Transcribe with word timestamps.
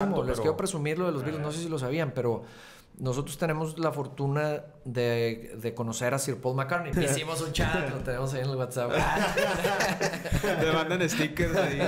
Les 0.00 0.12
pero- 0.14 0.34
quiero 0.34 0.56
presumir 0.56 0.96
lo 0.96 1.06
de 1.06 1.10
los 1.10 1.24
Beatles, 1.24 1.42
no 1.44 1.50
sé 1.50 1.58
si 1.60 1.68
lo 1.68 1.76
sabían, 1.76 2.12
pero 2.14 2.44
nosotros 3.00 3.36
tenemos 3.36 3.80
la 3.80 3.90
fortuna 3.90 4.62
de, 4.84 5.56
de 5.60 5.74
conocer 5.74 6.14
a 6.14 6.20
Sir 6.20 6.40
Paul 6.40 6.54
McCartney. 6.54 6.92
Hicimos 7.04 7.40
un 7.40 7.52
chat, 7.52 7.90
lo 7.90 7.96
tenemos 8.04 8.32
ahí 8.32 8.42
en 8.44 8.50
el 8.50 8.54
WhatsApp. 8.54 8.92
Te 10.60 10.72
mandan 10.72 11.10
stickers 11.10 11.56
ahí. 11.56 11.80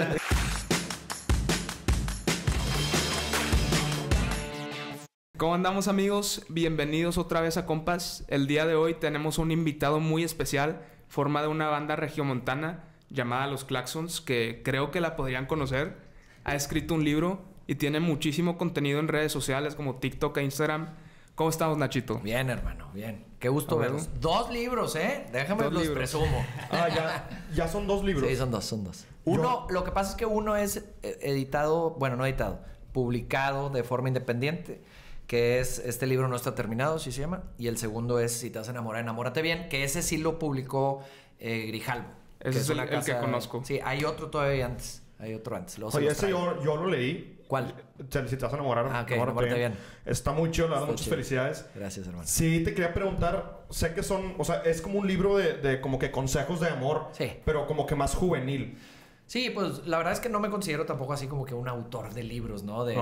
¿Cómo 5.37 5.55
andamos 5.55 5.87
amigos? 5.87 6.45
Bienvenidos 6.49 7.17
otra 7.17 7.41
vez 7.41 7.59
a 7.59 7.65
Compas. 7.65 8.25
El 8.27 8.49
día 8.49 8.67
de 8.67 8.75
hoy 8.75 8.95
tenemos 8.95 9.39
un 9.39 9.53
invitado 9.53 10.01
muy 10.01 10.25
especial, 10.25 10.83
forma 11.07 11.43
de 11.43 11.47
una 11.47 11.69
banda 11.69 11.95
regiomontana 11.95 12.87
llamada 13.09 13.47
Los 13.47 13.65
Claxons, 13.65 14.21
que 14.21 14.63
creo 14.65 14.91
que 14.91 15.01
la 15.01 15.15
podrían 15.15 15.47
conocer. 15.47 15.97
Ha 16.43 16.57
escrito 16.57 16.95
un 16.95 17.05
libro 17.05 17.49
y 17.71 17.77
tiene 17.77 18.01
muchísimo 18.01 18.59
contenido 18.59 18.99
en 18.99 19.07
redes 19.07 19.31
sociales 19.31 19.77
como 19.77 19.95
TikTok 19.95 20.37
e 20.39 20.43
Instagram. 20.43 20.89
¿Cómo 21.37 21.51
estamos, 21.51 21.79
Nachito? 21.79 22.19
Bien, 22.19 22.51
hermano, 22.51 22.91
bien. 22.93 23.25
Qué 23.39 23.49
gusto 23.49 23.79
verlos. 23.79 24.09
Dos 24.21 24.51
libros, 24.51 24.97
¿eh? 24.97 25.27
Déjame 25.33 25.63
Dos 25.63 25.73
los 25.75 25.83
libros. 25.83 25.97
presumo. 25.99 26.45
Ah, 26.73 26.89
ya, 26.89 27.47
ya 27.55 27.69
son 27.69 27.87
dos 27.87 28.03
libros. 28.05 28.29
Sí, 28.29 28.35
son 28.35 28.51
dos, 28.51 28.65
son 28.65 28.83
dos. 28.83 29.07
Uno, 29.25 29.69
lo 29.71 29.85
que 29.85 29.93
pasa 29.93 30.11
es 30.11 30.17
que 30.17 30.27
uno 30.27 30.57
es 30.57 30.79
eh, 31.05 31.19
editado, 31.23 31.91
bueno, 31.91 32.17
no 32.17 32.27
editado, 32.27 32.59
publicado 32.93 33.71
de 33.71 33.85
forma 33.85 34.09
independiente, 34.09 34.83
que 35.29 35.61
es 35.61 35.79
este 35.79 36.09
libro 36.09 36.27
no 36.27 36.35
está 36.35 36.57
terminado, 36.57 36.97
así 36.97 37.13
se 37.13 37.21
llama, 37.21 37.45
y 37.57 37.69
el 37.69 37.79
segundo 37.79 38.19
es 38.19 38.33
Si 38.33 38.51
te 38.51 38.59
vas 38.59 38.67
a 38.67 38.73
enamorar, 38.73 39.01
enamórate 39.03 39.43
bien, 39.43 39.69
que 39.69 39.85
ese 39.85 40.03
sí 40.03 40.17
lo 40.17 40.41
publicó 40.41 41.05
eh, 41.39 41.67
Grijalvo. 41.69 42.09
Ese 42.41 42.51
que 42.51 42.59
es 42.59 42.69
el- 42.69 42.81
una 42.81 42.83
el 42.83 43.05
que 43.05 43.17
conozco. 43.17 43.63
Sí, 43.65 43.79
hay 43.85 44.05
otro 44.05 44.29
todavía 44.29 44.67
antes, 44.67 45.05
hay 45.21 45.35
otro 45.35 45.55
antes. 45.55 45.79
Oye, 45.79 46.09
ese 46.09 46.31
yo, 46.31 46.61
yo 46.65 46.75
lo 46.75 46.89
leí. 46.89 47.37
¿Cuál? 47.51 47.75
Si 47.99 48.37
te 48.37 48.37
vas 48.37 48.53
a 48.53 48.57
enamorar, 48.57 48.89
Ah, 48.93 49.01
ok, 49.03 49.11
enamórate 49.11 49.55
bien. 49.55 49.75
Está 50.07 50.31
muy 50.31 50.53
chido, 50.53 50.69
Está 50.69 50.81
muchas 50.87 51.01
chido. 51.01 51.11
felicidades. 51.17 51.67
Gracias, 51.75 52.07
hermano. 52.07 52.25
Sí, 52.29 52.63
te 52.63 52.73
quería 52.75 52.95
preguntar, 52.95 53.65
sé 53.71 53.93
que 53.93 54.05
son, 54.05 54.37
o 54.39 54.45
sea, 54.45 54.63
es 54.63 54.81
como 54.81 55.01
un 55.01 55.09
libro 55.09 55.37
de, 55.37 55.55
de 55.55 55.81
como 55.81 55.99
que 55.99 56.13
consejos 56.13 56.61
de 56.61 56.69
amor, 56.69 57.09
Sí. 57.11 57.33
pero 57.45 57.67
como 57.67 57.87
que 57.87 57.97
más 57.97 58.15
juvenil. 58.15 58.79
Sí, 59.27 59.51
pues 59.51 59.85
la 59.87 59.97
verdad 59.99 60.13
es 60.13 60.21
que 60.21 60.29
no 60.29 60.39
me 60.39 60.49
considero 60.51 60.87
tampoco 60.87 61.13
así 61.13 61.27
como 61.27 61.45
que 61.45 61.55
un 61.55 61.67
autor 61.69 62.15
de 62.15 62.23
libros, 62.23 62.63
¿no? 62.63 62.85
De, 62.85 62.95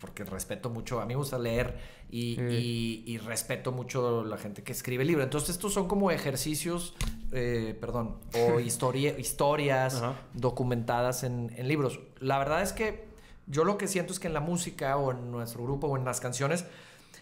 Porque 0.00 0.24
respeto 0.24 0.70
mucho, 0.70 0.98
a 1.00 1.04
mí 1.04 1.08
me 1.14 1.16
gusta 1.16 1.38
leer 1.38 1.76
y, 2.10 2.36
Mm. 2.40 2.48
y- 2.50 3.04
y 3.06 3.18
respeto 3.18 3.72
mucho 3.72 4.24
la 4.24 4.36
gente 4.38 4.62
que 4.62 4.72
escribe 4.72 5.04
libros. 5.04 5.24
Entonces 5.24 5.50
estos 5.50 5.72
son 5.74 5.86
como 5.88 6.10
ejercicios, 6.10 6.94
eh, 7.32 7.76
perdón, 7.80 8.16
o 8.34 8.58
historia- 8.60 9.18
historias 9.18 10.02
documentadas 10.34 11.24
en, 11.24 11.52
en 11.56 11.68
libros. 11.68 12.00
La 12.20 12.38
verdad 12.38 12.62
es 12.62 12.72
que 12.74 13.11
yo 13.46 13.64
lo 13.64 13.76
que 13.78 13.88
siento 13.88 14.12
es 14.12 14.20
que 14.20 14.28
en 14.28 14.34
la 14.34 14.40
música 14.40 14.96
o 14.96 15.10
en 15.12 15.30
nuestro 15.30 15.62
grupo 15.64 15.86
o 15.88 15.96
en 15.96 16.04
las 16.04 16.20
canciones 16.20 16.64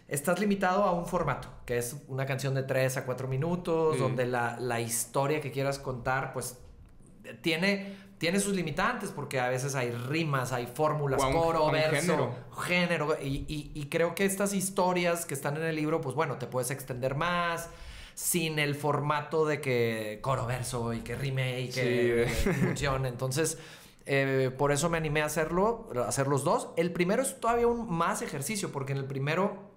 estás 0.09 0.41
limitado 0.41 0.85
a 0.85 0.93
un 0.93 1.07
formato, 1.07 1.49
que 1.67 1.79
es 1.79 1.97
una 2.09 2.27
canción 2.27 2.55
de 2.55 2.63
3 2.65 2.97
a 2.99 3.05
4 3.07 3.29
minutos, 3.29 3.95
Sí. 3.97 4.01
donde 4.03 4.27
la, 4.27 4.59
la 4.61 4.81
historia 4.81 5.41
que 5.41 5.51
quieras 5.53 5.79
contar, 5.79 6.33
pues 6.33 6.59
tiene, 7.43 7.97
tiene 8.19 8.41
sus 8.41 8.55
limitantes, 8.55 9.11
porque 9.11 9.39
a 9.41 9.48
veces 9.48 9.75
hay 9.75 9.91
rimas, 9.93 10.53
hay 10.53 10.67
fórmulas, 10.67 11.23
coro, 11.23 11.71
verso, 11.71 12.01
género. 12.01 12.35
género, 12.61 13.17
y, 13.23 13.45
y- 13.48 13.71
y 13.75 13.87
creo 13.89 14.15
que 14.15 14.25
estas 14.25 14.53
historias 14.53 15.27
que 15.27 15.35
están 15.35 15.57
en 15.57 15.63
el 15.63 15.77
libro, 15.77 16.01
pues 16.01 16.15
bueno, 16.17 16.37
te 16.39 16.47
puedes 16.47 16.71
extender 16.71 17.15
más. 17.15 17.69
Sin 18.13 18.59
el 18.59 18.75
formato 18.75 19.47
de 19.47 19.63
que 19.63 20.19
coro 20.21 20.45
verso 20.45 20.93
y 20.93 21.01
que 21.01 21.15
rime 21.17 21.61
y 21.61 21.69
que 21.71 22.29
Sí. 22.29 22.51
funcione. 22.65 23.09
Entonces, 23.09 23.57
eh, 24.12 24.50
por 24.50 24.72
eso 24.72 24.91
me 24.91 24.97
animé 24.98 25.22
a 25.22 25.27
hacerlo, 25.27 25.89
a 25.94 26.08
hacer 26.08 26.27
los 26.27 26.42
dos. 26.42 26.70
El 26.77 26.92
primero 26.92 27.22
es 27.22 27.39
todavía 27.41 27.69
un 27.69 27.89
más 27.89 28.22
ejercicio, 28.22 28.72
porque 28.72 28.91
en 28.91 28.98
el 28.98 29.05
primero, 29.05 29.70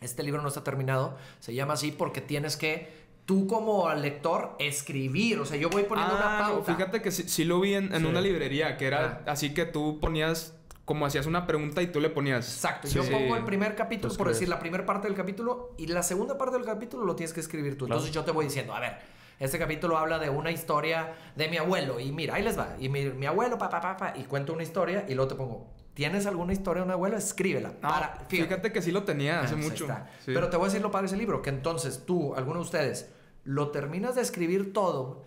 este 0.00 0.22
libro 0.22 0.40
no 0.40 0.48
está 0.48 0.64
terminado, 0.64 1.16
se 1.40 1.54
llama 1.54 1.74
así 1.74 1.92
porque 1.92 2.22
tienes 2.22 2.56
que, 2.56 2.90
tú 3.26 3.46
como 3.46 3.92
lector, 3.92 4.56
escribir. 4.60 5.40
O 5.40 5.44
sea, 5.44 5.58
yo 5.58 5.68
voy 5.68 5.82
poniendo 5.82 6.14
una 6.16 6.38
Ah, 6.38 6.48
no, 6.48 6.54
pauta. 6.54 6.74
fíjate 6.74 7.02
que 7.02 7.10
sí, 7.10 7.24
sí 7.28 7.44
lo 7.44 7.60
vi 7.60 7.74
en, 7.74 7.92
en 7.94 8.00
Sí. 8.00 8.06
una 8.06 8.22
librería, 8.22 8.78
que 8.78 8.86
era 8.86 9.22
Ah. 9.26 9.32
así 9.32 9.52
que 9.52 9.66
tú 9.66 9.98
ponías, 10.00 10.54
como 10.86 11.04
hacías 11.04 11.26
una 11.26 11.46
pregunta 11.46 11.82
y 11.82 11.88
tú 11.88 12.00
le 12.00 12.08
ponías. 12.08 12.46
Exacto, 12.54 12.88
Sí. 12.88 12.94
yo 12.94 13.04
pongo 13.10 13.36
el 13.36 13.44
primer 13.44 13.74
capítulo, 13.74 14.14
por 14.14 14.28
decir 14.28 14.48
la 14.48 14.58
primera 14.58 14.86
parte 14.86 15.06
del 15.06 15.16
capítulo, 15.16 15.74
y 15.76 15.88
la 15.88 16.02
segunda 16.02 16.38
parte 16.38 16.56
del 16.56 16.64
capítulo 16.64 17.04
lo 17.04 17.14
tienes 17.14 17.34
que 17.34 17.40
escribir 17.40 17.76
tú. 17.76 17.84
Claro. 17.84 17.96
Entonces 18.00 18.14
yo 18.14 18.24
te 18.24 18.30
voy 18.30 18.46
diciendo, 18.46 18.74
a 18.74 18.80
ver, 18.80 18.96
este 19.38 19.58
capítulo 19.58 19.98
habla 19.98 20.18
de 20.18 20.30
una 20.30 20.50
historia 20.50 21.14
de 21.34 21.48
mi 21.48 21.56
abuelo, 21.58 22.00
y 22.00 22.12
mira, 22.12 22.34
ahí 22.34 22.42
les 22.42 22.58
va, 22.58 22.76
y 22.78 22.88
mi, 22.88 23.04
mi 23.10 23.26
abuelo, 23.26 23.58
papá, 23.58 23.80
papá, 23.80 24.14
y 24.16 24.24
cuento 24.24 24.52
una 24.52 24.62
historia, 24.62 25.04
y 25.08 25.14
luego 25.14 25.28
te 25.28 25.34
pongo, 25.34 25.66
¿tienes 25.94 26.26
alguna 26.26 26.52
historia 26.52 26.82
de 26.82 26.86
un 26.86 26.92
abuelo? 26.92 27.16
Escríbela. 27.16 27.70
Para, 27.80 28.24
fíjate. 28.28 28.72
que 28.72 28.82
sí 28.82 28.92
lo 28.92 29.04
tenía 29.04 29.40
hace 29.40 29.54
Ah, 29.54 29.58
pues 29.58 29.70
mucho. 29.70 29.86
Sí. 30.24 30.32
Pero 30.34 30.48
te 30.48 30.56
voy 30.56 30.64
a 30.64 30.68
decir 30.68 30.82
lo 30.82 30.90
padre 30.90 31.04
de 31.04 31.14
ese 31.14 31.16
libro, 31.16 31.42
que 31.42 31.50
entonces 31.50 32.04
tú, 32.06 32.34
alguno 32.34 32.60
de 32.60 32.64
ustedes, 32.64 33.10
lo 33.44 33.70
terminas 33.70 34.14
de 34.14 34.22
escribir 34.22 34.72
todo, 34.72 35.24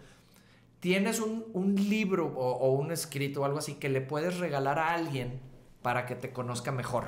tienes 0.79 1.19
un, 1.19 1.45
un 1.53 1.75
libro 1.75 2.27
o, 2.27 2.51
o 2.51 2.71
un 2.71 2.91
escrito 2.91 3.41
o 3.41 3.45
algo 3.45 3.59
así 3.59 3.75
que 3.75 3.89
le 3.89 4.01
puedes 4.01 4.37
regalar 4.39 4.79
a 4.79 4.93
alguien 4.93 5.39
para 5.81 6.05
que 6.05 6.15
te 6.15 6.31
conozca 6.31 6.71
mejor. 6.71 7.05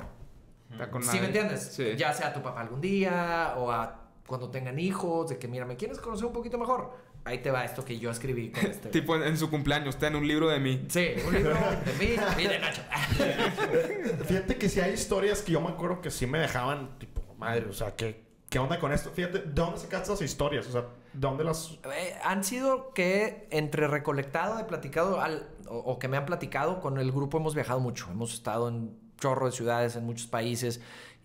¿Sí 1.02 1.20
me 1.20 1.26
entiendes? 1.26 1.72
Sí. 1.74 1.96
Ya 1.96 2.12
sea 2.14 2.28
a 2.28 2.32
tu 2.32 2.42
papá 2.42 2.62
algún 2.62 2.80
día 2.80 3.54
o 3.58 3.70
a 3.70 4.01
cuando 4.26 4.50
tengan 4.50 4.78
hijos, 4.78 5.28
de 5.30 5.38
que 5.38 5.48
mira, 5.48 5.64
¿me 5.64 5.76
quieres 5.76 5.98
conocer 5.98 6.26
un 6.26 6.32
poquito 6.32 6.58
mejor? 6.58 6.90
Ahí 7.24 7.38
te 7.38 7.50
va 7.52 7.64
esto 7.64 7.84
que 7.84 7.98
yo 7.98 8.10
escribí 8.10 8.50
con 8.50 8.66
este. 8.70 8.88
Tipo 8.88 9.14
en, 9.16 9.22
en 9.22 9.36
su 9.38 9.48
cumpleaños, 9.50 9.96
ten 9.98 10.16
un 10.16 10.26
libro 10.26 10.48
de 10.48 10.58
mí. 10.58 10.86
Sí, 10.88 11.08
un 11.26 11.34
libro 11.34 11.54
de 11.54 11.92
mí 12.06 12.16
y 12.38 12.46
de 12.48 12.58
Nacho. 12.58 12.82
Fíjate 14.26 14.56
que 14.56 14.68
si 14.68 14.80
hay 14.80 14.92
historias 14.94 15.42
que 15.42 15.52
yo 15.52 15.60
me 15.60 15.68
acuerdo 15.68 16.00
que 16.00 16.10
sí 16.10 16.26
me 16.26 16.38
dejaban, 16.38 16.98
tipo, 16.98 17.20
madre, 17.38 17.66
o 17.66 17.72
sea, 17.72 17.94
¿qué, 17.94 18.22
qué 18.48 18.58
onda 18.58 18.78
con 18.78 18.92
esto? 18.92 19.10
Fíjate, 19.10 19.38
¿de 19.40 19.52
dónde 19.52 19.78
sacaste 19.78 20.12
esas 20.12 20.22
historias? 20.22 20.66
O 20.66 20.72
sea, 20.72 20.80
¿de 20.82 20.88
dónde 21.12 21.44
las...? 21.44 21.78
Eh, 21.94 22.14
han 22.24 22.42
sido 22.44 22.92
que 22.92 23.46
entre 23.50 23.86
recolectado, 23.86 24.58
he 24.58 24.64
platicado, 24.64 25.20
al- 25.20 25.48
o, 25.68 25.76
o 25.78 25.98
que 25.98 26.08
me 26.08 26.16
han 26.16 26.26
platicado, 26.26 26.80
con 26.80 26.98
el 26.98 27.12
grupo 27.12 27.38
hemos 27.38 27.54
viajado 27.54 27.80
mucho. 27.80 28.08
Hemos 28.10 28.34
estado 28.34 28.68
en 28.68 28.96
chorro 29.20 29.46
de 29.46 29.52
ciudades, 29.52 29.94
en 29.96 30.04
muchos 30.04 30.26
países, 30.26 30.80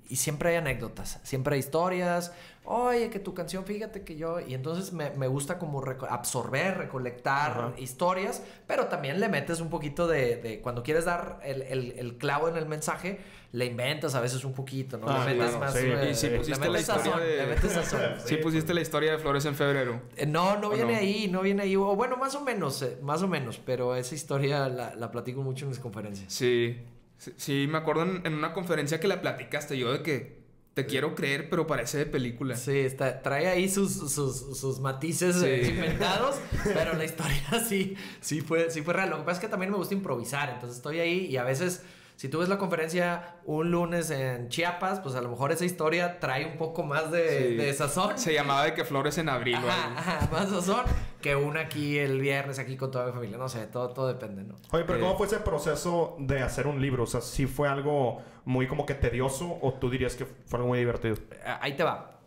y 0.10 0.16
siempre 0.18 0.52
hay 0.52 0.56
anécdotas, 0.58 1.20
siempre 1.24 1.56
hay 1.56 1.60
historias. 1.60 2.32
Oye, 2.70 3.10
que 3.10 3.20
tu 3.20 3.34
canción, 3.34 3.64
fíjate 3.64 4.04
que 4.04 4.18
yo. 4.18 4.42
Y 4.42 4.54
entonces 4.54 4.92
me, 4.92 5.10
me 5.12 5.28
gusta 5.28 5.58
como 5.58 5.82
reco- 5.82 6.06
absorber, 6.10 6.78
recolectar 6.78 7.52
Ajá. 7.52 7.74
historias, 7.78 8.44
pero 8.68 8.88
también 8.88 9.22
le 9.22 9.30
metes 9.30 9.62
un 9.62 9.70
poquito 9.70 10.06
de. 10.06 10.36
de- 10.36 10.60
cuando 10.62 10.84
quieres 10.84 11.06
dar 11.06 11.40
el, 11.44 11.62
el- 11.62 11.92
el 11.98 12.18
clavo 12.18 12.50
en 12.50 12.58
el 12.58 12.66
mensaje, 12.66 13.20
le 13.54 13.66
inventas 13.66 14.16
a 14.16 14.20
veces 14.20 14.44
un 14.44 14.54
poquito, 14.54 14.98
¿no? 14.98 15.08
Ah, 15.08 15.20
le 15.26 15.34
metes 15.36 15.52
claro, 15.56 15.60
más. 15.60 15.74
sí. 15.74 15.86
eh, 15.88 16.10
Y 16.12 16.14
si 16.16 16.28
pusiste 16.28 16.60
la 16.66 16.72
metes 16.72 16.82
historia 16.90 17.04
sazón, 17.06 17.20
de- 17.22 17.38
le 17.38 17.46
metes 17.48 17.72
sazón. 17.72 18.02
Sí, 18.18 18.24
Sí, 18.26 18.36
pusiste 18.38 18.74
la 18.74 18.82
historia 18.82 19.12
de 19.14 19.20
Flores 19.20 19.46
en 19.46 19.56
febrero. 19.56 20.02
Eh, 20.18 20.26
No, 20.26 20.58
no 20.58 20.68
¿O 20.68 20.72
viene 20.72 20.92
no? 20.92 21.00
ahí, 21.00 21.30
no 21.32 21.42
viene 21.42 21.64
ahí. 21.64 21.76
O 21.78 21.96
bueno, 21.96 22.18
más 22.18 22.36
o 22.36 22.42
menos, 22.42 22.82
eh, 22.82 22.98
más 23.02 23.22
o 23.22 23.30
menos. 23.30 23.60
Pero 23.66 23.96
esa 23.96 24.14
historia 24.14 24.68
la, 24.68 24.94
la 24.94 25.10
platico 25.10 25.42
mucho 25.42 25.64
en 25.64 25.70
mis 25.70 25.80
conferencias. 25.80 26.34
Sí. 26.34 26.78
Sí, 27.20 27.34
sí, 27.38 27.68
me 27.68 27.80
acuerdo 27.80 28.04
en, 28.04 28.22
en 28.28 28.34
una 28.36 28.54
conferencia 28.54 29.00
que 29.00 29.08
la 29.08 29.22
platicaste 29.22 29.76
yo 29.76 29.92
de 29.92 30.04
que 30.04 30.37
te 30.78 30.86
quiero 30.86 31.16
creer, 31.16 31.50
pero 31.50 31.66
parece 31.66 31.98
de 31.98 32.06
película. 32.06 32.56
Sí, 32.56 32.78
está, 32.78 33.24
trae 33.24 33.48
ahí 33.48 33.68
sus, 33.68 33.92
sus, 33.94 34.56
sus 34.60 34.80
matices 34.80 35.38
Sí. 35.38 35.46
eh, 35.48 35.68
inventados, 35.70 36.36
pero 36.64 36.94
la 36.94 37.04
historia 37.04 37.42
sí, 37.68 37.96
sí, 38.22 38.42
fue, 38.42 38.70
sí 38.70 38.84
fue 38.84 38.94
real. 38.94 39.10
Lo 39.10 39.18
que 39.18 39.24
pasa 39.24 39.40
es 39.40 39.46
que 39.46 39.48
también 39.50 39.72
me 39.72 39.78
gusta 39.78 39.96
improvisar, 39.96 40.50
entonces 40.52 40.78
estoy 40.78 41.00
ahí 41.00 41.26
y 41.26 41.38
a 41.38 41.44
veces, 41.44 41.82
si 42.18 42.28
tú 42.28 42.40
ves 42.40 42.50
la 42.50 42.58
conferencia 42.58 43.36
un 43.46 43.72
lunes 43.72 44.10
en 44.12 44.50
Chiapas, 44.50 45.00
pues 45.00 45.16
a 45.16 45.22
lo 45.22 45.30
mejor 45.30 45.52
esa 45.54 45.64
historia 45.64 46.20
trae 46.20 46.46
un 46.46 46.58
poco 46.58 46.84
más 46.84 47.10
de, 47.12 47.48
Sí. 47.50 47.56
de 47.56 47.74
sazón. 47.74 48.18
Se 48.18 48.34
llamaba 48.34 48.66
de 48.66 48.74
que 48.74 48.84
Flores 48.84 49.18
en 49.20 49.30
abril. 49.30 49.56
Ajá, 49.56 50.28
más 50.32 50.50
sazón 50.50 50.84
que 51.22 51.36
una 51.36 51.62
aquí 51.62 51.98
el 51.98 52.20
viernes, 52.20 52.60
aquí 52.60 52.76
con 52.76 52.92
toda 52.92 53.06
mi 53.06 53.14
familia. 53.14 53.38
No 53.38 53.48
sé, 53.48 53.68
todo, 53.68 53.90
todo 53.92 54.08
depende, 54.08 54.44
¿no? 54.44 54.56
Oye, 54.72 54.84
pero 54.84 54.98
Eh. 54.98 55.02
¿cómo 55.02 55.16
fue 55.18 55.28
ese 55.28 55.38
proceso 55.38 56.16
de 56.20 56.42
hacer 56.42 56.68
un 56.68 56.82
libro? 56.82 57.04
O 57.04 57.08
sea, 57.08 57.22
¿sí 57.22 57.46
fue 57.46 57.70
algo 57.70 58.22
muy 58.46 58.68
como 58.68 58.86
que 58.86 58.96
tedioso 58.96 59.58
o 59.62 59.74
tú 59.76 59.90
dirías 59.90 60.16
que 60.16 60.26
fue 60.26 60.58
algo 60.58 60.68
muy 60.70 60.80
divertido? 60.80 61.16
Ah, 61.46 61.60
Ahí 61.62 61.76
te 61.78 61.84
va. 61.84 62.20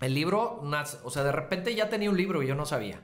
El 0.00 0.14
libro, 0.14 0.62
o 1.04 1.10
sea, 1.10 1.22
de 1.24 1.32
repente 1.32 1.74
ya 1.74 1.88
tenía 1.88 2.08
un 2.08 2.16
libro 2.16 2.42
y 2.42 2.46
yo 2.46 2.54
no 2.54 2.64
sabía. 2.64 3.02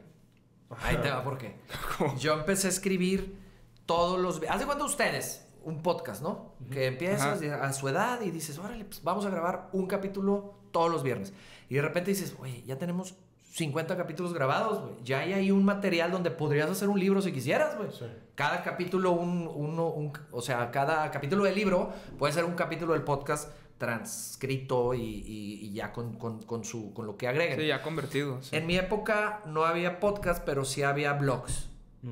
Ahí 0.82 0.96
te 0.96 1.10
va, 1.10 1.22
¿por 1.22 1.36
qué? 1.38 1.56
Yo 2.18 2.32
empecé 2.34 2.66
a 2.68 2.70
escribir 2.70 3.38
todos 3.86 4.18
los... 4.18 4.40
¿Hace 4.48 4.64
cuánto 4.64 4.86
ustedes? 4.86 5.43
Un 5.64 5.82
podcast, 5.82 6.22
¿no? 6.22 6.52
Que 6.70 6.86
empiezas 6.86 7.42
Ajá. 7.42 7.64
a 7.66 7.72
su 7.72 7.88
edad 7.88 8.20
y 8.20 8.30
dices, 8.30 8.58
órale, 8.58 8.84
pues 8.84 9.02
vamos 9.02 9.24
a 9.26 9.30
grabar 9.30 9.68
un 9.72 9.86
capítulo 9.86 10.54
todos 10.72 10.90
los 10.90 11.02
viernes. 11.02 11.32
Y 11.68 11.74
de 11.76 11.82
repente 11.82 12.10
dices, 12.10 12.34
oye, 12.40 12.62
ya 12.66 12.76
tenemos 12.78 13.14
50 13.52 13.96
capítulos 13.96 14.34
grabados, 14.34 14.80
güey. 14.82 14.94
Ya 15.04 15.20
hay 15.20 15.32
ahí 15.32 15.50
un 15.50 15.64
material 15.64 16.10
donde 16.10 16.30
podrías 16.30 16.68
hacer 16.68 16.88
un 16.88 16.98
libro 16.98 17.22
si 17.22 17.32
quisieras, 17.32 17.76
güey. 17.76 17.90
Sí. 17.92 18.04
Cada 18.34 18.62
capítulo, 18.62 19.12
un, 19.12 19.48
uno, 19.54 19.88
un- 19.88 20.12
o 20.32 20.42
sea, 20.42 20.70
cada 20.70 21.10
capítulo 21.10 21.44
del 21.44 21.54
libro 21.54 21.92
puede 22.18 22.32
ser 22.32 22.44
un 22.44 22.54
capítulo 22.54 22.92
del 22.94 23.02
podcast 23.02 23.48
transcrito 23.78 24.94
y, 24.94 25.00
y- 25.02 25.58
y 25.66 25.72
ya 25.72 25.92
con, 25.92 26.14
con- 26.14 26.42
con 26.42 26.64
su, 26.64 26.92
con 26.92 27.06
lo 27.06 27.16
que 27.16 27.28
agreguen. 27.28 27.58
Sí, 27.60 27.66
ya 27.68 27.80
convertido. 27.82 28.42
sí. 28.42 28.54
En 28.56 28.66
mi 28.66 28.76
época 28.76 29.40
no 29.46 29.64
había 29.64 30.00
podcast, 30.00 30.42
pero 30.44 30.64
sí 30.64 30.82
había 30.82 31.12
blogs. 31.14 31.70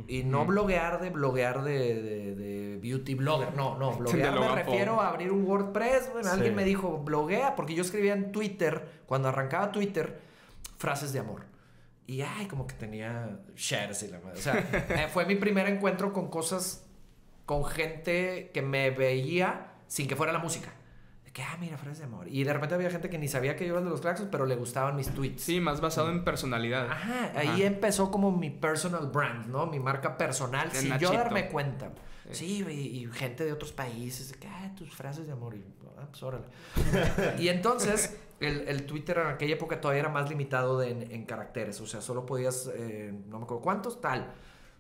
Y 0.08 0.24
no 0.24 0.46
bloguear 0.46 1.00
de 1.00 1.10
bloguear 1.10 1.62
de, 1.62 2.02
de- 2.02 2.34
de 2.34 2.76
beauty 2.78 3.14
blogger. 3.14 3.54
No, 3.54 3.78
no. 3.78 3.92
Bloguear 3.98 4.38
me 4.40 4.48
refiero 4.54 5.00
a 5.00 5.08
abrir 5.10 5.30
un 5.30 5.44
WordPress. 5.44 6.10
Alguien 6.30 6.52
Sí. 6.52 6.56
me 6.56 6.64
dijo, 6.64 6.98
bloguea, 6.98 7.54
porque 7.54 7.74
yo 7.74 7.82
escribía 7.82 8.14
en 8.14 8.32
Twitter, 8.32 9.02
cuando 9.06 9.28
arrancaba 9.28 9.70
Twitter, 9.70 10.20
frases 10.78 11.12
de 11.12 11.18
amor. 11.18 11.44
Y 12.06 12.22
ay, 12.22 12.46
como 12.46 12.66
que 12.66 12.74
tenía 12.74 13.38
shares 13.54 14.02
y 14.02 14.08
la 14.08 14.18
madre. 14.20 14.38
O 14.38 14.42
sea, 14.42 14.54
eh, 14.88 15.08
fue 15.12 15.26
mi 15.26 15.36
primer 15.36 15.66
encuentro 15.68 16.12
con 16.12 16.28
cosas, 16.28 16.86
con 17.46 17.64
gente 17.64 18.50
que 18.54 18.62
me 18.62 18.90
veía 18.90 19.72
sin 19.86 20.08
que 20.08 20.16
fuera 20.16 20.32
la 20.32 20.38
música. 20.38 20.72
Que, 21.32 21.42
ah, 21.42 21.56
mira, 21.58 21.78
frases 21.78 22.00
de 22.00 22.04
amor. 22.04 22.28
Y 22.28 22.44
de 22.44 22.52
repente 22.52 22.74
había 22.74 22.90
gente 22.90 23.08
que 23.08 23.16
ni 23.18 23.26
sabía 23.26 23.56
que 23.56 23.66
yo 23.66 23.72
era 23.74 23.82
de 23.82 23.88
los 23.88 24.02
Claxons, 24.02 24.28
pero 24.30 24.44
le 24.44 24.54
gustaban 24.56 24.96
mis 24.96 25.08
tweets. 25.08 25.42
Sí, 25.42 25.60
más 25.60 25.80
basado 25.80 26.10
en 26.10 26.24
personalidad. 26.24 26.90
Ajá, 26.90 27.32
ahí 27.34 27.62
empezó 27.62 28.10
como 28.10 28.30
mi 28.30 28.50
personal 28.50 29.06
brand, 29.06 29.46
¿no? 29.46 29.66
Mi 29.66 29.80
marca 29.80 30.18
personal, 30.18 30.70
sin 30.72 30.90
Nachito. 30.90 31.10
yo 31.12 31.18
darme 31.18 31.48
cuenta. 31.48 31.90
Sí, 32.30 32.64
y, 32.68 32.72
y 33.04 33.06
gente 33.12 33.44
de 33.44 33.52
otros 33.52 33.72
países, 33.72 34.30
de 34.32 34.38
que, 34.38 34.46
ah, 34.46 34.72
tus 34.76 34.94
frases 34.94 35.26
de 35.26 35.32
amor. 35.32 35.54
Y, 35.54 35.64
ah, 35.98 36.06
pues 36.10 36.22
órale. 36.22 36.44
y 37.38 37.48
entonces, 37.48 38.14
el, 38.40 38.68
el 38.68 38.84
Twitter 38.84 39.16
en 39.18 39.26
aquella 39.28 39.54
época 39.54 39.80
todavía 39.80 40.00
era 40.00 40.08
más 40.10 40.28
limitado 40.28 40.78
de- 40.80 40.90
en, 40.90 41.10
en 41.12 41.24
caracteres. 41.24 41.80
O 41.80 41.86
sea, 41.86 42.02
solo 42.02 42.26
podías, 42.26 42.70
eh, 42.74 43.10
no 43.28 43.38
me 43.38 43.44
acuerdo 43.44 43.62
cuántos, 43.62 44.00
tal. 44.02 44.32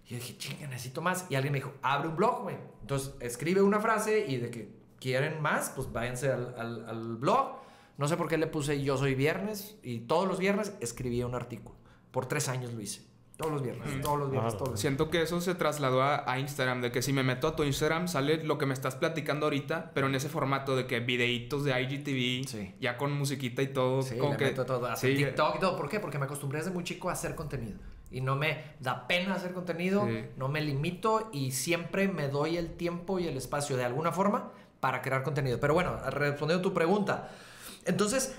Y 0.06 0.10
yo 0.10 0.16
dije, 0.16 0.36
chinga, 0.36 0.66
necesito 0.68 1.00
más. 1.00 1.26
Y 1.30 1.34
alguien 1.34 1.52
me 1.52 1.58
dijo, 1.60 1.72
abre 1.82 2.08
un 2.08 2.16
blog, 2.16 2.42
güey. 2.42 2.56
Entonces, 2.82 3.14
escribe 3.20 3.62
una 3.62 3.80
frase 3.80 4.26
y 4.26 4.36
de 4.36 4.50
que 4.50 4.81
quieren 5.02 5.40
más, 5.42 5.70
pues 5.74 5.90
váyanse 5.92 6.30
al, 6.30 6.54
al- 6.58 6.88
al 6.88 7.16
blog. 7.16 7.56
No 7.98 8.08
sé 8.08 8.16
por 8.16 8.28
qué 8.28 8.38
le 8.38 8.46
puse 8.46 8.82
yo 8.82 8.96
soy 8.96 9.14
viernes 9.14 9.76
y 9.82 10.00
todos 10.00 10.26
los 10.28 10.38
viernes 10.38 10.74
escribía 10.80 11.26
un 11.26 11.34
artículo. 11.34 11.76
Por 12.10 12.26
tres 12.26 12.48
años 12.48 12.72
lo 12.72 12.80
hice. 12.80 13.10
Todos 13.36 13.52
los 13.54 13.62
viernes, 13.62 14.00
todos 14.02 14.18
los 14.18 14.30
viernes, 14.30 14.52
todos 14.52 14.60
los 14.60 14.68
viernes. 14.68 14.80
Siento 14.80 15.10
que 15.10 15.22
eso 15.22 15.40
se 15.40 15.54
trasladó 15.54 16.02
a, 16.02 16.30
a 16.30 16.38
Instagram, 16.38 16.80
de 16.82 16.92
que 16.92 17.02
si 17.02 17.12
me 17.12 17.22
meto 17.24 17.48
a 17.48 17.56
tu 17.56 17.64
Instagram 17.64 18.06
sale 18.06 18.44
lo 18.44 18.56
que 18.58 18.66
me 18.66 18.74
estás 18.74 18.94
platicando 18.94 19.46
ahorita, 19.46 19.90
pero 19.94 20.06
en 20.06 20.14
ese 20.14 20.28
formato 20.28 20.76
de 20.76 20.86
que 20.86 21.00
videitos 21.00 21.64
de 21.64 21.72
IGTV, 21.82 22.46
Sí. 22.48 22.74
ya 22.78 22.96
con 22.96 23.12
musiquita 23.18 23.62
y 23.62 23.68
todo, 23.68 24.02
Sí, 24.02 24.16
como 24.16 24.32
le 24.32 24.36
que 24.38 24.44
meto 24.44 24.64
todo. 24.66 24.86
Hasta 24.86 25.06
sí, 25.08 25.14
TikTok 25.16 25.56
y 25.56 25.58
todo. 25.60 25.76
¿Por 25.76 25.88
qué? 25.88 25.98
Porque 25.98 26.18
me 26.18 26.26
acostumbré 26.26 26.58
desde 26.60 26.70
muy 26.70 26.84
chico 26.84 27.08
a 27.08 27.14
hacer 27.14 27.34
contenido. 27.34 27.78
Y 28.10 28.20
no 28.20 28.36
me 28.36 28.62
da 28.78 29.06
pena 29.08 29.34
hacer 29.34 29.52
contenido, 29.54 30.06
Sí. 30.06 30.26
no 30.36 30.48
me 30.48 30.60
limito 30.60 31.30
y 31.32 31.52
siempre 31.52 32.08
me 32.08 32.28
doy 32.28 32.58
el 32.58 32.76
tiempo 32.76 33.18
y 33.18 33.26
el 33.26 33.36
espacio 33.38 33.76
de 33.78 33.84
alguna 33.84 34.12
forma 34.12 34.52
para 34.82 35.00
crear 35.00 35.22
contenido. 35.22 35.60
Pero 35.60 35.74
bueno, 35.74 35.96
respondiendo 36.10 36.58
a 36.58 36.62
tu 36.62 36.74
pregunta. 36.74 37.30
Entonces, 37.84 38.34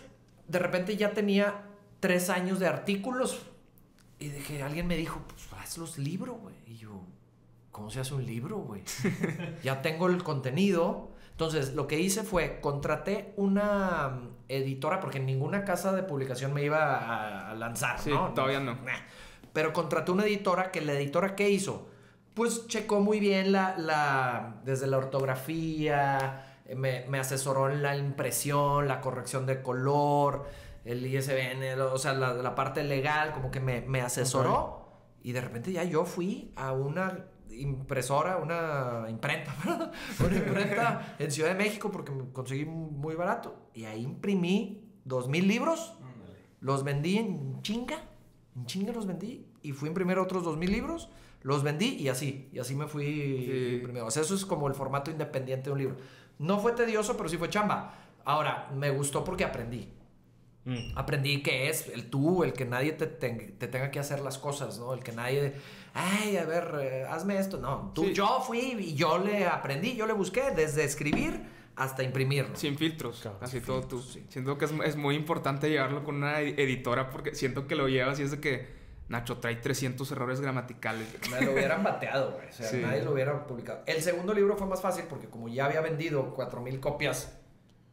de 0.45 0.59
repente 0.59 0.97
ya 0.97 1.11
tenía 1.11 1.61
tres 2.01 2.29
años 2.29 2.59
de 2.59 2.67
artículos 2.67 3.43
y 4.19 4.27
de 4.27 4.39
que 4.39 4.61
alguien 4.61 4.85
me 4.85 4.97
dijo, 4.97 5.21
pues 5.25 5.47
haz 5.57 5.77
los 5.77 5.97
libros, 5.97 6.35
güey. 6.41 6.53
Y 6.67 6.75
yo, 6.75 7.01
¿cómo 7.71 7.89
se 7.89 8.01
hace 8.01 8.13
un 8.13 8.25
libro, 8.25 8.57
güey? 8.57 8.83
ya 9.63 9.81
tengo 9.81 10.07
el 10.07 10.21
contenido. 10.21 11.11
Entonces, 11.31 11.75
lo 11.75 11.87
que 11.87 12.01
hice 12.01 12.23
fue, 12.23 12.59
contraté 12.59 13.33
una 13.37 14.09
mm, 14.09 14.29
editora, 14.49 14.99
porque 14.99 15.21
ninguna 15.21 15.63
casa 15.63 15.93
de 15.93 16.03
publicación 16.03 16.53
me 16.53 16.61
iba 16.65 17.51
a, 17.51 17.55
lanzar, 17.55 18.01
Sí, 18.01 18.09
¿no? 18.09 18.33
todavía 18.33 18.59
no. 18.59 18.77
Pero 19.53 19.71
contraté 19.71 20.11
una 20.11 20.25
editora 20.25 20.71
que 20.71 20.81
la 20.81 20.91
editora, 20.91 21.37
¿qué 21.37 21.49
hizo? 21.49 21.87
Pues 22.33 22.67
checó 22.67 22.99
muy 22.99 23.19
bien 23.19 23.51
la, 23.51 23.77
la 23.77 24.61
desde 24.65 24.87
la 24.87 24.97
ortografía, 24.97 26.45
eh, 26.65 26.75
me, 26.75 27.05
me 27.07 27.19
asesoró 27.19 27.69
en 27.69 27.81
la 27.83 27.95
impresión, 27.97 28.87
la 28.87 29.01
corrección 29.01 29.45
de 29.45 29.61
color, 29.61 30.45
el 30.85 31.05
ISBN, 31.05 31.61
el- 31.63 31.81
o 31.81 31.97
sea, 31.97 32.13
la, 32.13 32.33
la 32.33 32.55
parte 32.55 32.83
legal, 32.83 33.31
como 33.33 33.51
que 33.51 33.59
me, 33.59 33.81
me 33.81 34.01
asesoró. 34.01 34.81
Y 35.21 35.31
de 35.31 35.41
repente 35.41 35.71
ya 35.71 35.83
yo 35.83 36.05
fui 36.05 36.51
a 36.55 36.73
una 36.73 37.25
impresora, 37.51 38.37
una 38.37 39.05
imprenta, 39.09 39.53
una 40.19 40.35
imprenta 40.35 41.15
en 41.19 41.31
Ciudad 41.31 41.49
de 41.49 41.55
México 41.55 41.91
porque 41.91 42.11
me 42.11 42.31
conseguí 42.31 42.65
muy 42.65 43.15
barato. 43.15 43.55
Y 43.73 43.85
ahí 43.85 44.01
imprimí 44.01 44.89
dos 45.05 45.27
mil 45.29 45.47
libros, 45.47 45.93
los 46.61 46.83
vendí 46.83 47.17
en 47.17 47.61
chinga, 47.61 47.99
en 48.55 48.65
chinga 48.65 48.91
los 48.91 49.05
vendí. 49.05 49.47
Y 49.61 49.71
fui 49.71 49.87
a 49.87 49.91
imprimir 49.91 50.17
otros 50.17 50.43
dos 50.43 50.57
mil 50.57 50.71
libros, 50.71 51.09
los 51.43 51.61
vendí 51.63 51.95
y 51.99 52.07
así, 52.09 52.49
y 52.51 52.59
así 52.59 52.73
me 52.75 52.87
fui 52.87 53.05
Sí. 53.05 53.69
imprimiendo. 53.75 54.07
O 54.07 54.11
sea, 54.11 54.21
eso 54.23 54.33
es 54.35 54.45
como 54.45 54.67
el 54.67 54.73
formato 54.73 55.11
independiente 55.11 55.65
de 55.65 55.71
un 55.73 55.77
libro. 55.79 55.95
No 56.39 56.59
fue 56.59 56.71
tedioso, 56.73 57.15
pero 57.17 57.29
sí 57.29 57.37
fue 57.37 57.49
chamba. 57.49 57.93
Ahora, 58.25 58.69
me 58.75 58.89
gustó 58.89 59.23
porque 59.23 59.43
aprendí. 59.43 59.89
Mm. 60.65 60.97
Aprendí 60.97 61.43
que 61.43 61.69
es 61.69 61.89
el 61.89 62.09
tú, 62.09 62.43
el 62.45 62.53
que 62.53 62.63
nadie 62.65 62.93
te, 62.93 63.05
te 63.07 63.67
tenga 63.67 63.91
que 63.91 63.99
hacer 63.99 64.21
las 64.21 64.37
cosas, 64.37 64.79
¿no? 64.79 64.93
El 64.93 65.03
que 65.03 65.11
nadie, 65.11 65.53
ay, 65.93 66.37
a 66.37 66.45
ver, 66.45 66.75
eh, 66.81 67.05
hazme 67.09 67.37
esto. 67.37 67.57
No, 67.57 67.91
tú, 67.93 68.05
Sí. 68.05 68.13
yo 68.13 68.39
fui 68.41 68.59
y 68.79 68.93
yo 68.95 69.17
le 69.17 69.45
aprendí, 69.45 69.95
yo 69.97 70.07
le 70.07 70.13
busqué 70.13 70.51
desde 70.55 70.85
escribir 70.85 71.41
hasta 71.75 72.01
imprimir. 72.03 72.47
Sin 72.53 72.77
filtros, 72.77 73.19
Claro, 73.21 73.39
así 73.41 73.57
sin 73.57 73.65
todo 73.65 73.81
filtros, 73.81 74.05
tú. 74.05 74.11
sí. 74.13 74.25
Siento 74.29 74.57
que 74.57 74.63
es, 74.65 74.71
es 74.85 74.95
muy 74.95 75.15
importante 75.15 75.69
llevarlo 75.69 76.05
con 76.05 76.15
una 76.15 76.39
ed- 76.39 76.57
editora 76.57 77.09
porque 77.09 77.35
siento 77.35 77.67
que 77.67 77.75
lo 77.75 77.89
llevas 77.89 78.19
y 78.21 78.23
es 78.23 78.31
de 78.31 78.39
que 78.39 78.82
Nacho 79.09 79.37
trae 79.37 79.55
300 79.57 80.09
errores 80.11 80.39
gramaticales. 80.41 81.07
Me 81.31 81.41
lo 81.41 81.53
hubieran 81.53 81.83
bateado, 81.83 82.31
güey. 82.33 82.49
O 82.49 82.51
sea, 82.53 82.67
Sí. 82.69 82.77
nadie 82.77 83.03
lo 83.03 83.11
hubiera 83.11 83.45
publicado. 83.45 83.81
El 83.85 84.01
segundo 84.01 84.33
libro 84.33 84.55
fue 84.57 84.67
más 84.67 84.81
fácil 84.81 85.05
porque 85.09 85.27
como 85.27 85.47
ya 85.49 85.65
había 85.65 85.81
vendido 85.81 86.33
4000 86.33 86.79
copias, 86.79 87.37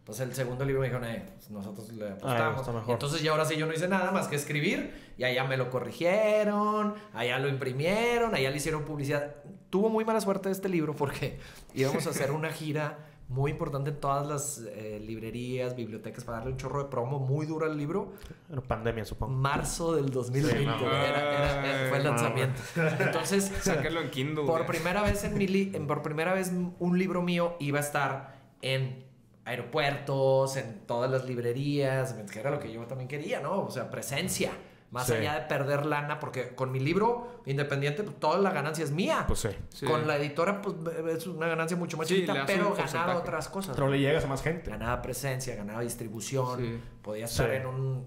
pues 0.04 0.18
el 0.20 0.34
segundo 0.34 0.64
libro 0.64 0.80
me 0.80 0.88
dijeron, 0.88 1.08
eh, 1.08 1.24
pues 1.36 1.50
nosotros 1.50 1.92
le 1.92 2.10
apostamos. 2.10 2.60
está 2.60 2.72
mejor. 2.72 2.92
Entonces 2.92 3.22
ya 3.22 3.32
ahora 3.32 3.44
sí 3.44 3.56
yo 3.56 3.66
no 3.66 3.72
hice 3.72 3.86
nada 3.88 4.10
más 4.12 4.28
que 4.28 4.36
escribir 4.36 5.12
y 5.18 5.24
allá 5.24 5.44
me 5.44 5.56
lo 5.56 5.68
corrigieron, 5.70 6.94
allá 7.12 7.38
lo 7.38 7.48
imprimieron, 7.48 8.34
allá 8.34 8.50
le 8.50 8.56
hicieron 8.56 8.84
publicidad. 8.84 9.34
Tuvo 9.68 9.88
muy 9.88 10.04
mala 10.04 10.20
suerte 10.20 10.50
este 10.50 10.68
libro 10.68 10.94
porque 10.96 11.38
íbamos 11.74 12.06
a 12.06 12.10
hacer 12.10 12.32
una 12.32 12.50
gira 12.50 12.98
muy 13.30 13.52
importante 13.52 13.90
en 13.90 14.00
todas 14.00 14.26
las 14.26 14.58
eh, 14.74 15.00
librerías, 15.02 15.74
bibliotecas 15.76 16.24
para 16.24 16.38
darle 16.38 16.52
un 16.52 16.58
chorro 16.58 16.82
de 16.82 16.90
promo 16.90 17.18
muy 17.20 17.46
duro 17.46 17.64
al 17.64 17.76
libro. 17.78 18.12
Era 18.52 18.60
pandemia, 18.60 19.04
supongo. 19.04 19.32
Marzo 19.32 19.94
del 19.94 20.10
2020 20.10 20.58
Sí, 20.60 20.66
no. 20.66 20.76
era- 20.86 21.08
era- 21.08 21.66
era- 21.80 21.88
fue 21.88 21.98
el 21.98 22.04
No, 22.04 22.10
lanzamiento. 22.10 22.60
Entonces, 22.98 23.52
Sáquenlo 23.62 24.00
en 24.02 24.10
Kindle. 24.10 24.44
por 24.46 24.66
primera 24.66 25.02
vez 25.02 25.22
en 25.24 25.38
mi 25.38 25.46
li- 25.46 25.70
en- 25.74 25.86
por 25.86 26.02
primera 26.02 26.34
vez 26.34 26.52
un 26.78 26.98
libro 26.98 27.22
mío 27.22 27.54
iba 27.60 27.78
a 27.78 27.82
estar 27.82 28.34
en 28.62 29.04
aeropuertos, 29.44 30.56
en 30.56 30.80
todas 30.86 31.10
las 31.10 31.24
librerías, 31.24 32.12
que 32.30 32.38
era 32.40 32.50
lo 32.50 32.58
que 32.58 32.72
yo 32.72 32.82
también 32.86 33.08
quería, 33.08 33.40
¿no? 33.40 33.62
O 33.62 33.70
sea, 33.70 33.90
presencia. 33.90 34.50
Más 34.90 35.06
Sí. 35.06 35.12
allá 35.12 35.34
de 35.34 35.40
perder 35.42 35.86
lana, 35.86 36.18
porque 36.18 36.54
con 36.56 36.72
mi 36.72 36.80
libro 36.80 37.42
independiente, 37.46 38.02
pues, 38.02 38.18
toda 38.18 38.38
la 38.38 38.50
ganancia 38.50 38.82
es 38.82 38.90
mía. 38.90 39.24
Pues 39.28 39.38
sí. 39.40 39.48
Sí. 39.68 39.86
Con 39.86 40.06
la 40.08 40.16
editora, 40.16 40.60
pues 40.60 40.74
es 41.16 41.26
una 41.28 41.46
ganancia 41.46 41.76
mucho 41.76 41.96
más 41.96 42.08
Sí, 42.08 42.16
chiquita, 42.16 42.44
pero 42.44 42.74
ganaba 42.74 43.16
otras 43.16 43.48
cosas. 43.48 43.76
Pero 43.76 43.88
le 43.88 44.00
llegas 44.00 44.24
a 44.24 44.26
más 44.26 44.42
gente. 44.42 44.68
Ganaba 44.70 45.00
presencia, 45.00 45.54
ganaba 45.54 45.80
distribución, 45.82 46.58
Sí. 46.58 46.80
podía 47.02 47.26
estar 47.26 47.48
Sí. 47.50 47.56
en 47.56 47.66
un, 47.66 48.04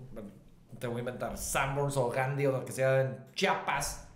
te 0.77 0.87
voy 0.87 0.97
a 0.97 0.99
inventar, 0.99 1.37
Sanborns 1.37 1.95
o 1.95 2.09
Gandhi 2.09 2.47
o 2.47 2.51
lo 2.51 2.65
que 2.65 2.73
sea 2.73 2.99
en 3.01 3.17
Chiapas. 3.33 4.09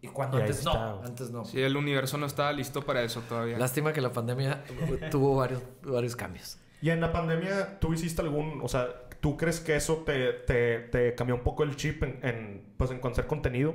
Y 0.00 0.08
cuando 0.08 0.38
Y 0.38 0.42
antes 0.42 0.64
no, 0.64 0.70
está, 0.72 1.06
antes 1.06 1.30
no. 1.30 1.44
Sí, 1.44 1.60
el 1.62 1.76
universo 1.76 2.16
no 2.18 2.24
estaba 2.26 2.52
listo 2.52 2.82
para 2.82 3.02
eso 3.02 3.20
todavía. 3.28 3.58
Lástima 3.58 3.92
que 3.92 4.00
la 4.00 4.12
pandemia 4.12 4.62
tuvo 5.10 5.36
varios, 5.36 5.62
varios 5.82 6.16
cambios. 6.16 6.58
Y 6.82 6.90
en 6.90 7.00
la 7.00 7.10
pandemia, 7.10 7.78
¿tú 7.80 7.94
hiciste 7.94 8.20
algún, 8.20 8.60
o 8.62 8.68
sea, 8.68 8.86
¿tú 9.24 9.38
crees 9.38 9.58
que 9.58 9.74
eso 9.74 10.02
te, 10.04 10.34
te, 10.34 10.80
te 10.80 11.14
cambió 11.14 11.34
un 11.34 11.40
poco 11.42 11.62
el 11.62 11.76
chip 11.76 12.02
en, 12.02 12.18
en, 12.22 12.62
pues, 12.76 12.90
en 12.90 13.00
hacer 13.06 13.26
contenido 13.26 13.74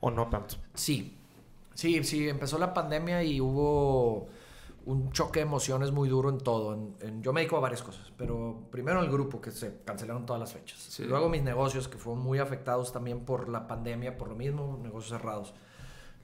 o 0.00 0.10
no 0.10 0.26
tanto? 0.28 0.56
Sí, 0.74 1.16
sí, 1.72 2.02
sí, 2.02 2.28
empezó 2.28 2.58
la 2.58 2.74
pandemia 2.74 3.22
y 3.22 3.40
hubo 3.40 4.26
un 4.86 5.12
choque 5.12 5.38
de 5.38 5.46
emociones 5.46 5.92
muy 5.92 6.08
duro 6.08 6.30
en 6.30 6.38
todo. 6.38 6.74
En- 6.74 6.96
en- 7.00 7.22
yo 7.22 7.32
me 7.32 7.42
dedico 7.42 7.56
a 7.58 7.60
varias 7.60 7.80
cosas, 7.80 8.12
pero 8.16 8.64
primero 8.72 9.00
el 9.00 9.08
grupo, 9.08 9.40
que 9.40 9.52
se 9.52 9.76
cancelaron 9.84 10.26
todas 10.26 10.40
las 10.40 10.52
fechas. 10.52 10.80
Sí. 10.80 11.04
Luego 11.04 11.28
mis 11.28 11.42
negocios, 11.44 11.86
que 11.86 11.96
fueron 11.96 12.20
muy 12.24 12.40
afectados 12.40 12.92
también 12.92 13.20
por 13.20 13.48
la 13.48 13.68
pandemia, 13.68 14.18
por 14.18 14.26
lo 14.28 14.34
mismo, 14.34 14.80
negocios 14.82 15.16
cerrados. 15.16 15.54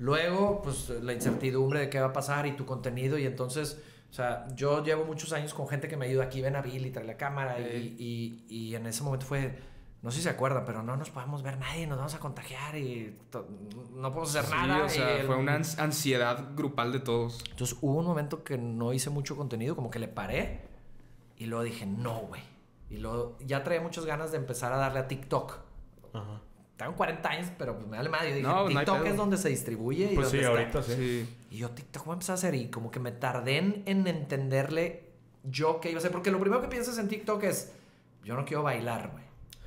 Luego, 0.01 0.63
pues 0.63 0.89
la 0.91 1.13
incertidumbre 1.13 1.79
de 1.79 1.91
qué 1.91 2.01
va 2.01 2.07
a 2.07 2.13
pasar 2.13 2.45
y 2.49 2.57
tu 2.57 2.67
contenido. 2.67 3.19
Y 3.19 3.25
entonces, 3.27 3.81
o 4.15 4.17
sea, 4.17 4.47
yo 4.55 4.85
llevo 4.85 5.05
muchos 5.05 5.33
años 5.33 5.53
con 5.55 5.67
gente 5.67 5.89
que 5.89 5.97
me 5.97 6.07
ayuda 6.07 6.23
aquí, 6.23 6.41
ven 6.41 6.55
a 6.55 6.63
Bill 6.63 6.87
y 6.87 6.93
trae 6.93 7.05
la 7.05 7.17
cámara. 7.17 7.59
Ey. 7.59 7.97
Y, 7.99 8.45
y, 8.49 8.69
y 8.69 8.75
en 8.77 8.87
ese 8.87 9.03
momento 9.03 9.27
fue, 9.27 9.59
no 10.03 10.13
sé 10.13 10.19
si 10.19 10.23
se 10.23 10.29
acuerdan, 10.31 10.65
pero 10.65 10.85
no 10.85 10.97
nos 10.97 11.11
podemos 11.11 11.43
ver 11.43 11.59
nadie, 11.59 11.89
nos 11.89 11.99
vamos 11.99 12.15
a 12.15 12.21
contagiar 12.21 12.77
y 12.77 13.19
no 13.33 14.11
podemos 14.13 14.37
hacer 14.37 14.45
Sí, 14.45 14.53
nada. 14.69 14.85
o 14.85 14.89
sea, 14.89 15.17
el- 15.19 15.27
fue 15.27 15.35
una 15.37 15.59
ans- 15.59 15.81
ansiedad 15.81 16.51
grupal 16.55 16.93
de 16.93 17.01
todos. 17.01 17.43
Entonces 17.51 17.77
hubo 17.81 17.99
un 17.99 18.07
momento 18.07 18.45
que 18.45 18.57
no 18.57 18.93
hice 18.93 19.11
mucho 19.11 19.35
contenido, 19.37 19.75
como 19.75 19.91
que 19.91 19.99
le 19.99 20.07
paré 20.07 20.61
y 21.37 21.47
luego 21.47 21.65
dije, 21.65 21.85
no, 21.85 22.21
güey. 22.21 22.43
Y 22.91 22.99
luego 22.99 23.37
ya 23.45 23.65
traía 23.65 23.81
muchas 23.81 24.07
ganas 24.07 24.31
de 24.31 24.37
empezar 24.39 24.73
a 24.73 24.77
darle 24.77 25.01
a 25.01 25.09
TikTok. 25.09 25.59
Ajá. 26.13 26.41
Tengo 26.77 26.95
40 26.97 27.29
años, 27.29 27.49
pero 27.57 27.77
pues 27.77 27.87
me 27.87 27.97
vale 27.97 28.09
madre. 28.09 28.31
Yo 28.31 28.35
dije, 28.37 28.49
No, 28.49 28.67
hay 28.67 28.75
TikTok 28.75 29.07
es 29.07 29.17
donde 29.17 29.37
se 29.37 29.49
distribuye 29.49 30.13
y 30.13 30.15
Pues 30.17 30.29
sí, 30.31 30.39
donde 30.39 30.63
está. 30.63 30.79
ahorita. 30.81 30.95
Sí. 30.97 31.29
Y 31.51 31.59
yo, 31.59 31.71
TikTok, 31.71 32.05
voy 32.05 32.13
a 32.13 32.15
empezar 32.15 32.33
a 32.33 32.35
hacer. 32.35 32.55
Y 32.57 32.69
como 32.69 32.91
que 32.91 32.99
me 33.01 33.13
tardé 33.13 33.59
en, 33.59 33.83
en 33.87 34.07
entenderle 34.07 35.05
yo 35.45 35.81
qué 35.81 35.91
iba 35.91 35.99
a 35.99 36.01
hacer. 36.01 36.11
Porque 36.11 36.31
lo 36.33 36.41
primero 36.41 36.61
que 36.61 36.69
piensas 36.69 36.99
en 36.99 37.07
TikTok 37.09 37.45
es, 37.45 37.73
yo 38.25 38.35
no 38.35 38.45
quiero 38.45 38.63
bailar, 38.65 39.11
güey. 39.13 39.25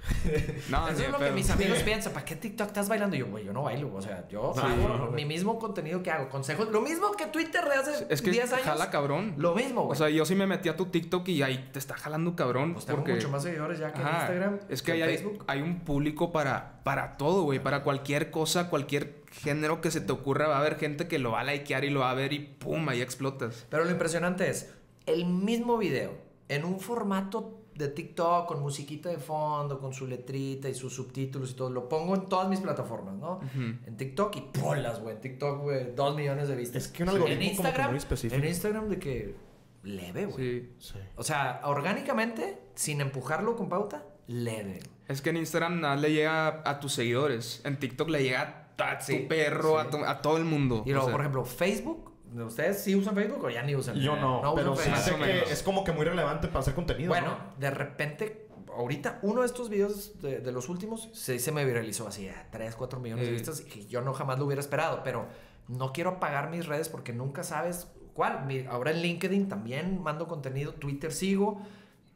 No, 0.70 0.88
Eso 0.90 1.04
es 1.04 1.12
lo 1.12 1.18
que 1.20 1.32
mis 1.32 1.50
amigos 1.50 1.80
piensan. 1.80 2.14
¿Para 2.14 2.26
qué 2.26 2.36
TikTok 2.36 2.68
estás 2.68 2.90
bailando? 2.90 3.16
Y 3.16 3.20
yo, 3.20 3.28
güey, 3.28 3.46
yo 3.46 3.54
no 3.54 3.64
bailo. 3.64 3.94
O 3.94 4.02
sea, 4.02 4.28
yo 4.28 4.52
Sí, 4.54 4.62
hago 4.62 4.88
no, 4.98 5.12
mi 5.12 5.26
mismo 5.26 5.58
contenido 5.60 6.04
que 6.04 6.12
hago. 6.12 6.30
Consejos. 6.30 6.70
Lo 6.70 6.82
mismo 6.82 7.12
que 7.14 7.28
Twitter 7.28 7.64
de 7.66 7.74
hace 7.76 8.08
Es 8.10 8.22
que 8.22 8.32
10 8.32 8.54
años. 8.54 8.66
jala 8.66 8.90
cabrón. 8.90 9.34
Lo 9.38 9.56
mismo, 9.56 9.82
O 9.82 9.86
güey. 9.86 9.98
sea, 9.98 10.10
yo 10.10 10.26
sí 10.26 10.36
me 10.36 10.46
metí 10.48 10.70
a 10.70 10.76
tu 10.76 10.88
TikTok 10.88 11.28
y 11.30 11.42
ahí 11.44 11.70
te 11.72 11.80
está 11.80 11.96
jalando 11.96 12.36
cabrón. 12.36 12.74
pues 12.74 12.86
tengo 12.86 13.00
porque... 13.00 13.14
mucho 13.14 13.30
más 13.30 13.44
seguidores 13.44 13.80
ya 13.80 13.94
que 13.94 14.02
en 14.02 14.08
Ajá. 14.08 14.18
Instagram. 14.20 14.60
Es 14.70 14.82
que 14.82 14.92
en 14.92 14.98
ahí 14.98 15.02
hay, 15.04 15.18
Facebook. 15.18 15.44
hay 15.48 15.62
un 15.62 15.80
público 15.82 16.32
para, 16.32 16.82
para 16.84 17.18
todo, 17.18 17.44
güey. 17.44 17.60
Para 17.60 17.84
cualquier 17.84 18.32
cosa, 18.32 18.70
cualquier 18.70 19.24
género 19.32 19.82
que 19.82 19.92
se 19.92 20.02
te 20.02 20.12
ocurra, 20.12 20.48
va 20.48 20.56
a 20.58 20.60
haber 20.60 20.78
gente 20.78 21.08
que 21.08 21.20
lo 21.20 21.32
va 21.32 21.42
a 21.42 21.44
likear 21.44 21.84
y 21.86 21.90
lo 21.90 22.00
va 22.02 22.12
a 22.12 22.16
ver 22.16 22.34
y 22.34 22.40
pum, 22.40 22.88
ahí 22.90 23.02
explotas. 23.02 23.66
Pero 23.70 23.86
lo 23.86 23.92
impresionante 23.92 24.50
es, 24.50 24.74
el 25.06 25.26
mismo 25.26 25.78
video, 25.78 26.18
en 26.50 26.66
un 26.66 26.80
formato 26.80 27.60
de 27.78 27.88
TikTok, 27.90 28.48
con 28.48 28.60
musiquita 28.62 29.10
de 29.10 29.18
fondo, 29.18 29.80
con 29.80 29.94
su 29.94 30.08
letrita 30.08 30.68
y 30.70 30.74
sus 30.74 30.94
subtítulos 30.96 31.52
y 31.52 31.54
todo, 31.54 31.70
lo 31.70 31.88
pongo 31.88 32.16
en 32.16 32.26
todas 32.28 32.50
mis 32.50 32.60
plataformas, 32.60 33.16
¿no? 33.16 33.40
En 33.56 33.96
TikTok 33.98 34.36
y 34.36 34.42
polas, 34.60 35.02
güey. 35.02 35.16
En 35.16 35.22
TikTok, 35.22 35.62
güey, 35.62 35.96
dos 35.96 36.16
millones 36.16 36.48
de 36.48 36.56
vistas. 36.56 36.84
Es 36.86 36.90
que 36.90 37.04
un 37.04 37.10
algoritmo 37.10 37.42
en 37.42 37.50
como 37.50 37.62
que 37.64 37.68
Instagram, 37.68 37.90
muy 37.92 37.98
específico. 37.98 38.36
En 38.42 38.48
Instagram 38.50 38.90
de 38.90 39.00
que 39.00 39.36
leve, 39.84 40.26
güey. 40.26 40.36
Sí. 40.62 40.70
Sí. 40.80 41.00
O 41.16 41.24
sea, 41.24 41.62
orgánicamente, 41.64 42.60
sin 42.76 43.02
empujarlo 43.02 43.56
con 43.56 43.70
pauta, 43.70 44.04
leve. 44.28 44.80
Es 45.08 45.22
que 45.22 45.30
en 45.30 45.38
Instagram 45.38 45.80
nada 45.82 45.96
le 45.96 46.12
llega 46.12 46.62
a 46.70 46.80
tus 46.80 46.94
seguidores. 46.94 47.62
En 47.64 47.80
TikTok 47.80 48.10
le 48.10 48.24
llega 48.24 48.42
a 48.42 48.68
tu 49.00 49.06
Sí, 49.06 49.26
perro, 49.28 49.80
sí. 49.82 49.88
a, 49.88 49.90
tu- 49.90 50.04
a 50.06 50.22
todo 50.22 50.38
el 50.38 50.44
mundo. 50.46 50.84
Y 50.86 50.90
luego, 50.92 51.06
O 51.06 51.08
sea, 51.08 51.12
por 51.14 51.22
ejemplo, 51.22 51.46
Facebook. 51.46 52.12
¿Ustedes 52.36 52.82
sí 52.84 52.96
usan 52.96 53.16
Facebook 53.16 53.44
o 53.46 53.50
ya 53.50 53.64
ni 53.64 53.76
usan? 53.76 53.96
Yo 53.96 54.16
no, 54.16 54.54
pero 54.56 54.74
usan 54.74 54.86
sí 54.86 54.92
Facebook. 55.04 55.26
sé 55.26 55.44
que 55.46 55.52
es 55.54 55.64
como 55.64 55.84
que 55.84 55.92
muy 55.92 56.06
relevante 56.06 56.48
para 56.48 56.60
hacer 56.60 56.74
contenido. 56.74 57.10
Bueno, 57.10 57.30
¿no? 57.38 57.60
de 57.60 57.70
repente, 57.72 58.48
ahorita 58.76 59.20
uno 59.22 59.42
de 59.42 59.48
estos 59.48 59.70
videos 59.70 60.20
de, 60.22 60.40
de 60.40 60.52
los 60.52 60.70
últimos 60.70 61.10
se, 61.14 61.40
se 61.40 61.52
me 61.52 61.66
viralizó 61.66 62.08
así 62.08 62.28
a 62.28 62.48
3, 62.52 62.76
4 62.76 63.00
millones 63.00 63.26
de 63.28 63.32
vistas 63.32 63.64
y 63.76 63.88
yo 63.88 64.02
no 64.02 64.14
jamás 64.14 64.38
lo 64.40 64.46
hubiera 64.46 64.60
esperado, 64.60 65.02
pero 65.04 65.28
no 65.68 65.94
quiero 65.94 66.12
apagar 66.12 66.50
mis 66.50 66.66
redes 66.66 66.90
porque 66.90 67.14
nunca 67.14 67.44
sabes 67.44 67.88
cuál. 68.14 68.46
Mi- 68.46 68.66
ahora 68.66 68.92
en 68.92 69.02
LinkedIn 69.02 69.48
también 69.48 70.02
mando 70.02 70.28
contenido, 70.28 70.74
Twitter 70.74 71.12
sigo, 71.12 71.62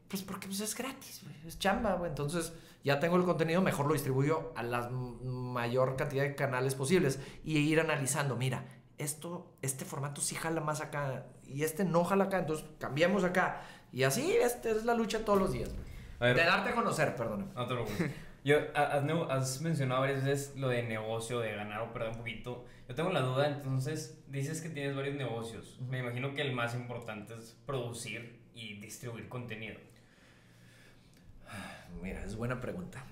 pues 0.07 0.21
porque 0.23 0.47
pues, 0.47 0.59
es 0.59 0.75
gratis, 0.75 1.21
es 1.47 1.57
chamba, 1.57 1.93
güey. 1.95 2.09
Entonces 2.09 2.53
ya 2.83 2.99
tengo 2.99 3.15
el 3.15 3.23
contenido, 3.23 3.61
mejor 3.61 3.85
lo 3.87 3.93
distribuyo 3.93 4.51
a 4.55 4.63
la 4.63 4.89
mayor 4.89 5.95
cantidad 5.95 6.23
de 6.23 6.35
canales 6.35 6.75
posibles 6.75 7.19
y 7.43 7.57
ir 7.59 7.79
analizando, 7.79 8.35
mira, 8.35 8.65
esto, 9.01 9.53
este 9.61 9.85
formato 9.85 10.21
sí 10.21 10.35
jala 10.35 10.61
más 10.61 10.81
acá 10.81 11.25
y 11.45 11.63
este 11.63 11.83
no 11.83 12.03
jala 12.03 12.25
acá, 12.25 12.39
entonces 12.39 12.65
cambiamos 12.79 13.23
acá. 13.23 13.61
Y 13.91 14.03
así 14.03 14.31
esta 14.35 14.69
es 14.69 14.85
la 14.85 14.93
lucha 14.93 15.25
todos 15.25 15.39
los 15.39 15.51
días. 15.51 15.69
güey. 15.69 15.83
A 16.19 16.25
ver. 16.25 16.35
De 16.37 16.43
darte 16.45 16.69
a 16.69 16.75
conocer, 16.75 17.15
perdón. 17.15 17.51
No 17.55 17.67
te 17.67 17.73
preocupes. 17.73 18.11
Yo, 18.43 18.57
ha- 18.73 19.01
has, 19.35 19.61
mencionado 19.61 20.01
varias 20.01 20.23
veces 20.23 20.55
lo 20.55 20.67
de 20.69 20.81
negocio, 20.83 21.39
de 21.39 21.53
ganar 21.53 21.81
o 21.81 21.93
perder 21.93 22.09
un 22.09 22.17
poquito. 22.17 22.65
Yo 22.89 22.95
tengo 22.95 23.11
la 23.11 23.21
duda, 23.21 23.47
entonces, 23.47 24.19
dices 24.27 24.61
que 24.61 24.69
tienes 24.69 24.95
varios 24.95 25.15
negocios. 25.15 25.79
Me 25.87 25.99
imagino 25.99 26.33
que 26.33 26.41
el 26.41 26.53
más 26.53 26.73
importante 26.73 27.35
es 27.37 27.55
producir 27.65 28.41
y 28.55 28.79
distribuir 28.79 29.29
contenido. 29.29 29.79
Mira, 32.01 32.23
es 32.23 32.35
buena 32.35 32.59
pregunta. 32.59 33.03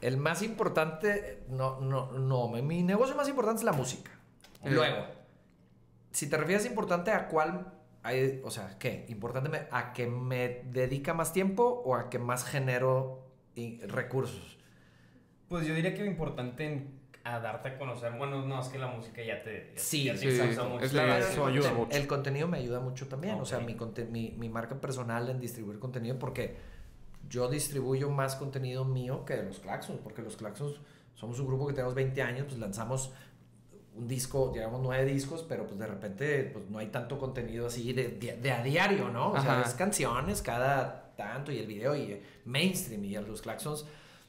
El 0.00 0.16
más 0.16 0.42
importante, 0.42 1.44
no, 1.48 1.80
no, 1.80 2.12
no, 2.12 2.48
mi 2.48 2.82
negocio 2.82 3.16
más 3.16 3.28
importante 3.28 3.60
es 3.60 3.64
la 3.64 3.72
música. 3.72 4.12
Luego, 4.64 5.06
si 6.18 6.28
te 6.28 6.36
refieres 6.36 6.66
importante 6.66 7.12
a 7.12 7.28
cuál, 7.28 7.72
hay- 8.02 8.40
o 8.44 8.50
sea, 8.50 8.76
¿qué? 8.78 9.06
Importante 9.08 9.68
a 9.70 9.92
que 9.92 10.08
me 10.08 10.62
dedica 10.72 11.14
más 11.14 11.32
tiempo 11.32 11.62
o 11.84 11.94
a 11.94 12.10
que 12.10 12.18
más 12.18 12.44
genero 12.44 13.24
recursos. 13.86 14.58
Pues 15.48 15.64
yo 15.66 15.74
diría 15.74 15.94
que 15.94 16.00
lo 16.00 16.06
importante 16.06 16.66
en 16.66 16.98
a 17.22 17.38
darte 17.40 17.68
a 17.68 17.78
conocer, 17.78 18.12
bueno, 18.16 18.44
no, 18.46 18.60
es 18.60 18.68
que 18.68 18.78
la 18.78 18.86
música 18.88 19.22
ya 19.22 19.42
te... 19.42 19.72
ya- 19.74 19.80
Sí, 19.80 20.04
ya 20.04 20.12
te 20.14 20.18
sí, 20.18 20.26
mucho. 20.68 20.84
es 20.84 20.92
la 20.92 21.18
Eso 21.18 21.46
ayuda 21.46 21.72
mucho. 21.72 21.96
El 21.96 22.06
contenido 22.06 22.48
me 22.48 22.58
ayuda 22.58 22.80
mucho 22.80 23.06
también. 23.06 23.34
O 23.40 23.44
sea, 23.44 23.60
mi, 23.60 23.76
mi, 24.10 24.34
mi 24.38 24.48
marca 24.48 24.80
personal 24.80 25.28
en 25.28 25.38
distribuir 25.38 25.78
contenido 25.78 26.18
porque 26.18 26.56
yo 27.28 27.48
distribuyo 27.48 28.10
más 28.10 28.34
contenido 28.36 28.84
mío 28.84 29.24
que 29.24 29.34
de 29.36 29.42
los 29.44 29.60
Claxons. 29.60 30.00
Porque 30.00 30.22
los 30.22 30.36
Claxons 30.36 30.80
somos 31.14 31.38
un 31.38 31.46
grupo 31.46 31.66
que 31.66 31.74
tenemos 31.74 31.94
20 31.94 32.22
años, 32.22 32.46
pues 32.48 32.58
lanzamos 32.58 33.12
un 33.98 34.08
disco, 34.08 34.50
digamos 34.54 34.80
nueve 34.82 35.04
discos, 35.10 35.44
pero 35.48 35.66
pues 35.66 35.78
de 35.78 35.86
repente 35.86 36.44
pues 36.52 36.68
no 36.70 36.78
hay 36.78 36.86
tanto 36.88 37.18
contenido 37.18 37.66
así 37.66 37.92
de, 37.92 38.08
de- 38.08 38.36
de 38.36 38.52
a 38.52 38.62
diario, 38.62 39.08
¿no? 39.10 39.30
O 39.32 39.40
sea, 39.40 39.60
Ajá. 39.60 39.68
es 39.68 39.74
canciones 39.74 40.42
cada 40.42 41.14
tanto 41.16 41.50
y 41.52 41.58
el 41.58 41.66
video 41.66 41.96
y 41.96 42.20
mainstream 42.44 43.04
y 43.04 43.16
a 43.16 43.20
los 43.20 43.42
Claxons 43.42 43.84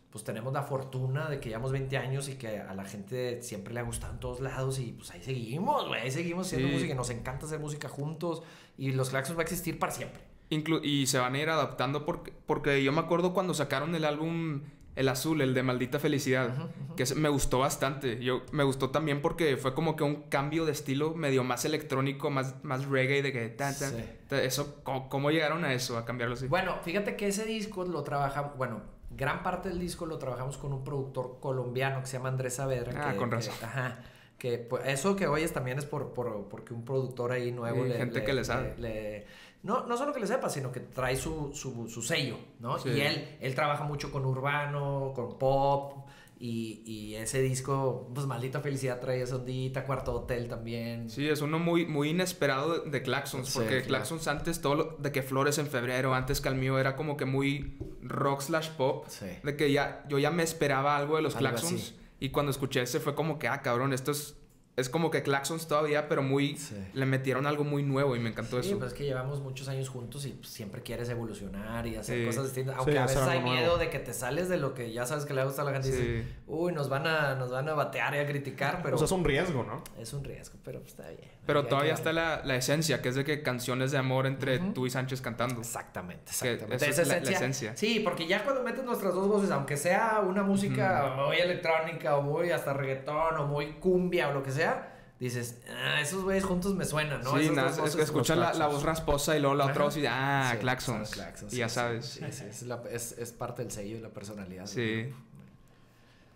pues 0.10 0.24
tenemos 0.24 0.52
la 0.54 0.64
fortuna 0.64 1.30
de 1.30 1.40
que 1.40 1.50
llevamos 1.50 1.72
20 1.72 1.96
años 1.98 2.30
y 2.30 2.34
que 2.36 2.58
a 2.58 2.74
la 2.74 2.84
gente 2.84 3.44
siempre 3.44 3.76
le 3.76 3.80
ha 3.82 3.84
gustado 3.84 4.12
en 4.14 4.20
todos 4.20 4.40
lados 4.40 4.80
y 4.80 4.94
pues 4.94 5.12
ahí 5.12 5.22
seguimos, 5.22 5.88
güey, 5.88 6.02
ahí 6.02 6.10
seguimos 6.10 6.48
haciendo 6.48 6.68
Sí. 6.70 6.74
música 6.74 6.94
y 6.94 6.96
nos 6.98 7.12
encanta 7.12 7.46
hacer 7.46 7.60
música 7.60 7.90
juntos 7.90 8.42
y 8.76 8.92
los 8.94 9.12
Claxons 9.12 9.38
va 9.38 9.42
a 9.42 9.44
existir 9.44 9.78
para 9.78 9.92
siempre. 9.92 10.24
Inclu- 10.50 10.84
y 10.84 11.06
se 11.06 11.20
van 11.20 11.36
a 11.36 11.40
ir 11.40 11.48
adaptando 11.50 12.06
porque, 12.06 12.34
porque 12.48 12.84
yo 12.84 12.92
me 12.92 13.02
acuerdo 13.02 13.36
cuando 13.36 13.54
sacaron 13.54 13.94
el 13.94 14.04
álbum 14.04 14.62
El 15.00 15.08
Azul, 15.08 15.40
el 15.42 15.54
de 15.54 15.64
Maldita 15.64 15.98
Felicidad, 15.98 16.50
que 16.98 17.06
me 17.16 17.30
gustó 17.30 17.60
bastante. 17.60 18.22
Yo, 18.22 18.42
me 18.52 18.64
gustó 18.66 18.90
también 18.90 19.22
porque 19.22 19.56
fue 19.56 19.74
como 19.74 19.96
que 19.96 20.04
un 20.04 20.24
cambio 20.24 20.66
de 20.66 20.74
estilo 20.74 21.14
medio 21.16 21.44
más 21.46 21.64
electrónico, 21.64 22.30
más, 22.30 22.62
más 22.64 22.86
reggae, 22.86 23.22
de 23.22 23.32
que... 23.32 23.48
tan, 23.48 23.74
tan. 23.80 23.92
Sí. 23.92 24.04
Ta- 24.28 24.44
Eso, 24.44 24.82
¿cómo, 24.84 25.08
cómo 25.08 25.32
llegaron 25.32 25.64
a 25.64 25.74
eso, 25.74 25.98
a 25.98 26.04
cambiarlo 26.04 26.36
así? 26.36 26.48
Bueno, 26.48 26.76
fíjate 26.84 27.16
que 27.16 27.28
ese 27.28 27.46
disco 27.46 27.86
lo 27.86 28.04
trabajamos, 28.04 28.58
bueno, 28.58 28.82
gran 29.12 29.42
parte 29.42 29.70
del 29.70 29.80
disco 29.80 30.06
lo 30.06 30.18
trabajamos 30.20 30.58
con 30.58 30.74
un 30.74 30.84
productor 30.84 31.40
colombiano 31.40 32.02
que 32.02 32.06
se 32.08 32.18
llama 32.18 32.28
Andrés 32.30 32.56
Saavedra. 32.56 32.92
Ah, 33.02 33.12
que, 33.14 33.18
con 33.18 33.30
que- 33.30 33.36
razón. 33.38 33.54
ajá, 33.64 34.00
que 34.38 34.58
pues, 34.58 34.84
eso 34.86 35.16
que 35.16 35.28
oyes 35.28 35.54
también 35.54 35.78
es 35.80 35.86
por, 35.86 36.12
por- 36.14 36.50
porque 36.50 36.74
un 36.74 36.84
productor 36.84 37.32
ahí 37.32 37.54
nuevo 37.54 37.86
Sí, 37.86 37.94
gente 37.94 38.24
que 38.26 38.34
le 38.34 38.44
sabe. 38.44 38.74
le- 38.78 39.26
no, 39.64 39.86
no 39.86 39.98
solo 39.98 40.14
que 40.14 40.20
le 40.20 40.28
sepa, 40.28 40.50
sino 40.50 40.72
que 40.72 40.80
trae 40.80 41.16
su, 41.16 41.52
su, 41.54 41.88
su 41.90 42.02
sello, 42.02 42.38
¿no? 42.60 42.80
Sí. 42.80 42.90
Y 42.90 43.02
él, 43.02 43.38
él 43.42 43.56
trabaja 43.56 43.84
mucho 43.84 44.12
con 44.12 44.26
urbano, 44.26 45.12
con 45.16 45.38
pop. 45.38 46.08
Y, 46.42 46.84
y 46.86 47.16
ese 47.16 47.42
disco, 47.42 48.10
pues 48.16 48.26
maldita 48.26 48.62
felicidad 48.62 49.02
trae 49.02 49.22
esa 49.22 49.36
ondita, 49.36 49.84
cuarto 49.86 50.14
hotel 50.14 50.48
también. 50.48 51.10
Sí, 51.10 51.28
es 51.28 51.42
uno 51.42 51.60
muy, 51.60 51.86
muy 51.86 52.12
inesperado 52.12 52.80
de, 52.80 52.90
de 52.90 53.02
Claxons, 53.02 53.50
Sí, 53.50 53.60
porque 53.60 53.82
claro. 53.82 53.88
Claxons 54.06 54.28
antes, 54.30 54.62
todo 54.62 54.76
lo, 54.76 54.84
de 55.00 55.12
que 55.12 55.22
Flores 55.22 55.58
en 55.58 55.68
febrero, 55.68 56.14
antes 56.14 56.40
que 56.40 56.48
el 56.48 56.56
mío, 56.56 56.80
era 56.80 56.96
como 56.96 57.18
que 57.18 57.26
muy 57.26 57.78
rock 58.02 58.40
slash 58.40 58.70
pop, 58.78 59.04
Sí. 59.10 59.26
de 59.44 59.58
que 59.58 59.74
ya, 59.74 60.06
yo 60.08 60.18
ya 60.18 60.32
me 60.32 60.44
esperaba 60.44 60.96
algo 60.96 61.18
de 61.18 61.24
los 61.24 61.36
Algo 61.36 61.50
Claxons, 61.50 61.74
así. 61.74 61.96
y 62.22 62.30
cuando 62.30 62.52
escuché 62.52 62.84
ese 62.84 63.02
fue 63.02 63.16
como 63.16 63.38
que, 63.38 63.50
ah, 63.50 63.62
cabrón, 63.62 63.92
esto 63.92 64.12
es, 64.12 64.38
es 64.80 64.90
como 64.90 65.12
que 65.12 65.22
Claxons 65.24 65.68
todavía, 65.68 66.08
pero 66.08 66.24
muy, 66.24 66.56
Sí. 66.58 66.76
le 66.94 67.06
metieron 67.06 67.46
algo 67.48 67.64
muy 67.64 67.84
nuevo 67.84 68.16
y 68.16 68.20
me 68.20 68.30
encantó 68.30 68.62
Sí, 68.64 68.70
eso. 68.70 68.80
pues 68.80 68.92
es 68.94 68.98
que 68.98 69.04
llevamos 69.06 69.42
muchos 69.42 69.68
años 69.68 69.90
juntos 69.90 70.26
y 70.26 70.30
pues, 70.32 70.50
siempre 70.50 70.82
quieres 70.82 71.10
evolucionar 71.10 71.86
y 71.88 71.96
hacer 71.96 72.20
Sí. 72.20 72.26
cosas 72.26 72.46
distintas. 72.46 72.78
Aunque 72.78 72.98
a 72.98 73.04
veces 73.06 73.18
hay 73.24 73.42
miedo 73.42 73.78
de 73.78 73.90
que 73.90 74.00
te 74.00 74.14
sales 74.14 74.50
de 74.50 74.58
lo 74.58 74.74
que 74.74 74.92
ya 74.92 75.06
sabes 75.06 75.26
que 75.26 75.34
le 75.34 75.44
gusta 75.44 75.62
a 75.62 75.66
la 75.66 75.72
gente 75.74 75.90
y 75.90 75.92
Sí. 75.92 75.98
dices, 76.02 76.26
uy, 76.48 76.72
nos 76.74 76.90
van 76.90 77.06
a, 77.08 77.36
nos 77.36 77.52
van 77.52 77.68
a 77.70 77.74
batear 77.74 78.16
y 78.16 78.18
a 78.20 78.26
criticar, 78.28 78.80
pero 78.84 78.96
O 78.96 79.00
sea, 79.00 79.06
es 79.06 79.12
un 79.12 79.24
riesgo, 79.24 79.64
¿no? 79.64 79.84
es 80.00 80.14
un 80.14 80.24
riesgo, 80.24 80.58
pero 80.64 80.80
pues, 80.80 80.92
está 80.94 81.08
bien. 81.10 81.30
Pero 81.50 81.66
todavía 81.66 81.94
está 81.96 82.14
la, 82.14 82.42
la 82.46 82.56
esencia, 82.56 83.02
que 83.02 83.10
es 83.10 83.16
de 83.16 83.24
que 83.26 83.42
canciones 83.42 83.92
de 83.92 83.98
amor 83.98 84.28
entre 84.28 84.60
tú 84.60 84.86
y 84.86 84.92
Sánchez 84.92 85.20
cantando. 85.22 85.62
Exactamente, 85.62 86.30
exactamente. 86.30 86.88
Esa 86.90 87.02
es 87.02 87.08
la- 87.08 87.20
la 87.20 87.32
esencia. 87.32 87.76
Sí, 87.76 88.02
porque 88.02 88.28
ya 88.28 88.44
cuando 88.44 88.62
metes 88.64 88.84
nuestras 88.84 89.14
dos 89.16 89.28
voces, 89.28 89.50
aunque 89.50 89.76
sea 89.78 90.20
una 90.26 90.44
música 90.44 91.16
muy 91.18 91.38
electrónica 91.38 92.18
o 92.18 92.22
muy 92.22 92.52
hasta 92.52 92.74
reggaetón 92.74 93.38
o 93.38 93.48
muy 93.48 93.74
cumbia 93.80 94.30
o 94.30 94.34
lo 94.34 94.44
que 94.44 94.52
sea, 94.52 94.96
dices, 95.20 95.60
ah, 95.76 96.00
esos 96.00 96.24
güeyes 96.24 96.44
juntos 96.46 96.76
me 96.76 96.86
suenan, 96.86 97.22
¿no? 97.24 97.38
sí, 97.40 97.50
nada, 97.50 97.72
dos 97.72 97.90
es 97.90 97.96
que 97.96 98.04
escuchas 98.04 98.38
la, 98.58 98.68
voz 98.68 98.84
rasposa 98.84 99.36
y 99.36 99.40
luego 99.40 99.56
la 99.56 99.66
otra 99.66 99.86
voz 99.86 99.98
y 99.98 100.06
ah, 100.06 100.50
Sí, 100.54 100.60
Claxons. 100.60 101.18
y 101.52 101.58
ya 101.58 101.68
sí, 101.68 101.76
sabes. 101.76 102.06
Sí, 102.06 102.26
sí, 102.32 102.44
es, 102.48 102.62
la- 102.64 102.82
es- 102.92 103.18
es 103.18 103.32
parte 103.32 103.64
del 103.64 103.72
sello 103.72 103.98
y 103.98 104.02
la 104.02 104.10
personalidad. 104.10 104.66
Sí. 104.68 105.12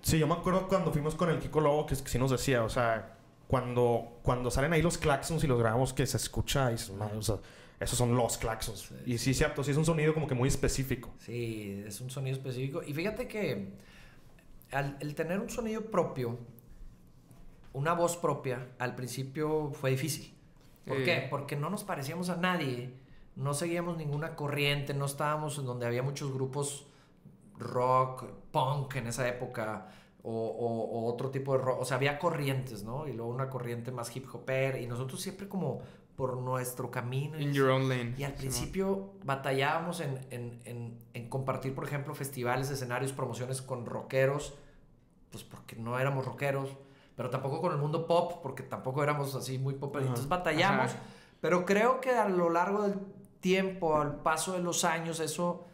Sí, 0.01 0.19
yo 0.19 0.27
me 0.27 0.33
acuerdo 0.33 0.67
cuando 0.67 0.91
fuimos 0.91 1.15
con 1.15 1.29
el 1.29 1.39
Kiko 1.39 1.61
Lobo, 1.61 1.85
que, 1.85 1.93
es 1.93 2.01
que 2.01 2.09
sí 2.09 2.19
nos 2.19 2.31
decía, 2.31 2.63
o 2.63 2.69
sea, 2.69 3.15
cuando, 3.53 4.17
cuando 4.23 4.49
salen 4.49 4.73
ahí 4.73 4.81
los 4.81 4.97
claxons 4.97 5.43
y 5.43 5.47
los 5.47 5.59
grabamos, 5.59 5.93
que 5.93 6.07
se 6.07 6.17
escucha, 6.17 6.69
y 6.69 6.71
dices, 6.71 6.89
"Madre, 6.89 7.17
o 7.17 7.21
sea, 7.21 7.35
esos 7.79 7.95
son 7.95 8.15
los 8.15 8.39
claxons. 8.39 8.79
Sí. 8.79 8.95
Y 9.05 9.17
sí, 9.19 9.31
cierto, 9.35 9.63
sí 9.63 9.69
es 9.69 9.77
un 9.77 9.85
sonido 9.85 10.11
como 10.15 10.25
que 10.25 10.33
muy 10.33 10.47
específico. 10.49 11.13
Sí, 11.19 11.83
es 11.85 12.01
un 12.01 12.09
sonido 12.09 12.35
específico. 12.35 12.81
Y 12.81 12.95
fíjate 12.95 13.27
que 13.27 13.73
al 14.71 14.97
el 15.01 15.13
tener 15.13 15.39
un 15.39 15.51
sonido 15.51 15.83
propio, 15.91 16.39
una 17.73 17.93
voz 17.93 18.17
propia, 18.17 18.69
al 18.79 18.95
principio 18.95 19.71
fue 19.71 19.91
difícil. 19.91 20.33
¿Por 20.87 20.97
Sí. 20.97 21.03
qué? 21.03 21.27
Porque 21.29 21.55
no 21.55 21.69
nos 21.69 21.83
parecíamos 21.83 22.29
a 22.29 22.37
nadie, 22.37 22.91
no 23.35 23.53
seguíamos 23.53 23.97
ninguna 23.97 24.35
corriente, 24.35 24.95
no 24.95 25.05
estábamos 25.05 25.59
en 25.59 25.67
donde 25.67 25.85
había 25.85 26.01
muchos 26.01 26.33
grupos 26.33 26.87
rock, 27.59 28.25
punk 28.51 28.95
en 28.95 29.05
esa 29.05 29.27
época, 29.27 29.89
o, 30.23 30.31
o- 30.31 30.99
o 30.99 31.05
otro 31.13 31.29
tipo 31.31 31.53
de 31.57 31.59
rock. 31.63 31.81
O 31.81 31.85
sea, 31.85 31.97
había 31.97 32.17
corrientes, 32.17 32.83
¿no? 32.83 33.07
Y 33.07 33.13
luego 33.13 33.31
una 33.31 33.49
corriente 33.49 33.91
más 33.91 34.15
hip 34.15 34.25
hopper, 34.33 34.81
y 34.81 34.87
nosotros 34.87 35.21
siempre 35.21 35.47
como 35.47 35.81
por 36.15 36.37
nuestro 36.37 36.89
camino. 36.91 37.39
In 37.39 37.53
your 37.53 37.69
own 37.69 37.89
lane. 37.89 38.13
Y 38.17 38.23
al 38.23 38.33
principio 38.33 39.13
batallábamos 39.23 39.99
en, 39.99 40.19
en- 40.29 40.61
en- 40.65 40.99
en 41.13 41.29
compartir, 41.29 41.73
por 41.75 41.83
ejemplo, 41.85 42.13
festivales, 42.13 42.69
escenarios, 42.69 43.11
promociones 43.13 43.61
con 43.61 43.85
rockeros, 43.85 44.53
pues 45.31 45.43
porque 45.43 45.75
no 45.75 45.99
éramos 45.99 46.25
rockeros, 46.25 46.69
pero 47.15 47.29
tampoco 47.31 47.59
con 47.61 47.71
el 47.71 47.79
mundo 47.79 48.05
pop, 48.07 48.41
porque 48.43 48.61
tampoco 48.63 49.01
éramos 49.03 49.33
así 49.35 49.57
muy 49.57 49.73
pop. 49.73 49.95
Entonces 49.97 50.27
batallamos, 50.27 50.91
Ajá. 50.91 50.99
pero 51.41 51.65
creo 51.65 51.99
que 51.99 52.11
a 52.11 52.29
lo 52.29 52.49
largo 52.51 52.83
del 52.83 52.99
tiempo, 53.39 53.97
al 53.99 54.17
paso 54.21 54.53
de 54.53 54.59
los 54.59 54.85
años, 54.85 55.19
eso, 55.19 55.65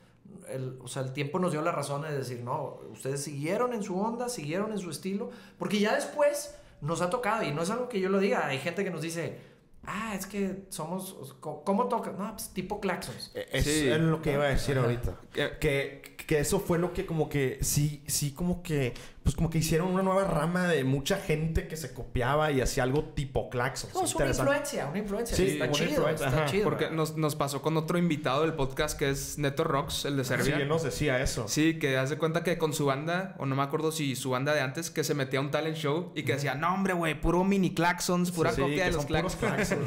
el, 0.49 0.77
o 0.81 0.87
sea, 0.87 1.03
el 1.03 1.13
tiempo 1.13 1.39
nos 1.39 1.51
dio 1.51 1.61
la 1.61 1.71
razón 1.71 2.01
de 2.03 2.15
decir, 2.17 2.41
no, 2.43 2.79
ustedes 2.91 3.23
siguieron 3.23 3.73
en 3.73 3.83
su 3.83 3.99
onda, 3.99 4.29
siguieron 4.29 4.71
en 4.71 4.79
su 4.79 4.89
estilo, 4.89 5.29
porque 5.57 5.79
ya 5.79 5.95
después 5.95 6.55
nos 6.81 7.01
ha 7.01 7.09
tocado, 7.09 7.43
y 7.43 7.51
no 7.51 7.61
es 7.63 7.69
algo 7.69 7.89
que 7.89 7.99
yo 7.99 8.09
lo 8.09 8.19
diga, 8.19 8.45
hay 8.47 8.57
gente 8.59 8.83
que 8.83 8.89
nos 8.91 9.01
dice, 9.01 9.37
ah, 9.85 10.13
es 10.15 10.25
que 10.25 10.63
somos, 10.69 11.35
¿cómo, 11.39 11.63
cómo 11.63 11.87
toca? 11.87 12.11
No, 12.11 12.31
pues 12.33 12.49
tipo 12.49 12.79
claxons. 12.79 13.31
Es, 13.35 13.65
Sí. 13.65 13.87
es 13.89 13.99
lo 13.99 14.21
que 14.21 14.33
iba 14.33 14.45
a 14.45 14.49
decir 14.49 14.77
ahorita. 14.77 15.19
Que- 15.33 15.57
Que, 15.59 16.15
que 16.29 16.37
eso 16.39 16.59
fue 16.59 16.77
lo 16.77 16.93
que 16.93 17.07
como 17.07 17.27
que 17.27 17.57
sí, 17.61 18.03
sí 18.05 18.33
como 18.33 18.61
que, 18.61 18.93
pues 19.23 19.35
como 19.35 19.49
que 19.49 19.57
hicieron 19.57 19.87
una 19.91 20.03
nueva 20.03 20.25
rama 20.25 20.67
de 20.67 20.83
mucha 20.83 21.17
gente 21.17 21.67
que 21.67 21.75
se 21.75 21.91
copiaba 21.91 22.51
y 22.51 22.61
hacía 22.61 22.83
algo 22.83 23.03
tipo 23.03 23.49
claxon. 23.49 23.89
No, 23.95 24.03
es 24.03 24.13
una 24.13 24.27
influencia, 24.27 24.85
una 24.85 24.99
influencia. 24.99 25.35
Sí, 25.35 25.47
está 25.47 25.63
una 25.63 25.73
chido, 25.73 25.89
influencia, 25.89 26.27
está 26.27 26.45
chido. 26.45 26.63
Porque 26.65 26.91
nos, 26.91 27.17
nos 27.17 27.35
pasó 27.35 27.63
con 27.63 27.77
otro 27.77 27.97
invitado 27.97 28.43
del 28.43 28.53
podcast 28.53 28.95
que 28.99 29.09
es 29.09 29.39
Neto 29.39 29.63
Rocks, 29.63 30.05
el 30.05 30.17
de 30.17 30.23
Sí, 30.23 30.27
Serbia. 30.27 30.57
él 30.57 30.67
nos 30.67 30.83
decía 30.83 31.19
eso. 31.19 31.47
Sí, 31.47 31.79
que 31.79 31.97
hace 31.97 32.19
cuenta 32.19 32.43
que 32.43 32.59
con 32.59 32.73
su 32.73 32.85
banda, 32.85 33.35
o 33.39 33.47
no 33.47 33.55
me 33.55 33.63
acuerdo 33.63 33.91
si 33.91 34.15
su 34.15 34.29
banda 34.29 34.53
de 34.53 34.61
antes, 34.61 34.91
que 34.91 35.03
se 35.03 35.15
metía 35.15 35.39
a 35.39 35.41
un 35.41 35.49
talent 35.49 35.77
show 35.77 36.11
y 36.13 36.21
que 36.21 36.33
decía, 36.33 36.53
no 36.53 36.71
hombre, 36.71 36.93
güey, 36.93 37.19
puro 37.19 37.43
mini 37.43 37.73
claxons, 37.73 38.29
pura 38.31 38.51
Sí, 38.53 38.61
copia 38.61 38.75
que 38.83 38.83
de 38.83 38.91
los 38.91 39.07
claxons. 39.07 39.35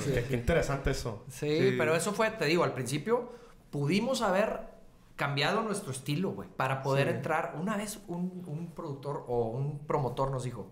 Qué- 0.07 0.25
Qué 0.29 0.35
interesante 0.35 0.91
eso. 0.91 1.25
Sí, 1.31 1.47
Sí. 1.71 1.75
pero 1.79 1.95
eso 1.95 2.13
fue, 2.13 2.31
te 2.33 2.47
digo, 2.47 2.65
al 2.65 2.75
principio 2.75 3.31
pudimos 3.71 4.23
haber 4.23 4.72
cambiado 5.27 5.63
nuestro 5.63 5.93
estilo, 5.93 6.31
güey, 6.33 6.49
para 6.49 6.83
poder 6.83 7.09
entrar. 7.09 7.55
Una 7.61 7.77
vez 7.77 8.01
un, 8.09 8.43
un 8.47 8.73
productor 8.75 9.25
o 9.29 9.49
un 9.51 9.79
promotor 9.87 10.31
nos 10.31 10.45
dijo, 10.45 10.71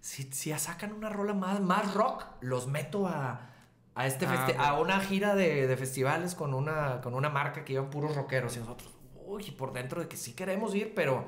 si, 0.00 0.24
si 0.32 0.52
sacan 0.58 0.92
una 0.92 1.08
rola 1.08 1.34
más, 1.34 1.60
más 1.60 1.92
rock, 1.94 2.24
los 2.40 2.66
meto 2.68 3.06
a, 3.08 3.48
a, 3.94 4.06
este 4.06 4.26
Ah, 4.26 4.46
festi- 4.46 4.56
a 4.58 4.78
una 4.80 5.00
gira 5.00 5.34
de, 5.34 5.66
de 5.66 5.76
festivales 5.76 6.34
con 6.34 6.54
una, 6.54 7.00
con 7.00 7.14
una 7.14 7.28
marca 7.28 7.64
que 7.64 7.72
iban 7.72 7.90
puros 7.90 8.14
rockeros 8.14 8.56
y 8.56 8.60
nosotros, 8.60 8.90
uy, 9.26 9.50
por 9.50 9.72
dentro 9.72 10.00
de 10.00 10.08
que 10.08 10.16
sí 10.16 10.32
queremos 10.34 10.74
ir, 10.74 10.94
pero 10.94 11.24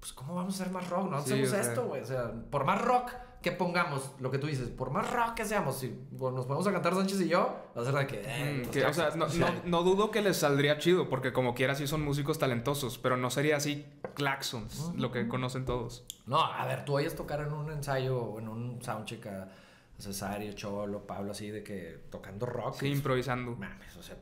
pues 0.00 0.12
¿cómo 0.12 0.34
vamos 0.34 0.58
a 0.58 0.62
hacer 0.62 0.72
más 0.72 0.88
rock? 0.90 1.10
No 1.10 1.18
Sí, 1.22 1.32
hacemos 1.32 1.48
o 1.48 1.50
sea. 1.52 1.60
esto, 1.60 1.86
güey. 1.86 2.02
O 2.02 2.06
sea, 2.06 2.32
por 2.50 2.64
más 2.64 2.80
rock 2.82 3.10
que 3.44 3.52
pongamos, 3.52 4.10
lo 4.18 4.30
que 4.32 4.38
tú 4.38 4.48
dices, 4.48 4.68
por 4.70 4.90
más 4.90 5.08
rock 5.12 5.34
que 5.34 5.44
seamos, 5.44 5.78
si 5.78 5.96
bueno, 6.10 6.38
nos 6.38 6.46
ponemos 6.46 6.66
a 6.66 6.72
cantar 6.72 6.94
Sánchez 6.94 7.20
y 7.20 7.28
yo, 7.28 7.54
va 7.76 7.82
a 7.82 7.84
ser 7.84 7.94
de 7.94 8.06
que... 8.08 8.22
eh, 8.24 8.64
Mm, 8.66 8.70
que, 8.70 8.84
o 8.84 8.92
sea, 8.92 9.10
no, 9.10 9.26
no- 9.28 9.46
no 9.64 9.82
dudo 9.82 10.10
que 10.10 10.22
les 10.22 10.38
saldría 10.38 10.78
chido, 10.78 11.08
porque 11.08 11.32
como 11.32 11.54
quiera 11.54 11.74
sí 11.76 11.86
son 11.86 12.02
músicos 12.02 12.38
talentosos, 12.40 12.98
pero 12.98 13.16
no 13.16 13.30
sería 13.30 13.56
así 13.58 13.86
claxons, 14.14 14.90
lo 14.96 15.12
que 15.12 15.28
conocen 15.28 15.64
todos. 15.64 16.04
No, 16.26 16.42
a 16.42 16.66
ver, 16.66 16.84
tú 16.84 16.96
oyes 16.96 17.14
tocar 17.14 17.40
en 17.42 17.52
un 17.52 17.70
ensayo 17.70 18.18
o 18.18 18.38
en 18.40 18.48
un 18.48 18.82
soundcheck 18.82 19.26
a 19.26 19.48
Cesario, 19.98 20.52
Cholo, 20.54 21.06
Pablo, 21.06 21.32
así 21.32 21.50
de 21.50 21.62
que 21.62 22.00
tocando 22.10 22.46
rock. 22.46 22.76
Sí, 22.80 22.86
y- 22.88 22.92
improvisando. 22.92 23.52
Mames, 23.56 23.96
o 23.96 24.02
sea, 24.02 24.16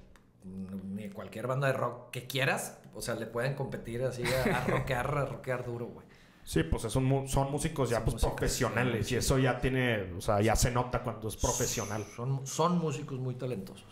ni 0.45 1.09
cualquier 1.11 1.47
banda 1.47 1.69
de 1.69 1.73
rock 1.75 2.11
que 2.11 2.27
quieras, 2.27 2.79
o 2.95 3.01
sea, 3.01 3.15
le 3.15 3.27
pueden 3.27 3.55
competir 3.55 4.03
así 4.03 4.25
a, 4.25 4.57
a 4.59 4.67
rockear, 4.67 5.17
a 5.17 5.25
rockear 5.27 5.65
duro, 5.65 5.87
güey. 5.87 6.07
Sí, 6.45 6.65
pues 6.65 6.83
son, 6.83 7.05
músicos 7.05 7.91
ya 7.91 7.97
Son 7.97 8.05
pues 8.05 8.15
músicos, 8.15 8.35
profesionales 8.35 9.07
sí. 9.07 9.15
y 9.15 9.19
eso 9.19 9.39
ya 9.39 9.59
tiene, 9.59 10.13
o 10.17 10.21
sea, 10.21 10.41
ya 10.41 10.57
se 10.57 10.71
nota 10.71 11.03
cuando 11.03 11.29
es 11.29 11.37
profesional. 11.37 12.05
Son, 12.17 12.47
son 12.47 12.79
músicos 12.79 13.19
muy 13.19 13.35
talentosos. 13.35 13.87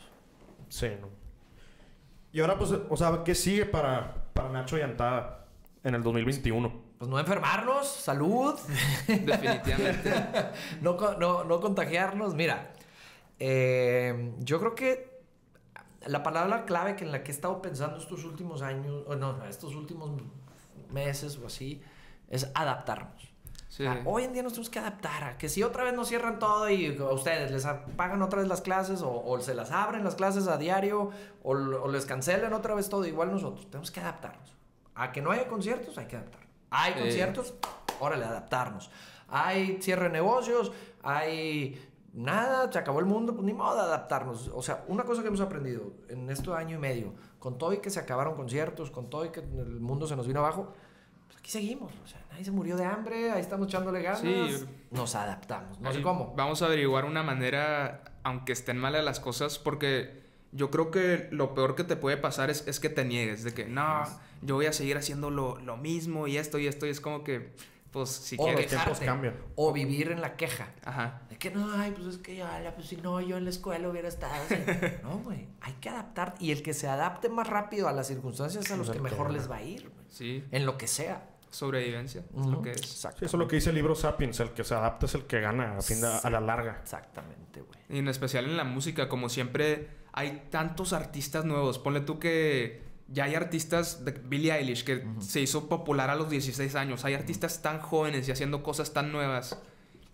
Sí, 0.69 0.89
¿no? 1.01 1.09
Y 2.33 2.41
ahora 2.41 2.59
pues, 2.59 2.73
o 2.73 2.97
sea, 2.97 3.23
¿qué 3.25 3.35
sigue 3.35 3.67
para, 3.67 4.25
para 4.33 4.49
Nacho 4.51 4.79
y 4.79 4.83
Antada 4.83 5.47
en 5.85 5.95
el 5.95 6.03
2021? 6.03 6.91
Pues 6.99 7.09
no 7.09 7.19
enfermarnos, 7.19 7.89
salud. 7.89 8.59
Definitivamente. 9.07 10.13
no, 10.83 10.97
no, 11.19 11.45
no 11.45 11.61
contagiarnos. 11.61 12.35
Mira, 12.35 12.73
eh, 13.39 14.35
yo 14.41 14.61
creo 14.61 14.75
que 14.75 15.23
la 16.07 16.23
palabra 16.23 16.65
clave 16.67 16.97
que 16.97 17.05
en 17.05 17.13
la 17.13 17.23
que 17.23 17.31
he 17.31 17.35
estado 17.35 17.63
pensando 17.63 17.97
estos 17.99 18.25
últimos 18.25 18.63
años, 18.63 19.05
o 19.07 19.17
no, 19.17 19.45
estos 19.47 19.75
últimos 19.75 20.11
meses 20.91 21.39
o 21.39 21.47
así, 21.47 21.83
es 22.31 22.51
adaptarnos. 22.55 23.29
Sí. 23.69 23.87
Ah, 23.87 24.01
hoy 24.05 24.25
en 24.25 24.33
día 24.33 24.43
nos 24.43 24.53
tenemos 24.55 24.71
que 24.71 24.79
adaptar 24.81 25.23
a 25.25 25.39
que 25.39 25.49
si 25.49 25.63
otra 25.63 25.85
vez 25.85 25.95
nos 25.95 26.09
cierran 26.09 26.39
todo 26.41 26.69
y 26.69 26.97
a 26.99 27.05
ustedes 27.13 27.51
les 27.53 27.67
pagan 27.97 28.21
otra 28.23 28.41
vez 28.41 28.49
las 28.49 28.63
clases 28.63 29.03
o, 29.03 29.23
o 29.25 29.39
se 29.41 29.55
las 29.55 29.71
abren 29.71 30.03
las 30.03 30.17
clases 30.17 30.49
a 30.49 30.57
diario 30.57 31.11
o, 31.45 31.55
les 31.89 32.05
cancelan 32.05 32.53
otra 32.53 32.75
vez 32.75 32.89
todo, 32.89 33.05
igual 33.07 33.31
nosotros 33.31 33.71
tenemos 33.71 33.91
que 33.93 34.01
adaptarnos. 34.01 34.55
A 34.97 35.13
que 35.13 35.23
no 35.23 35.31
haya 35.31 35.47
conciertos, 35.47 35.97
hay 35.99 36.07
que 36.07 36.17
adaptarnos. 36.17 36.51
Hay 36.71 36.95
Sí. 36.95 36.99
conciertos, 37.01 37.55
órale, 38.01 38.25
adaptarnos. 38.25 38.91
Hay 39.29 39.81
cierre 39.81 40.05
de 40.05 40.11
negocios, 40.11 40.73
hay 41.05 41.81
nada, 42.13 42.71
se 42.73 42.79
acabó 42.79 42.99
el 42.99 43.07
mundo, 43.07 43.33
pues 43.35 43.45
ni 43.45 43.53
modo 43.53 43.77
de 43.77 43.83
adaptarnos. 43.83 44.51
O 44.53 44.63
sea, 44.63 44.85
una 44.89 45.05
cosa 45.05 45.23
que 45.23 45.29
hemos 45.29 45.41
aprendido 45.41 45.93
en 46.09 46.29
este 46.29 46.53
año 46.53 46.77
y 46.77 46.81
medio, 46.81 47.15
con 47.39 47.57
todo 47.57 47.73
y 47.73 47.79
que 47.79 47.91
se 47.91 48.01
acabaron 48.01 48.35
conciertos, 48.35 48.91
con 48.91 49.09
todo 49.09 49.25
y 49.25 49.31
que 49.31 49.41
el 49.41 49.79
mundo 49.81 50.09
se 50.09 50.17
nos 50.17 50.27
vino 50.27 50.41
abajo, 50.41 50.73
aquí 51.41 51.51
seguimos. 51.51 51.93
O 52.05 52.07
sea, 52.07 52.21
nadie 52.31 52.45
se 52.45 52.51
murió 52.51 52.77
de 52.77 52.85
hambre, 52.85 53.31
ahí 53.33 53.41
estamos 53.41 53.67
echándole 53.67 54.03
ganas. 54.03 54.21
Sí. 54.21 54.65
Nos 54.91 55.15
adaptamos, 55.15 55.81
no 55.81 55.93
sé 55.93 56.03
cómo. 56.03 56.35
Vamos 56.37 56.63
a 56.63 56.67
averiguar 56.67 57.05
una 57.05 57.23
manera, 57.23 58.05
aunque 58.23 58.53
estén 58.53 58.79
malas 58.79 59.05
las 59.05 59.21
cosas, 59.21 59.59
porque 59.59 60.21
yo 60.53 60.71
creo 60.71 60.91
que 60.91 61.29
lo 61.31 61.55
peor 61.55 61.75
que 61.75 61.85
te 61.85 61.97
puede 61.97 62.17
pasar 62.17 62.51
es, 62.51 62.67
es 62.67 62.81
que 62.81 62.89
te 62.89 63.05
niegues, 63.05 63.43
de 63.43 63.55
que 63.55 63.67
no, 63.67 64.05
yo 64.43 64.57
voy 64.57 64.67
a 64.67 64.73
seguir 64.73 64.97
haciendo 64.97 65.31
lo, 65.31 65.59
lo 65.59 65.77
mismo 65.77 66.27
y 66.27 66.37
esto 66.37 66.59
y 66.59 66.67
esto, 66.67 66.87
y 66.87 66.91
es 66.91 67.01
como 67.01 67.25
que, 67.25 67.53
pues, 67.93 68.09
si 68.11 68.37
o 68.39 68.45
quieres. 68.45 68.67
tiempos 68.69 68.85
quejarte, 68.99 69.05
cambian. 69.07 69.35
o 69.57 69.73
vivir 69.73 70.11
en 70.11 70.21
la 70.21 70.37
queja. 70.37 70.69
Ajá. 70.85 71.23
De 71.29 71.37
que 71.39 71.51
no, 71.51 71.73
ay, 71.75 71.93
pues 71.93 72.07
es 72.07 72.19
que 72.19 72.37
ya, 72.37 72.73
pues 72.75 72.87
si 72.89 72.97
no, 72.97 73.21
yo 73.21 73.37
en 73.37 73.45
la 73.45 73.51
escuela 73.51 73.89
hubiera 73.89 74.09
estado 74.09 74.33
así. 74.35 74.55
No, 75.03 75.19
güey, 75.19 75.49
hay 75.61 75.73
que 75.75 75.89
adaptar. 75.89 76.35
Y 76.39 76.53
el 76.53 76.63
que 76.63 76.75
se 76.75 76.89
adapte 76.89 77.29
más 77.29 77.49
rápido 77.49 77.89
a 77.89 77.93
las 77.93 78.07
circunstancias 78.09 78.65
es 78.65 78.71
a 78.71 78.77
los 78.77 78.91
que 78.91 79.01
mejor 79.01 79.31
les 79.33 79.51
va 79.51 79.57
a 79.57 79.63
ir, 79.63 79.83
güey. 79.91 80.07
Sí, 80.09 80.45
En 80.51 80.67
lo 80.67 80.77
que 80.79 80.87
sea. 80.87 81.29
sobrevivencia, 81.51 82.23
es 82.39 82.47
lo 82.47 82.63
que 82.63 82.71
es. 82.73 82.81
Sí, 82.81 83.09
eso 83.09 83.25
es 83.25 83.33
lo 83.35 83.49
que 83.49 83.57
dice 83.57 83.71
el 83.71 83.77
libro 83.77 83.95
Sapiens, 83.95 84.39
el 84.41 84.51
que 84.51 84.63
se 84.65 84.75
adapta 84.75 85.07
es 85.07 85.15
el 85.15 85.25
que 85.25 85.41
gana 85.41 85.79
a, 85.79 85.83
fin 85.83 86.01
de- 86.01 86.07
a 86.23 86.31
la 86.31 86.41
larga. 86.41 86.79
Exactamente, 86.83 87.61
güey. 87.63 87.79
Y 87.89 87.99
en 87.99 88.09
especial 88.09 88.45
en 88.45 88.57
la 88.57 88.65
música, 88.65 89.09
como 89.09 89.29
siempre 89.29 89.89
hay 90.13 90.47
tantos 90.51 90.93
artistas 90.93 91.45
nuevos. 91.45 91.79
Ponle 91.79 92.01
tú 92.03 92.19
que 92.21 92.83
ya 93.13 93.25
hay 93.25 93.35
artistas 93.35 94.05
de 94.05 94.13
Billie 94.13 94.53
Eilish 94.53 94.85
que 94.85 95.05
se 95.19 95.41
hizo 95.41 95.69
popular 95.69 96.11
a 96.11 96.15
los 96.15 96.31
16 96.31 96.75
años. 96.77 97.05
Hay 97.05 97.15
artistas 97.15 97.61
tan 97.61 97.81
jóvenes 97.81 98.29
y 98.29 98.33
haciendo 98.33 98.63
cosas 98.63 98.93
tan 98.93 99.11
nuevas 99.11 99.61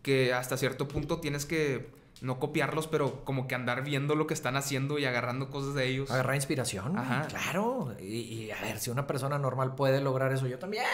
que 0.02 0.32
hasta 0.32 0.56
cierto 0.56 0.88
punto 0.88 1.20
tienes 1.20 1.44
que 1.44 1.90
no 2.22 2.38
copiarlos, 2.38 2.86
pero 2.86 3.24
como 3.24 3.46
que 3.46 3.54
andar 3.54 3.84
viendo 3.84 4.14
lo 4.14 4.26
que 4.26 4.32
están 4.32 4.56
haciendo 4.56 4.98
y 4.98 5.04
agarrando 5.04 5.50
cosas 5.50 5.74
de 5.74 5.86
ellos. 5.86 6.10
Agarrar 6.10 6.36
inspiración. 6.36 6.96
Ajá. 6.96 7.26
Claro. 7.28 7.94
Y, 8.00 8.20
y, 8.20 8.50
a 8.50 8.60
ver, 8.62 8.78
si 8.78 8.88
una 8.88 9.06
persona 9.06 9.38
normal 9.38 9.74
puede 9.74 10.00
lograr 10.00 10.32
eso, 10.32 10.46
yo 10.46 10.58
también. 10.58 10.84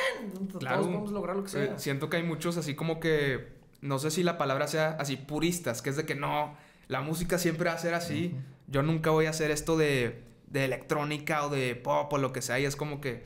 Claro. 0.58 0.78
Todos 0.78 0.88
podemos 0.88 1.12
lograr 1.12 1.36
lo 1.36 1.44
que 1.44 1.50
sea. 1.50 1.64
Eh, 1.64 1.72
Siento 1.76 2.10
que 2.10 2.16
hay 2.16 2.24
muchos 2.24 2.56
así 2.56 2.74
como 2.74 2.98
que, 2.98 3.52
no 3.80 4.00
sé 4.00 4.10
si 4.10 4.24
la 4.24 4.36
palabra 4.36 4.66
sea 4.66 4.96
así, 4.98 5.16
puristas, 5.16 5.82
que 5.82 5.90
es 5.90 5.96
de 5.96 6.04
que 6.04 6.16
no, 6.16 6.56
la 6.88 7.00
música 7.00 7.38
siempre 7.38 7.68
va 7.68 7.76
a 7.76 7.78
ser 7.78 7.94
así. 7.94 8.34
Yo 8.66 8.82
nunca 8.82 9.10
voy 9.10 9.26
a 9.26 9.30
hacer 9.30 9.52
esto 9.52 9.76
de, 9.76 10.22
de 10.52 10.64
electrónica 10.64 11.46
o 11.46 11.48
de 11.50 11.74
pop 11.76 12.12
o 12.12 12.18
lo 12.18 12.32
que 12.32 12.42
sea. 12.42 12.58
Y 12.60 12.64
es 12.64 12.76
como 12.76 13.00
que, 13.00 13.24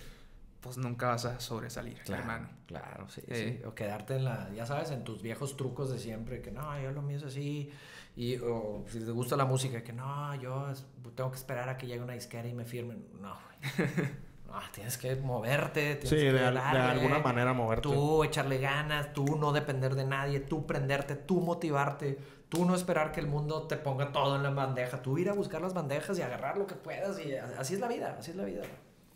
pues 0.60 0.78
nunca 0.78 1.08
vas 1.08 1.24
a 1.24 1.38
sobresalir, 1.40 1.98
Claro, 2.04 2.22
hermano. 2.22 2.48
claro, 2.66 3.08
sí, 3.08 3.20
Eh. 3.28 3.58
sí. 3.60 3.66
O 3.66 3.74
quedarte 3.74 4.16
en 4.16 4.24
la, 4.24 4.50
ya 4.54 4.64
sabes, 4.66 4.90
en 4.90 5.04
tus 5.04 5.22
viejos 5.22 5.56
trucos 5.56 5.90
de 5.90 5.98
siempre, 5.98 6.40
que 6.40 6.50
no, 6.50 6.80
yo 6.80 6.90
lo 6.92 7.02
mío 7.02 7.18
es 7.18 7.24
así. 7.24 7.70
Y, 8.16 8.36
o 8.38 8.84
si 8.88 9.00
te 9.00 9.10
gusta 9.10 9.36
la 9.36 9.44
música, 9.44 9.82
que 9.84 9.92
no, 9.92 10.34
yo 10.36 10.72
tengo 11.14 11.30
que 11.30 11.36
esperar 11.36 11.68
a 11.68 11.76
que 11.76 11.86
llegue 11.86 12.00
una 12.02 12.14
disquera 12.14 12.48
y 12.48 12.54
me 12.54 12.64
firmen. 12.64 13.06
No, 13.20 13.36
güey. 13.76 14.08
No, 14.46 14.54
tienes 14.72 14.96
que 14.96 15.16
moverte. 15.16 15.96
Tienes 15.96 16.08
Sí, 16.08 16.16
que 16.16 16.32
de, 16.32 16.38
de 16.38 16.58
alguna 16.58 17.18
manera 17.18 17.52
moverte. 17.52 17.82
Tú 17.82 18.22
echarle 18.24 18.58
ganas, 18.58 19.12
tú 19.12 19.36
no 19.36 19.52
depender 19.52 19.94
de 19.96 20.04
nadie, 20.06 20.40
tú 20.40 20.66
prenderte, 20.66 21.16
tú 21.16 21.40
motivarte, 21.40 22.18
tú 22.48 22.64
no 22.64 22.74
esperar 22.74 23.12
que 23.12 23.20
el 23.20 23.26
mundo 23.26 23.66
te 23.66 23.76
ponga 23.76 24.12
todo 24.12 24.36
en 24.36 24.42
la 24.42 24.50
bandeja, 24.50 25.02
tú 25.02 25.18
ir 25.18 25.28
a 25.28 25.32
buscar 25.32 25.60
las 25.62 25.74
bandejas 25.74 26.18
y 26.18 26.22
agarrar 26.22 26.58
lo 26.58 26.66
que 26.66 26.74
puedas 26.74 27.18
y 27.18 27.34
así 27.36 27.74
es 27.74 27.80
la 27.80 27.88
vida, 27.88 28.16
así 28.18 28.30
es 28.30 28.36
la 28.36 28.44
vida. 28.44 28.62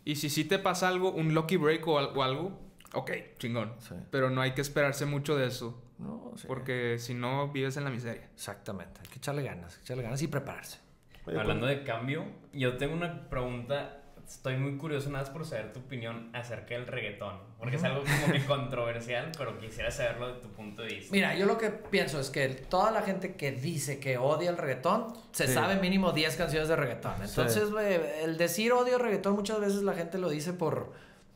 Y 0.05 0.17
si 0.17 0.31
sí 0.31 0.45
te 0.45 0.59
pasa 0.59 0.89
algo, 0.89 1.13
un 1.13 1.35
lucky 1.35 1.57
break 1.57 1.87
o, 1.87 1.99
al- 1.99 2.17
o 2.17 2.23
algo, 2.23 2.59
ok, 2.95 3.11
chingón. 3.39 3.75
Sí. 3.79 3.95
Pero 4.11 4.31
no 4.31 4.41
hay 4.41 4.53
que 4.53 4.61
esperarse 4.63 5.07
mucho 5.07 5.37
de 5.37 5.47
eso. 5.47 5.81
No, 5.99 6.33
sí. 6.37 6.47
Porque 6.49 6.99
si 6.99 7.13
no, 7.15 7.49
vives 7.53 7.77
en 7.77 7.85
la 7.85 7.91
miseria. 7.91 8.29
Exactamente, 8.35 9.01
hay 9.03 9.09
que 9.09 9.19
echarle 9.19 9.43
ganas, 9.43 9.79
echarle 9.83 10.03
ganas 10.03 10.23
y 10.23 10.29
prepararse. 10.29 10.79
Oye, 11.27 11.39
Hablando 11.39 11.67
de 11.67 11.85
cambio, 11.85 12.25
yo 12.55 12.79
tengo 12.79 12.95
una 12.95 13.29
pregunta 13.29 14.00
estoy 14.31 14.57
muy 14.57 14.77
curioso 14.77 15.11
nada 15.11 15.25
más 15.25 15.31
por 15.33 15.45
saber 15.45 15.73
tu 15.73 15.81
opinión 15.81 16.31
acerca 16.33 16.75
del 16.75 16.87
reggaetón. 16.87 17.35
Porque 17.59 17.77
es 17.77 17.85
algo 17.85 18.03
como 18.03 18.33
que 18.33 18.45
controversial, 18.47 19.33
pero 19.37 19.59
quisiera 19.59 19.91
saberlo 19.91 20.35
de 20.35 20.41
tu 20.41 20.49
punto 20.49 20.83
de 20.83 20.89
vista. 20.95 21.13
Mira, 21.13 21.35
yo 21.35 21.47
lo 21.47 21.59
que 21.59 21.71
pienso 21.71 22.21
es 22.21 22.31
que 22.31 22.49
toda 22.49 22.91
la 22.93 23.03
gente 23.03 23.35
que 23.35 23.53
dice 23.53 23.99
que 23.99 24.19
odia 24.19 24.51
el 24.51 24.57
reggaetón, 24.57 25.13
se 25.33 25.49
sabe 25.49 25.77
mínimo 25.77 26.13
10 26.13 26.37
canciones 26.37 26.69
de 26.69 26.77
reggaetón. 26.77 27.15
Entonces, 27.23 27.71
güey, 27.71 28.01
el 28.23 28.37
decir 28.39 28.73
odio 28.73 28.97
el 28.97 29.03
reggaetón 29.03 29.35
muchas 29.35 29.61
veces 29.61 29.83
la 29.83 29.95
gente 29.95 30.17
lo 30.19 30.31
dice 30.31 30.53
por, 30.53 30.93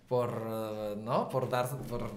por, 0.08 0.30
uh, 0.30 0.96
¿no? 0.96 1.28
Por, 1.28 1.48
dar, 1.50 1.68
por 1.88 2.10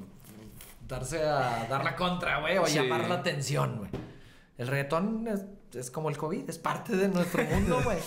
darse 0.88 1.24
a 1.24 1.66
dar 1.68 1.84
la 1.84 1.96
contra, 1.96 2.40
güey, 2.40 2.58
o 2.58 2.66
Sí. 2.68 2.76
llamar 2.76 3.10
la 3.10 3.16
atención, 3.16 3.78
güey. 3.80 3.90
El 4.58 4.68
reggaetón 4.68 5.28
es, 5.28 5.46
es 5.76 5.92
como 5.92 6.10
el 6.10 6.18
COVID, 6.18 6.50
es 6.50 6.58
parte 6.58 6.96
de 6.96 7.08
nuestro 7.10 7.44
mundo, 7.44 7.80
güey. 7.84 7.98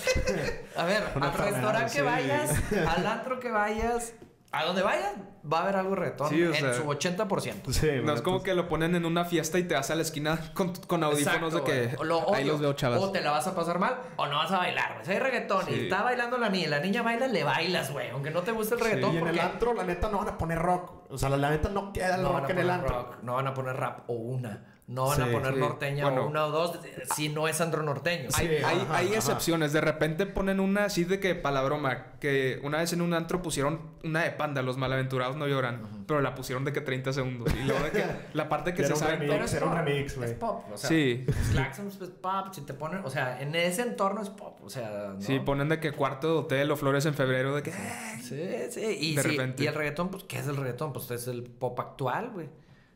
A 0.76 0.84
ver, 0.84 1.02
al 1.20 1.32
restaurante 1.32 1.92
que 1.92 2.02
vayas, 2.02 2.50
al 2.88 3.06
antro 3.06 3.38
que 3.38 3.50
vayas, 3.50 4.14
a 4.52 4.64
donde 4.64 4.82
vayas, 4.82 5.12
va 5.50 5.58
a 5.58 5.62
haber 5.62 5.76
algo 5.76 5.90
de 5.90 5.96
reggaetón 5.96 6.28
Sí, 6.28 6.42
o 6.42 6.48
en 6.52 6.54
sea, 6.60 6.74
su 6.74 6.82
80%. 6.82 7.70
Sí, 7.70 7.88
No 8.02 8.14
es 8.14 8.20
como 8.20 8.38
pues, 8.38 8.46
que 8.46 8.54
lo 8.56 8.68
ponen 8.68 8.96
en 8.96 9.04
una 9.04 9.24
fiesta 9.24 9.60
y 9.60 9.62
te 9.62 9.74
vas 9.76 9.92
a 9.92 9.94
la 9.94 10.02
esquina 10.02 10.52
con, 10.54 10.74
con 10.74 11.04
audífonos 11.04 11.54
Exacto, 11.54 11.70
de 11.70 11.96
que. 11.96 12.04
Lo 12.04 12.34
ahí 12.34 12.44
los 12.44 12.60
veo 12.60 12.72
chavas. 12.72 12.98
O 13.00 13.12
te 13.12 13.20
la 13.20 13.30
vas 13.30 13.46
a 13.46 13.54
pasar 13.54 13.78
mal 13.78 14.00
o 14.16 14.26
no 14.26 14.38
vas 14.38 14.50
a 14.50 14.58
bailar, 14.58 14.94
güey. 14.94 15.04
Si 15.06 15.12
hay 15.12 15.20
reggaetón 15.20 15.66
y 15.70 15.74
está 15.82 16.02
bailando 16.02 16.36
la 16.36 16.48
niña, 16.48 16.68
la 16.68 16.80
niña 16.80 17.02
baila, 17.02 17.28
le 17.28 17.44
bailas, 17.44 17.92
güey. 17.92 18.10
Aunque 18.10 18.32
no 18.32 18.42
te 18.42 18.50
guste 18.50 18.74
el 18.74 18.80
reggaetón, 18.80 19.14
Y 19.14 19.18
en 19.18 19.28
el 19.28 19.38
antro, 19.38 19.72
la 19.72 19.84
neta, 19.84 20.10
no 20.10 20.18
van 20.18 20.28
a 20.30 20.36
poner 20.36 20.58
rock. 20.58 21.04
O 21.10 21.16
sea, 21.16 21.28
la, 21.28 21.36
la 21.36 21.50
neta 21.50 21.68
no 21.68 21.92
queda 21.92 22.16
el 22.16 22.22
no 22.22 22.32
van 22.32 22.42
rock 22.42 22.50
a 22.50 22.52
en 22.52 22.58
el 22.58 22.66
poner 22.66 22.80
antro. 22.80 23.02
rock, 23.02 23.22
no 23.22 23.34
van 23.34 23.46
a 23.46 23.54
poner 23.54 23.76
rap 23.76 24.10
o 24.10 24.14
una. 24.14 24.66
No 24.90 25.06
van 25.06 25.16
Sí, 25.18 25.22
a 25.22 25.30
poner 25.30 25.54
sí. 25.54 25.60
norteña 25.60 26.04
Bueno. 26.06 26.24
o 26.24 26.26
una 26.28 26.46
o 26.46 26.50
dos 26.50 26.80
si 27.14 27.28
no 27.28 27.46
es 27.46 27.60
andro 27.60 27.80
norteño. 27.84 28.28
Hay, 28.34 28.46
Sí, 28.48 28.54
hay, 28.56 28.62
ajá, 28.80 28.96
hay 28.96 29.06
ajá. 29.06 29.16
excepciones. 29.16 29.72
De 29.72 29.80
repente 29.80 30.26
ponen 30.26 30.58
una 30.58 30.86
así 30.86 31.04
de 31.04 31.20
que 31.20 31.36
para 31.36 31.54
la 31.54 31.62
broma. 31.62 32.06
Que 32.18 32.58
una 32.64 32.78
vez 32.78 32.92
en 32.92 33.00
un 33.00 33.14
antro 33.14 33.40
pusieron 33.40 33.80
una 34.02 34.24
de 34.24 34.32
panda, 34.32 34.62
los 34.62 34.78
malaventurados 34.78 35.36
no 35.36 35.46
lloran. 35.46 36.04
Pero 36.08 36.20
la 36.20 36.34
pusieron 36.34 36.64
de 36.64 36.72
que 36.72 36.80
30 36.80 37.12
segundos. 37.12 37.54
Y 37.54 37.66
luego 37.68 37.84
de 37.84 37.90
que 37.92 38.04
la 38.34 38.48
parte 38.48 38.74
que 38.74 38.84
se 38.84 38.92
un 38.92 38.98
sabe. 38.98 39.18
Pero 39.18 39.34
era 39.34 39.44
un 39.44 39.70
pop, 39.76 39.78
remix, 39.84 40.16
güey. 40.16 40.30
Es 40.30 40.36
pop, 40.36 40.64
o 40.72 40.76
sea, 40.76 40.88
Sí. 40.88 41.24
Claxons 41.52 42.00
es 42.02 42.08
pop, 42.10 42.48
si 42.52 42.62
te 42.62 42.74
ponen, 42.74 43.02
o 43.04 43.10
sea, 43.10 43.40
en 43.40 43.54
ese 43.54 43.82
entorno 43.82 44.20
es 44.22 44.28
pop, 44.30 44.58
o 44.64 44.68
sea, 44.68 45.12
¿no? 45.14 45.20
Sí, 45.20 45.38
ponen 45.38 45.68
de 45.68 45.78
que 45.78 45.92
cuarto 45.92 46.26
de 46.32 46.38
hotel 46.40 46.70
o 46.72 46.76
flores 46.76 47.06
en 47.06 47.14
febrero. 47.14 47.54
De 47.54 47.62
que. 47.62 47.70
Sí, 47.70 48.42
sí. 48.70 48.80
Y, 49.00 49.14
De 49.14 49.22
sí, 49.22 49.28
repente. 49.28 49.62
y 49.62 49.66
el 49.68 49.74
reggaetón, 49.76 50.08
pues, 50.10 50.24
¿qué 50.24 50.40
es 50.40 50.48
el 50.48 50.56
reggaetón? 50.56 50.92
Pues 50.92 51.08
es 51.12 51.28
el 51.28 51.44
pop 51.44 51.78
actual, 51.78 52.30
güey. 52.30 52.48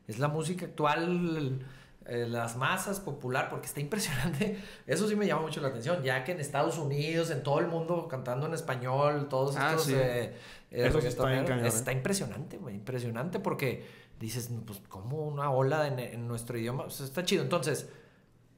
Es 0.09 0.19
la 0.19 0.27
música 0.29 0.67
actual, 0.67 1.65
eh, 2.07 2.27
las 2.29 2.57
masas, 2.57 3.01
popular, 3.01 3.49
porque 3.51 3.67
está 3.67 3.81
impresionante. 3.89 4.59
Eso 4.87 5.09
sí 5.09 5.17
me 5.17 5.27
llama 5.27 5.43
mucho 5.43 5.61
la 5.61 5.69
atención, 5.69 6.03
ya 6.03 6.25
que 6.25 6.33
en 6.33 6.41
Estados 6.41 6.79
Unidos, 6.79 7.31
en 7.31 7.43
todo 7.43 7.61
el 7.61 7.67
mundo, 7.67 8.09
cantando 8.09 8.47
en 8.47 8.55
español, 8.55 9.29
todos 9.29 9.57
Ah, 9.57 9.71
estos... 9.71 9.87
sí. 9.87 9.95
eh, 9.97 10.35
eh, 10.71 10.87
Eso 10.89 10.99
está 10.99 11.27
bien 11.29 11.45
cañón, 11.45 11.65
¿eh? 11.65 11.69
está 11.69 11.93
impresionante, 11.93 12.59
güey. 12.59 12.75
Impresionante 12.75 13.39
porque 13.41 13.85
dices, 14.19 14.51
pues, 14.67 14.81
como 14.89 15.27
una 15.27 15.51
ola 15.51 15.87
en, 15.89 15.99
en 15.99 16.27
nuestro 16.29 16.59
idioma. 16.59 16.85
O 16.85 16.91
sea, 16.91 17.07
está 17.07 17.25
chido. 17.25 17.43
Entonces, 17.43 17.89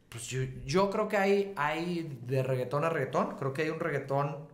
pues 0.08 0.26
yo, 0.28 0.42
yo 0.64 0.88
creo 0.90 1.08
que 1.08 1.16
hay, 1.16 1.52
hay 1.56 2.18
de 2.26 2.42
reggaetón 2.42 2.84
a 2.84 2.90
reggaetón. 2.90 3.36
Creo 3.36 3.52
que 3.52 3.62
hay 3.62 3.70
un 3.70 3.80
reggaetón 3.80 4.48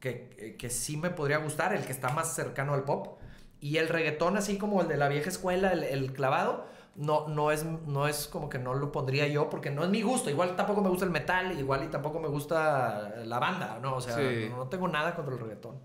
que, 0.00 0.56
que 0.58 0.70
sí 0.70 0.96
me 0.96 1.10
podría 1.10 1.38
gustar, 1.38 1.74
el 1.74 1.84
que 1.84 1.92
está 1.92 2.10
más 2.10 2.34
cercano 2.34 2.74
al 2.74 2.84
pop. 2.84 3.18
Y 3.60 3.76
el 3.78 3.88
reggaetón, 3.88 4.36
así 4.36 4.58
como 4.58 4.82
el 4.82 4.88
de 4.88 4.96
la 4.96 5.08
vieja 5.08 5.28
escuela, 5.28 5.72
el, 5.72 5.84
el 5.84 6.12
clavado, 6.12 6.66
no, 6.96 7.26
no, 7.28 7.50
es, 7.50 7.64
no 7.64 8.06
es 8.06 8.26
como 8.26 8.48
que 8.48 8.58
no 8.58 8.74
lo 8.74 8.92
pondría 8.92 9.26
yo, 9.26 9.48
porque 9.48 9.70
no 9.70 9.82
es 9.84 9.90
mi 9.90 10.02
gusto. 10.02 10.28
Igual 10.30 10.56
tampoco 10.56 10.82
me 10.82 10.88
gusta 10.90 11.04
el 11.04 11.10
metal, 11.10 11.58
igual 11.58 11.84
y 11.84 11.88
tampoco 11.88 12.20
me 12.20 12.28
gusta 12.28 13.14
la 13.24 13.38
banda, 13.38 13.78
¿no? 13.80 13.96
O 13.96 14.00
sea, 14.00 14.16
Sí. 14.16 14.48
no 14.50 14.66
tengo 14.68 14.88
nada 14.88 15.14
contra 15.14 15.34
el 15.34 15.40
reggaetón. 15.40 15.76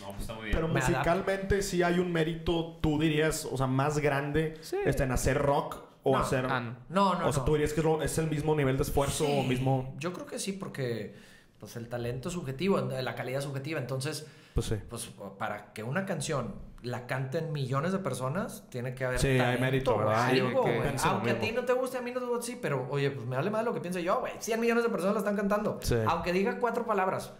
No, 0.00 0.06
pues 0.08 0.22
está 0.22 0.34
muy 0.34 0.44
bien. 0.46 0.56
Pero 0.56 0.68
Me 0.68 0.80
adapto. 0.80 0.96
musicalmente 0.96 1.62
sí 1.62 1.82
hay 1.82 1.98
un 1.98 2.12
mérito, 2.12 2.78
tú 2.80 2.98
dirías, 2.98 3.44
o 3.50 3.56
sea, 3.56 3.66
más 3.66 3.98
grande 3.98 4.56
Sí. 4.62 4.76
este, 4.84 5.04
en 5.04 5.12
hacer 5.12 5.38
rock 5.38 5.76
o 6.02 6.12
No. 6.16 6.18
hacer... 6.18 6.46
Ah, 6.50 6.60
no. 6.60 6.74
No, 6.88 7.14
no, 7.20 7.28
o 7.28 7.32
sea, 7.32 7.40
no. 7.40 7.44
tú 7.44 7.52
dirías 7.52 7.72
que 7.72 7.82
es, 8.02 8.18
el 8.18 8.28
mismo 8.28 8.56
nivel 8.56 8.76
de 8.76 8.82
esfuerzo 8.82 9.24
o 9.24 9.42
Sí, 9.42 9.48
mismo... 9.48 9.94
Yo 9.98 10.12
creo 10.12 10.26
que 10.26 10.38
sí, 10.40 10.52
porque 10.52 11.14
pues 11.60 11.76
el 11.76 11.88
talento 11.88 12.28
es 12.30 12.34
subjetivo, 12.34 12.80
la 12.80 13.14
calidad 13.14 13.38
es 13.38 13.44
subjetiva. 13.44 13.78
Entonces, 13.78 14.26
Pues 14.54 14.66
sí. 14.66 14.74
pues 14.90 15.08
para 15.38 15.72
que 15.72 15.84
una 15.84 16.04
canción 16.04 16.54
la 16.82 17.06
canten 17.06 17.52
millones 17.52 17.92
de 17.92 17.98
personas, 17.98 18.64
tiene 18.68 18.94
que 18.94 19.04
haber 19.04 19.18
Sí, 19.20 19.28
hay 19.28 19.58
mérito, 19.60 19.96
¿verdad? 19.96 20.26
algo, 20.26 20.64
Sí, 20.64 20.70
pienso 20.82 21.08
Aunque 21.08 21.30
a 21.30 21.38
ti 21.38 21.52
no 21.52 21.64
te 21.64 21.72
guste, 21.72 21.98
a 21.98 22.02
mí 22.02 22.10
no 22.10 22.20
te 22.20 22.26
guste, 22.26 22.52
sí, 22.52 22.58
pero 22.60 22.88
oye, 22.90 23.10
pues 23.10 23.26
me 23.26 23.36
vale 23.36 23.50
más 23.50 23.64
lo 23.64 23.72
que 23.72 23.80
piense 23.80 24.02
yo, 24.02 24.20
güey. 24.20 24.32
100 24.38 24.60
millones 24.60 24.82
de 24.84 24.90
personas 24.90 25.14
la 25.14 25.20
están 25.20 25.36
cantando. 25.36 25.78
Sí. 25.82 25.96
Aunque 26.06 26.32
diga 26.32 26.58
cuatro 26.58 26.84
palabras. 26.84 27.32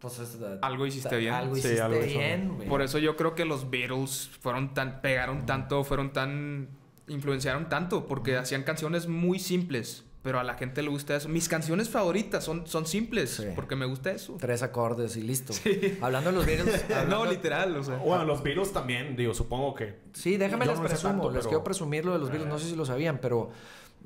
Pues 0.00 0.18
es, 0.18 0.34
eh, 0.40 0.58
Algo 0.62 0.86
hiciste 0.86 1.16
bien. 1.16 1.34
Algo 1.34 1.54
Sí, 1.54 1.60
hiciste 1.60 1.80
algo 1.80 2.00
bien, 2.00 2.54
güey. 2.56 2.68
Por 2.68 2.82
eso 2.82 2.98
yo 2.98 3.16
creo 3.16 3.34
que 3.34 3.44
los 3.44 3.70
Beatles 3.70 4.30
fueron 4.40 4.74
tan, 4.74 5.00
pegaron 5.00 5.46
tanto, 5.46 5.84
fueron 5.84 6.12
tan, 6.12 6.68
influenciaron 7.08 7.68
tanto, 7.68 8.06
porque 8.06 8.36
hacían 8.36 8.64
canciones 8.64 9.06
muy 9.06 9.38
simples, 9.38 10.04
pero 10.26 10.40
a 10.40 10.42
la 10.44 10.54
gente 10.54 10.82
le 10.82 10.88
gusta 10.88 11.14
eso. 11.14 11.28
Mis 11.28 11.48
canciones 11.48 11.88
favoritas 11.88 12.42
son, 12.42 12.66
son 12.66 12.84
simples, 12.84 13.30
Sí. 13.30 13.44
porque 13.54 13.76
me 13.76 13.86
gusta 13.86 14.10
eso. 14.10 14.36
Tres 14.40 14.60
acordes 14.64 15.16
y 15.16 15.22
listo. 15.22 15.54
Hablando 16.02 16.30
de 16.32 16.36
los 16.36 16.44
Beatles. 16.44 16.84
hablando- 16.90 17.24
No, 17.24 17.30
literal, 17.30 17.76
o 17.76 17.84
sea. 17.84 17.96
Bueno, 17.98 18.24
los 18.24 18.42
Beatles 18.42 18.72
también, 18.72 19.14
digo, 19.14 19.32
supongo 19.34 19.72
que... 19.76 19.94
Sí, 20.14 20.36
déjame 20.36 20.66
les 20.66 20.78
no 20.80 20.84
presumo, 20.84 21.12
tanto, 21.12 21.30
les 21.30 21.38
pero- 21.38 21.48
quiero 21.50 21.62
presumir 21.64 22.04
lo 22.04 22.12
de 22.14 22.18
los 22.18 22.28
Beatles, 22.30 22.48
no 22.48 22.58
sé 22.58 22.68
si 22.68 22.74
lo 22.74 22.84
sabían, 22.84 23.18
pero 23.22 23.50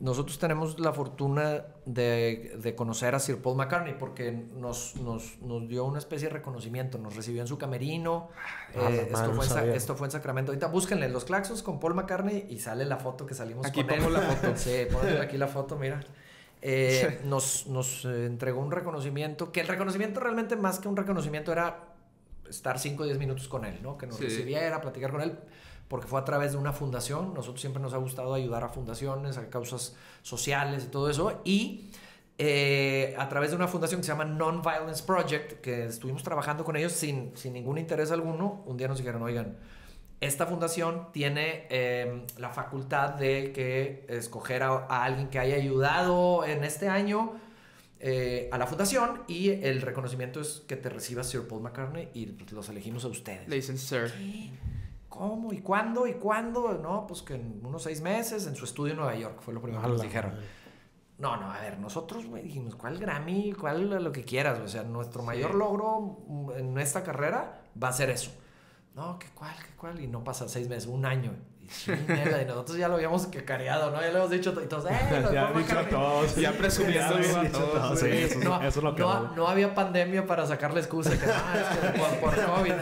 nosotros 0.00 0.38
tenemos 0.38 0.80
la 0.80 0.92
fortuna 0.92 1.64
de, 1.84 2.56
de 2.60 2.74
conocer 2.74 3.14
a 3.14 3.18
Sir 3.18 3.40
Paul 3.42 3.56
McCartney 3.56 3.94
porque 3.98 4.32
nos, 4.32 4.96
nos, 4.96 5.38
nos 5.42 5.68
dio 5.68 5.84
una 5.84 5.98
especie 5.98 6.28
de 6.28 6.34
reconocimiento, 6.34 6.98
nos 6.98 7.14
recibió 7.16 7.42
en 7.42 7.46
su 7.48 7.58
camerino, 7.58 8.30
Ah, 8.74 8.88
eh, 8.90 9.08
esto, 9.12 9.26
no 9.34 9.42
fue 9.42 9.62
en, 9.62 9.70
esto 9.74 9.96
fue 9.96 10.06
en 10.06 10.10
Sacramento. 10.12 10.52
Ahorita 10.52 10.68
búsquenle 10.68 11.08
los 11.08 11.24
Claxons 11.24 11.62
con 11.62 11.78
Paul 11.80 11.94
McCartney 11.94 12.46
y 12.48 12.58
sale 12.58 12.84
la 12.86 12.96
foto 12.96 13.26
que 13.26 13.34
salimos 13.34 13.66
Aquí 13.66 13.82
con 13.82 13.90
él. 13.92 13.98
pongo 14.00 14.10
la 14.10 14.20
foto. 14.22 14.52
Sí, 14.56 14.86
ponle 14.90 15.20
aquí 15.20 15.36
la 15.36 15.48
foto, 15.48 15.76
mira. 15.76 16.00
Eh, 16.62 17.20
nos 17.24 17.66
nos 17.66 18.04
eh, 18.04 18.26
entregó 18.26 18.60
un 18.60 18.70
reconocimiento, 18.70 19.52
que 19.52 19.60
el 19.60 19.68
reconocimiento 19.68 20.20
realmente 20.20 20.56
más 20.56 20.78
que 20.78 20.88
un 20.88 20.96
reconocimiento 20.96 21.52
era 21.52 21.84
estar 22.48 22.78
5 22.78 23.02
o 23.02 23.06
10 23.06 23.18
minutos 23.18 23.48
con 23.48 23.64
él, 23.64 23.78
¿no? 23.82 23.96
Que 23.96 24.06
nos 24.06 24.16
Sí. 24.16 24.24
recibiera, 24.24 24.80
platicar 24.80 25.10
con 25.12 25.20
él, 25.22 25.38
porque 25.90 26.06
fue 26.06 26.20
a 26.20 26.24
través 26.24 26.52
de 26.52 26.58
una 26.58 26.72
fundación. 26.72 27.34
Nosotros 27.34 27.60
siempre 27.60 27.82
nos 27.82 27.92
ha 27.94 27.96
gustado 27.96 28.32
ayudar 28.32 28.62
a 28.62 28.68
fundaciones, 28.68 29.36
a 29.36 29.50
causas 29.50 29.96
sociales 30.22 30.84
y 30.84 30.86
todo 30.86 31.10
eso. 31.10 31.40
Y 31.44 31.90
eh, 32.38 33.12
a 33.18 33.28
través 33.28 33.50
de 33.50 33.56
una 33.56 33.66
fundación 33.66 34.00
que 34.00 34.06
se 34.06 34.12
llama 34.12 34.24
Non-Violence 34.24 35.02
Project, 35.02 35.60
que 35.60 35.86
estuvimos 35.86 36.22
trabajando 36.22 36.62
con 36.62 36.76
ellos 36.76 36.92
sin, 36.92 37.36
sin 37.36 37.54
ningún 37.54 37.76
interés 37.76 38.12
alguno, 38.12 38.62
un 38.66 38.76
día 38.76 38.86
nos 38.86 38.98
dijeron, 38.98 39.20
oigan, 39.22 39.58
esta 40.20 40.46
fundación 40.46 41.08
tiene 41.10 41.66
eh, 41.70 42.24
la 42.38 42.50
facultad 42.50 43.14
de 43.14 43.50
que 43.52 44.06
escoger 44.08 44.62
a, 44.62 44.86
a 44.86 45.02
alguien 45.02 45.28
que 45.28 45.40
haya 45.40 45.56
ayudado 45.56 46.44
en 46.44 46.62
este 46.62 46.88
año 46.88 47.32
eh, 47.98 48.48
a 48.52 48.58
la 48.58 48.68
fundación 48.68 49.24
y 49.26 49.50
el 49.50 49.82
reconocimiento 49.82 50.40
es 50.40 50.62
que 50.68 50.76
te 50.76 50.88
reciba 50.88 51.24
Sir 51.24 51.48
Paul 51.48 51.62
McCartney 51.62 52.10
y 52.14 52.26
los 52.52 52.68
elegimos 52.68 53.04
a 53.04 53.08
ustedes. 53.08 53.48
Le 53.48 53.56
dicen 53.56 53.76
Sir. 53.76 54.12
¿Qué? 54.16 54.50
¿Cómo? 55.20 55.52
¿Y 55.52 55.58
cuándo? 55.60 56.06
¿Y 56.06 56.14
cuándo? 56.14 56.80
No, 56.82 57.06
pues 57.06 57.20
que 57.20 57.34
en 57.34 57.60
unos 57.62 57.82
seis 57.82 58.00
meses 58.00 58.46
en 58.46 58.56
su 58.56 58.64
estudio 58.64 58.92
en 58.92 59.00
Nueva 59.00 59.14
York 59.14 59.40
fue 59.42 59.52
lo 59.52 59.60
primero 59.60 59.82
que 59.82 59.88
nos 59.88 60.00
dijeron. 60.00 60.32
No, 61.18 61.36
no, 61.36 61.52
a 61.52 61.60
ver, 61.60 61.78
nosotros, 61.78 62.24
güey, 62.24 62.42
dijimos, 62.44 62.74
¿cuál 62.74 62.98
Grammy? 62.98 63.52
¿Cuál 63.52 64.02
lo 64.02 64.12
que 64.12 64.24
quieras? 64.24 64.58
O 64.60 64.66
sea, 64.66 64.82
nuestro 64.82 65.22
mayor 65.22 65.54
logro 65.54 66.20
mm, 66.26 66.52
en 66.52 66.78
esta 66.78 67.02
carrera 67.02 67.60
va 67.80 67.88
a 67.88 67.92
ser 67.92 68.08
eso. 68.08 68.30
No, 68.94 69.18
¿qué 69.18 69.26
cuál? 69.34 69.54
¿Qué 69.56 69.76
cuál? 69.76 70.00
Y 70.00 70.06
no 70.06 70.24
pasa 70.24 70.48
seis 70.48 70.70
meses, 70.70 70.86
un 70.86 71.04
año. 71.04 71.32
Y, 71.62 72.46
nosotros 72.46 72.78
ya 72.78 72.88
lo 72.88 72.94
habíamos 72.94 73.26
cacareado, 73.26 73.90
¿no? 73.90 74.00
Ya 74.00 74.08
le 74.08 74.16
hemos 74.16 74.30
dicho 74.30 74.54
y 74.64 74.66
todos, 74.66 74.86
¡eh! 74.86 74.98
Ya 75.34 75.52
dicho 75.52 75.78
a 75.78 75.86
todos. 75.86 76.36
Ya 76.38 76.52
presumiendo 76.52 77.14
todos, 77.52 78.00
Sí, 78.00 78.06
eso, 78.08 78.38
es- 78.38 78.44
no, 78.44 78.82
lo 78.82 78.94
que... 78.94 79.02
no, 79.02 79.08
vale. 79.08 79.28
no 79.36 79.46
había 79.48 79.74
pandemia 79.74 80.26
para 80.26 80.46
sacarle 80.46 80.80
excusa 80.80 81.10
que 81.10 81.26
no, 81.26 81.32
es 81.32 81.92
que 81.92 81.98
por, 81.98 82.20
por 82.20 82.44
COVID. 82.46 82.72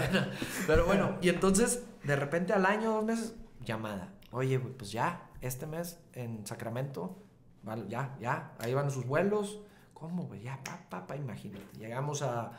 Pero 0.68 0.87
bueno, 0.87 1.16
y 1.20 1.29
entonces, 1.31 1.83
de 2.09 2.16
repente 2.16 2.53
al 2.53 2.66
año, 2.66 2.92
dos 2.94 3.05
meses, 3.05 3.35
llamada. 3.64 4.09
Oye, 4.33 4.59
pues 4.59 4.90
ya, 4.90 5.31
este 5.40 5.66
mes 5.66 6.01
en 6.14 6.47
Sacramento, 6.47 7.16
ya, 7.88 8.16
ya, 8.21 8.53
ahí 8.59 8.75
van 8.75 8.90
sus 8.90 9.07
vuelos. 9.07 9.61
¿Cómo, 9.94 10.25
güey? 10.25 10.42
Ya, 10.42 10.59
pa, 10.64 10.81
pa, 10.88 11.07
pa, 11.07 11.16
imagínate. 11.16 11.64
Llegamos 11.79 12.23
a, 12.23 12.53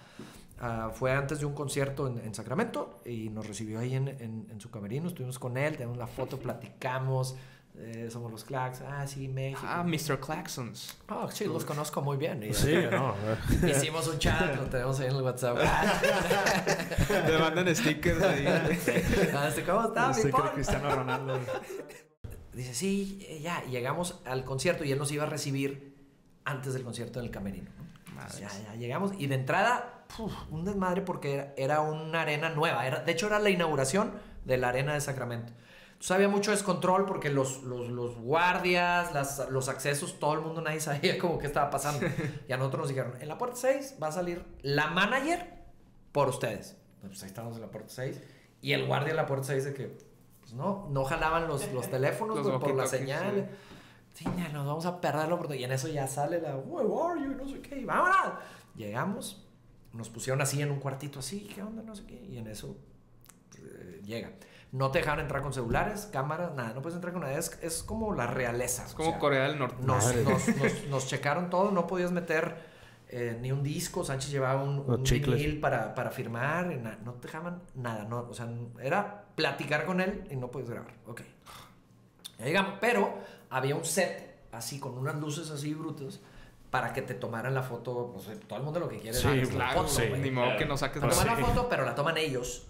Fue 0.93 1.13
antes 1.13 1.39
de 1.39 1.45
un 1.45 1.53
concierto 1.53 2.07
en, 2.07 2.19
en 2.19 2.35
Sacramento 2.35 2.99
y 3.05 3.29
nos 3.29 3.47
recibió 3.47 3.79
ahí 3.79 3.95
en, 3.95 4.09
en- 4.09 4.47
en 4.51 4.59
su 4.59 4.69
camerino. 4.69 5.07
Estuvimos 5.07 5.39
con 5.39 5.55
él, 5.55 5.77
tenemos 5.77 5.97
la 5.97 6.07
foto, 6.07 6.37
platicamos. 6.37 7.35
Eh, 7.81 8.09
somos 8.11 8.29
los 8.31 8.43
Clacks. 8.43 8.81
Ah, 8.81 9.07
sí, 9.07 9.27
México. 9.29 9.61
Ah, 9.63 9.83
Mr. 9.83 10.19
Claxons. 10.19 10.97
Ah, 11.07 11.27
sí, 11.31 11.45
los 11.45 11.63
conozco 11.63 12.01
muy 12.01 12.17
bien. 12.17 12.43
Y, 12.43 12.53
Sí, 12.53 12.75
no. 12.91 13.15
Hicimos 13.67 14.07
un 14.07 14.19
chat, 14.19 14.55
lo 14.57 14.65
tenemos 14.65 14.99
ahí 14.99 15.07
en 15.07 15.15
el 15.15 15.21
WhatsApp. 15.21 15.57
Le 17.27 17.37
mandan 17.37 17.73
stickers 17.75 18.21
ahí. 18.21 18.45
Ah, 19.33 19.47
este, 19.47 19.63
¿Cómo 19.63 19.87
está, 19.87 20.11
mi? 20.11 20.31
Cristiano 20.53 20.93
Ronaldo. 20.93 21.39
Dice, 22.53 22.73
sí, 22.73 23.25
eh, 23.29 23.39
ya. 23.41 23.63
Y 23.65 23.71
llegamos 23.71 24.19
al 24.25 24.43
concierto 24.43 24.83
y 24.83 24.91
él 24.91 24.99
nos 24.99 25.11
iba 25.11 25.23
a 25.23 25.27
recibir 25.27 25.95
antes 26.43 26.73
del 26.73 26.83
concierto 26.83 27.19
en 27.19 27.25
el 27.25 27.31
camerino. 27.31 27.69
¿no? 27.77 28.13
Madres. 28.13 28.39
Ya, 28.39 28.49
ya 28.49 28.75
llegamos. 28.75 29.13
Y 29.17 29.27
de 29.27 29.35
entrada, 29.35 30.05
puf, 30.17 30.33
un 30.49 30.65
desmadre 30.65 31.01
porque 31.01 31.33
era, 31.35 31.53
era 31.55 31.81
una 31.81 32.23
arena 32.23 32.49
nueva. 32.49 32.85
Era, 32.85 32.99
de 32.99 33.11
hecho, 33.11 33.27
era 33.27 33.39
la 33.39 33.49
inauguración 33.49 34.11
de 34.43 34.57
la 34.57 34.69
arena 34.69 34.93
de 34.93 35.01
Sacramento. 35.01 35.53
Entonces 35.99 36.11
había 36.15 36.29
mucho 36.29 36.51
descontrol 36.51 37.05
porque 37.05 37.29
los, 37.29 37.61
los, 37.63 37.89
los 37.89 38.15
guardias, 38.19 39.13
las- 39.13 39.49
los 39.49 39.67
accesos, 39.67 40.17
todo 40.17 40.33
el 40.33 40.39
mundo, 40.39 40.61
nadie 40.61 40.79
sabía 40.89 41.17
como 41.19 41.37
qué 41.37 41.47
estaba 41.47 41.69
pasando. 41.69 42.07
y 42.47 42.53
a 42.53 42.57
nosotros 42.57 42.79
nos 42.83 42.89
dijeron, 42.89 43.15
en 43.19 43.27
la 43.27 43.37
puerta 43.37 43.57
6 43.57 43.95
va 44.01 44.07
a 44.07 44.11
salir 44.13 44.45
la 44.61 44.87
manager 44.87 45.45
por 46.13 46.29
ustedes. 46.29 46.77
Pues 47.01 47.21
ahí 47.23 47.27
estamos 47.27 47.55
en 47.57 47.61
la 47.63 47.69
puerta 47.71 47.89
6. 47.89 48.21
Y 48.61 48.71
el 48.73 48.87
guardia 48.87 49.09
en 49.11 49.17
la 49.17 49.25
puerta 49.25 49.47
6 49.47 49.65
de 49.65 49.73
que, 49.73 49.97
pues 50.39 50.53
no, 50.53 50.87
no 50.89 51.03
jalaban 51.03 51.47
los, 51.49 51.69
los 51.73 51.87
teléfonos 51.91 52.37
Los 52.45 52.61
por 52.61 52.75
la 52.75 52.87
señal. 52.87 53.49
Sí, 54.13 54.25
ya 54.37 54.47
nos 54.49 54.65
vamos 54.65 54.85
a 54.85 55.01
perder 55.01 55.27
la 55.27 55.35
oportunidad. 55.35 55.61
Y 55.61 55.65
en 55.65 55.71
eso 55.73 55.89
ya 55.89 56.07
sale 56.07 56.39
la, 56.41 56.55
where 56.55 56.87
are 56.89 57.21
you? 57.21 57.35
No 57.35 57.45
sé 57.47 57.59
qué. 57.61 57.83
vámonos. 57.83 58.15
Llegamos, 58.75 59.45
nos 59.91 60.09
pusieron 60.09 60.41
así 60.41 60.61
en 60.61 60.71
un 60.71 60.79
cuartito 60.79 61.19
así, 61.19 61.41
¿qué 61.53 61.61
onda? 61.61 61.83
No 61.83 61.93
sé 61.93 62.05
qué. 62.05 62.15
Y 62.25 62.37
en 62.37 62.47
eso 62.47 62.77
eh, 63.57 64.01
llega. 64.05 64.31
No 64.71 64.91
te 64.91 64.99
dejaban 64.99 65.19
entrar 65.21 65.41
con 65.41 65.51
celulares, 65.51 66.07
cámaras, 66.11 66.53
nada. 66.53 66.73
No 66.73 66.81
puedes 66.81 66.95
entrar 66.95 67.11
con 67.11 67.23
nada. 67.23 67.33
Es, 67.37 67.57
es 67.63 67.81
como 67.81 68.13
la 68.13 68.27
realeza. 68.27 68.85
Es 68.85 68.93
o 68.93 68.97
como 68.97 69.09
sea, 69.11 69.19
Corea 69.19 69.43
del 69.47 69.57
Norte. 69.57 69.83
nos, 69.83 70.15
nos, 70.17 70.47
nos- 70.57 70.83
nos 70.89 71.07
checaron 71.07 71.49
todo, 71.49 71.71
no 71.71 71.87
podías 71.87 72.11
meter 72.11 72.55
eh, 73.09 73.35
ni 73.41 73.51
un 73.51 73.63
disco. 73.63 74.03
Sánchez 74.05 74.29
llevaba 74.29 74.61
un, 74.63 74.79
un 74.87 75.03
vinil 75.03 75.59
para, 75.59 75.95
para 75.95 76.11
firmar, 76.11 76.71
y 76.71 76.75
na- 76.77 76.99
no 77.03 77.13
te 77.13 77.27
dejaban 77.27 77.63
nada. 77.73 78.03
No, 78.05 78.19
o 78.29 78.33
sea, 78.35 78.47
era 78.81 79.25
platicar 79.35 79.85
con 79.85 80.01
él 80.01 80.27
y 80.29 80.35
no 80.35 80.51
puedes 80.51 80.69
grabar. 80.69 80.93
Ok. 81.07 81.21
Ya 82.37 82.45
llegamos, 82.45 82.75
pero 82.79 83.17
había 83.49 83.75
un 83.75 83.83
set 83.85 84.37
así 84.51 84.79
con 84.79 84.97
unas 84.97 85.15
luces 85.15 85.49
así 85.49 85.73
brutas 85.73 86.19
para 86.69 86.93
que 86.93 87.01
te 87.01 87.15
tomaran 87.15 87.55
la 87.55 87.63
foto. 87.63 88.15
Todo 88.47 88.57
el 88.59 88.63
mundo 88.63 88.79
lo 88.79 88.87
que 88.87 88.99
quiere 88.99 89.17
Sí, 89.17 89.27
es 89.27 89.49
la 89.53 89.71
Claro, 89.71 89.81
foto, 89.81 89.89
sí. 89.89 90.03
Ni 90.19 90.29
modo 90.29 90.55
que 90.57 90.65
no 90.65 90.77
saques 90.77 91.01
la 91.01 91.09
toman 91.09 91.23
sí. 91.35 91.41
la 91.41 91.47
foto, 91.47 91.67
pero 91.69 91.83
la 91.85 91.95
toman 91.95 92.17
ellos 92.17 92.67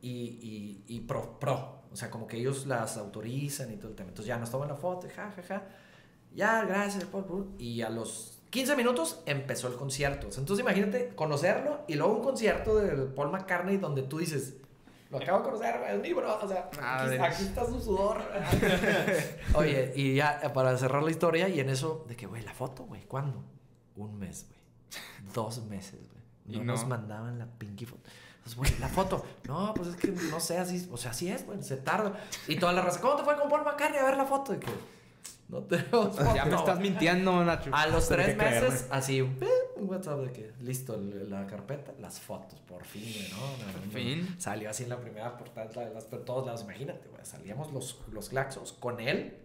y, 0.00 0.10
y, 0.10 0.84
y 0.86 1.00
pro, 1.00 1.38
pro. 1.38 1.82
O 1.92 1.96
sea, 1.96 2.10
como 2.10 2.26
que 2.26 2.36
ellos 2.36 2.66
las 2.66 2.96
autorizan 2.96 3.72
y 3.72 3.76
todo 3.76 3.88
el 3.88 3.96
tema. 3.96 4.10
Entonces 4.10 4.28
ya 4.28 4.38
nos 4.38 4.50
toman 4.50 4.68
la 4.68 4.76
foto 4.76 5.08
ja, 5.14 5.30
ja, 5.30 5.42
ja. 5.42 5.62
Ya, 6.34 6.64
gracias, 6.64 7.04
Paul, 7.04 7.24
Paul. 7.24 7.46
Y 7.58 7.80
a 7.82 7.88
los 7.88 8.38
15 8.50 8.76
minutos 8.76 9.22
empezó 9.26 9.68
el 9.68 9.74
concierto. 9.74 10.26
Entonces 10.26 10.60
imagínate 10.60 11.08
conocerlo 11.14 11.80
y 11.88 11.94
luego 11.94 12.16
un 12.16 12.22
concierto 12.22 12.76
de 12.76 13.06
Paul 13.06 13.30
McCartney 13.30 13.78
donde 13.78 14.02
tú 14.02 14.18
dices, 14.18 14.56
lo 15.10 15.18
acabo 15.18 15.38
de 15.38 15.44
conocer, 15.44 15.76
es 15.88 16.00
mi 16.00 16.12
bro. 16.12 16.38
O 16.42 16.48
sea, 16.48 16.68
aquí, 16.80 17.16
aquí 17.16 17.44
está 17.44 17.64
su 17.64 17.80
sudor. 17.80 18.18
Oye, 19.54 19.92
y 19.96 20.16
ya 20.16 20.52
para 20.52 20.76
cerrar 20.76 21.02
la 21.02 21.10
historia 21.10 21.48
y 21.48 21.60
en 21.60 21.70
eso 21.70 22.04
de 22.08 22.16
que, 22.16 22.26
güey, 22.26 22.42
la 22.42 22.52
foto, 22.54 22.84
güey, 22.84 23.04
¿cuándo? 23.04 23.42
Un 23.96 24.18
mes, 24.18 24.46
güey. 24.48 25.32
Dos 25.32 25.64
meses, 25.64 26.00
güey. 26.10 26.58
No, 26.58 26.64
no. 26.64 26.72
nos 26.72 26.86
mandaban 26.86 27.38
la 27.38 27.46
pinky 27.46 27.86
foto. 27.86 28.08
Entonces, 28.46 28.56
güey, 28.56 28.80
la 28.80 28.88
foto. 28.88 29.24
No, 29.48 29.74
pues 29.74 29.88
es 29.88 29.96
que 29.96 30.08
no 30.08 30.38
sé, 30.38 30.58
así, 30.58 30.88
o 30.92 30.96
sea, 30.96 31.10
así 31.10 31.28
es, 31.28 31.44
güey, 31.44 31.60
se 31.62 31.78
tarda. 31.78 32.12
Y 32.46 32.56
toda 32.56 32.72
la 32.72 32.82
raza, 32.82 33.00
¿cómo 33.00 33.16
te 33.16 33.24
fue 33.24 33.36
con 33.36 33.48
Paul 33.48 33.64
McCartney 33.64 33.98
a 33.98 34.04
ver 34.04 34.16
la 34.16 34.24
foto? 34.24 34.54
Y 34.54 34.58
que, 34.58 34.68
no 35.48 35.62
tenemos 35.64 36.16
foto. 36.16 36.34
Ya 36.34 36.44
me 36.44 36.54
estás 36.54 36.78
mintiendo, 36.78 37.44
Nacho. 37.44 37.70
A 37.72 37.88
los 37.88 38.08
tres 38.08 38.36
creerme. 38.36 38.68
meses, 38.68 38.86
así, 38.90 39.20
un 39.20 39.34
pim, 39.34 39.48
un 39.76 39.88
WhatsApp 39.88 40.20
de 40.20 40.32
que, 40.32 40.52
listo, 40.60 40.96
la 41.28 41.44
carpeta, 41.48 41.92
las 41.98 42.20
fotos, 42.20 42.60
por 42.60 42.84
fin, 42.84 43.02
güey, 43.02 43.30
¿no? 43.30 43.72
Por 43.72 43.92
fin. 43.92 44.36
Salió 44.38 44.70
así 44.70 44.84
en 44.84 44.90
la 44.90 45.00
primera 45.00 45.36
portada, 45.36 45.68
las, 45.92 46.06
todos 46.06 46.46
lados, 46.46 46.62
imagínate, 46.62 47.08
güey, 47.08 47.24
salíamos 47.24 47.72
los, 47.72 47.98
los 48.12 48.28
claxos 48.28 48.72
con 48.74 49.00
él 49.00 49.36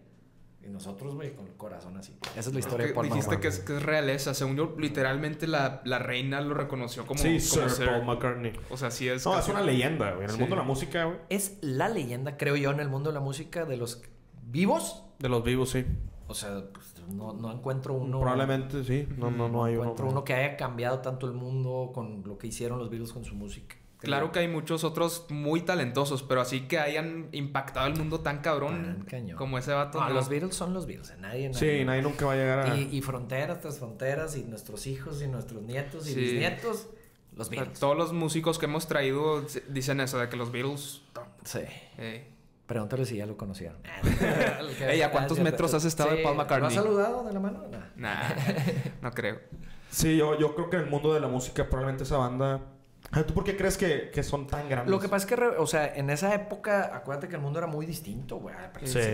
y 0.64 0.68
nosotros, 0.68 1.14
güey, 1.14 1.34
con 1.34 1.46
el 1.46 1.54
corazón 1.54 1.96
así. 1.96 2.16
Esa 2.36 2.48
es 2.48 2.52
la 2.54 2.60
historia 2.60 2.86
de 2.86 2.92
Que 2.92 2.94
Paul 2.94 3.08
dijiste 3.08 3.40
que 3.40 3.48
es, 3.48 3.58
que 3.60 3.76
es 3.76 3.82
realeza. 3.82 4.32
Según 4.34 4.56
yo, 4.56 4.74
literalmente 4.78 5.46
la, 5.46 5.82
la 5.84 5.98
reina 5.98 6.40
lo 6.40 6.54
reconoció 6.54 7.04
como, 7.06 7.18
Sí, 7.18 7.38
como 7.50 7.68
Sir 7.68 7.86
Paul 7.86 8.04
McCartney. 8.04 8.52
O 8.70 8.76
sea, 8.76 8.90
sí 8.90 9.08
es. 9.08 9.24
No, 9.26 9.38
es 9.38 9.48
una 9.48 9.60
leyenda, 9.62 10.10
güey. 10.12 10.24
En 10.24 10.30
el 10.30 10.36
Sí. 10.36 10.38
mundo 10.40 10.54
de 10.56 10.60
la 10.62 10.66
música, 10.66 11.04
güey. 11.04 11.18
Es 11.28 11.58
la 11.62 11.88
leyenda, 11.88 12.36
creo 12.36 12.54
yo, 12.56 12.70
en 12.70 12.80
el 12.80 12.88
mundo 12.88 13.10
de 13.10 13.14
la 13.14 13.20
música 13.20 13.64
de 13.64 13.76
los 13.76 14.02
vivos. 14.44 15.02
De 15.18 15.28
los 15.28 15.42
vivos, 15.42 15.70
sí. 15.70 15.84
O 16.28 16.34
sea, 16.34 16.62
pues, 16.72 16.94
no, 17.08 17.32
no 17.34 17.52
encuentro 17.52 17.94
uno. 17.94 18.20
Probablemente 18.20 18.84
sí. 18.84 19.06
No, 19.18 19.30
no, 19.30 19.48
no 19.48 19.64
hay 19.64 19.74
uno. 19.74 19.82
encuentro 19.82 20.08
uno 20.08 20.24
que 20.24 20.34
haya 20.34 20.56
cambiado 20.56 21.00
tanto 21.00 21.26
el 21.26 21.32
mundo 21.32 21.90
con 21.92 22.22
lo 22.24 22.38
que 22.38 22.46
hicieron 22.46 22.78
los 22.78 22.88
Beatles 22.88 23.12
con 23.12 23.24
su 23.24 23.34
música. 23.34 23.76
Claro 24.02 24.32
que 24.32 24.40
hay 24.40 24.48
muchos 24.48 24.84
otros 24.84 25.26
muy 25.30 25.62
talentosos, 25.62 26.22
pero 26.22 26.40
así 26.40 26.62
que 26.62 26.78
hayan 26.78 27.28
impactado 27.32 27.86
el 27.86 27.96
mundo 27.96 28.20
tan 28.20 28.38
cabrón 28.40 29.04
cañón. 29.08 29.36
como 29.36 29.58
ese 29.58 29.72
vato. 29.72 30.00
No, 30.00 30.08
no. 30.08 30.14
los 30.14 30.28
Beatles 30.28 30.54
son 30.54 30.74
los 30.74 30.86
Beatles. 30.86 31.14
Nadie, 31.18 31.52
Sí, 31.54 31.64
nadie. 31.66 31.84
nadie 31.84 32.02
nunca 32.02 32.26
va 32.26 32.32
a 32.32 32.36
llegar 32.36 32.58
a. 32.60 32.76
Y, 32.76 32.88
y 32.92 33.00
fronteras 33.02 33.60
tras 33.60 33.78
fronteras, 33.78 34.36
y 34.36 34.44
nuestros 34.44 34.86
hijos, 34.86 35.22
y 35.22 35.28
nuestros 35.28 35.62
nietos, 35.62 36.06
y 36.08 36.14
Sí. 36.14 36.20
bisnietos, 36.20 36.88
los 37.36 37.46
O 37.46 37.50
sea, 37.50 37.60
Beatles. 37.60 37.78
todos 37.80 37.96
los 37.96 38.12
músicos 38.12 38.58
que 38.58 38.66
hemos 38.66 38.86
traído 38.88 39.44
dicen 39.68 40.00
eso, 40.00 40.18
de 40.18 40.28
que 40.28 40.36
los 40.36 40.50
Beatles... 40.52 41.02
Sí. 41.44 41.60
eh, 41.98 42.28
Pregúntale 42.66 43.04
si 43.04 43.16
ya 43.16 43.26
lo 43.26 43.36
conocieron. 43.36 43.76
Ey, 44.80 45.02
¿a 45.02 45.10
cuántos 45.10 45.38
metros 45.40 45.74
has 45.74 45.84
estado 45.84 46.10
de 46.10 46.22
Paul 46.22 46.36
¿Lo 46.36 46.42
McCartney? 46.42 46.68
has 46.68 46.74
saludado 46.74 47.24
de 47.24 47.32
la 47.32 47.40
mano? 47.40 47.64
Nah. 47.70 47.80
nah, 47.96 48.22
no 49.02 49.10
creo. 49.10 49.40
Sí, 49.90 50.16
yo, 50.16 50.38
yo 50.38 50.54
creo 50.54 50.70
que 50.70 50.76
en 50.76 50.82
el 50.84 50.88
mundo 50.90 51.12
de 51.12 51.20
la 51.20 51.28
música, 51.28 51.64
probablemente 51.68 52.04
esa 52.04 52.16
banda. 52.16 52.60
¿Tú 53.26 53.34
por 53.34 53.44
qué 53.44 53.56
crees 53.56 53.76
que, 53.76 54.10
que 54.10 54.22
son 54.22 54.46
tan 54.46 54.68
grandes? 54.68 54.90
Lo 54.90 54.98
que 54.98 55.08
pasa 55.08 55.24
es 55.24 55.28
que, 55.28 55.36
re- 55.36 55.58
o 55.58 55.66
sea, 55.66 55.94
en 55.94 56.08
esa 56.08 56.34
época, 56.34 56.94
acuérdate 56.96 57.28
que 57.28 57.34
el 57.36 57.42
mundo 57.42 57.58
era 57.58 57.66
muy 57.68 57.84
distinto, 57.84 58.36
güey. 58.38 58.54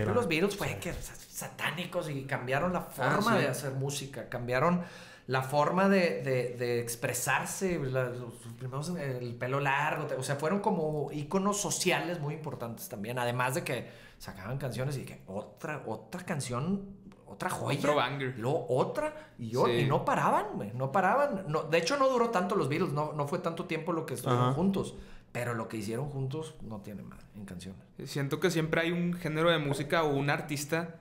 No. 0.05 0.13
los 0.13 0.27
Beatles 0.27 0.55
fue 0.55 0.77
que 0.79 0.93
satánicos 0.93 2.09
y 2.09 2.23
cambiaron 2.23 2.71
la 2.73 2.81
forma 2.81 3.33
Ah, 3.33 3.35
sí. 3.37 3.41
de 3.43 3.47
hacer 3.49 3.71
música, 3.73 4.29
cambiaron 4.29 4.83
la 5.27 5.43
forma 5.43 5.89
de, 5.89 6.23
de- 6.23 6.55
de 6.57 6.79
expresarse, 6.79 7.77
la- 7.79 8.05
los 8.09 8.33
primeros, 8.57 8.89
el 8.89 9.35
pelo 9.35 9.59
largo, 9.59 10.07
o 10.17 10.23
sea, 10.23 10.37
fueron 10.37 10.59
como 10.59 11.11
íconos 11.11 11.61
sociales 11.61 12.19
muy 12.19 12.33
importantes 12.35 12.89
también, 12.89 13.19
además 13.19 13.55
de 13.55 13.63
que 13.63 13.89
sacaban 14.17 14.57
canciones 14.57 14.97
y 14.97 15.03
que 15.05 15.21
otra, 15.27 15.83
otra 15.85 16.25
canción, 16.25 16.97
otra 17.39 17.49
joya. 17.49 17.79
Otro 17.79 17.95
banger. 17.95 18.35
Luego 18.37 18.65
otra, 18.69 19.31
y, 19.39 19.49
yo, 19.49 19.65
Sí. 19.65 19.71
y 19.71 19.85
no 19.85 20.03
paraban, 20.03 20.47
güey, 20.55 20.71
no 20.73 20.91
paraban. 20.91 21.45
No, 21.47 21.63
de 21.63 21.77
hecho, 21.77 21.97
no 21.97 22.09
duró 22.09 22.29
tanto 22.29 22.55
los 22.55 22.67
Beatles, 22.67 22.91
no, 22.91 23.13
no 23.13 23.27
fue 23.27 23.39
tanto 23.39 23.65
tiempo 23.65 23.93
lo 23.93 24.05
que 24.05 24.13
estuvieron 24.15 24.47
Ajá. 24.47 24.53
juntos. 24.53 24.95
Pero 25.31 25.53
lo 25.53 25.67
que 25.67 25.77
hicieron 25.77 26.09
juntos 26.09 26.55
no 26.63 26.81
tiene 26.81 27.03
madre 27.03 27.23
en 27.35 27.45
canciones. 27.45 27.79
Siento 28.05 28.39
que 28.39 28.49
siempre 28.49 28.81
hay 28.81 28.91
un 28.91 29.13
género 29.13 29.51
de 29.51 29.59
música 29.59 30.01
o 30.03 30.09
un 30.09 30.29
artista 30.31 30.95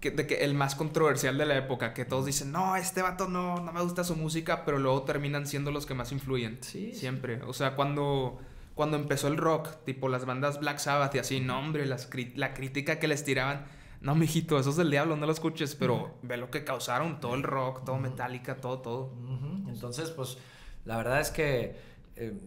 que, 0.00 0.12
de 0.12 0.28
que 0.28 0.44
el 0.44 0.54
más 0.54 0.76
controversial 0.76 1.36
de 1.36 1.44
la 1.44 1.56
época, 1.56 1.92
que 1.92 2.04
todos 2.04 2.24
dicen, 2.24 2.52
no, 2.52 2.76
este 2.76 3.02
vato 3.02 3.28
no, 3.28 3.56
no 3.60 3.72
me 3.72 3.82
gusta 3.82 4.04
su 4.04 4.14
música, 4.14 4.64
pero 4.64 4.78
luego 4.78 5.02
terminan 5.02 5.46
siendo 5.48 5.72
los 5.72 5.86
que 5.86 5.94
más 5.94 6.12
influyen. 6.12 6.58
Sí, 6.60 6.92
sí. 6.92 7.00
Siempre. 7.00 7.42
O 7.42 7.52
sea, 7.52 7.74
cuando, 7.74 8.38
cuando 8.76 8.96
empezó 8.96 9.26
el 9.26 9.36
rock, 9.36 9.70
tipo 9.84 10.08
las 10.08 10.24
bandas 10.24 10.60
Black 10.60 10.78
Sabbath 10.78 11.16
y 11.16 11.18
así, 11.18 11.40
no, 11.40 11.58
hombre, 11.58 11.84
las 11.84 12.08
la 12.36 12.54
crítica 12.54 13.00
que 13.00 13.08
les 13.08 13.24
tiraban. 13.24 13.66
No, 14.00 14.14
mijito, 14.14 14.58
eso 14.58 14.70
es 14.70 14.76
del 14.76 14.90
diablo, 14.90 15.16
no 15.16 15.26
lo 15.26 15.32
escuches, 15.32 15.74
pero 15.74 16.14
ve 16.22 16.36
lo 16.36 16.50
que 16.50 16.64
causaron, 16.64 17.18
todo 17.20 17.34
el 17.34 17.42
rock, 17.42 17.84
todo 17.84 17.96
Metallica, 17.98 18.56
todo, 18.56 18.78
todo. 18.78 19.10
Entonces, 19.68 20.10
pues, 20.10 20.38
la 20.84 20.96
verdad 20.96 21.20
es 21.20 21.30
que 21.30 21.76
eh, 22.16 22.38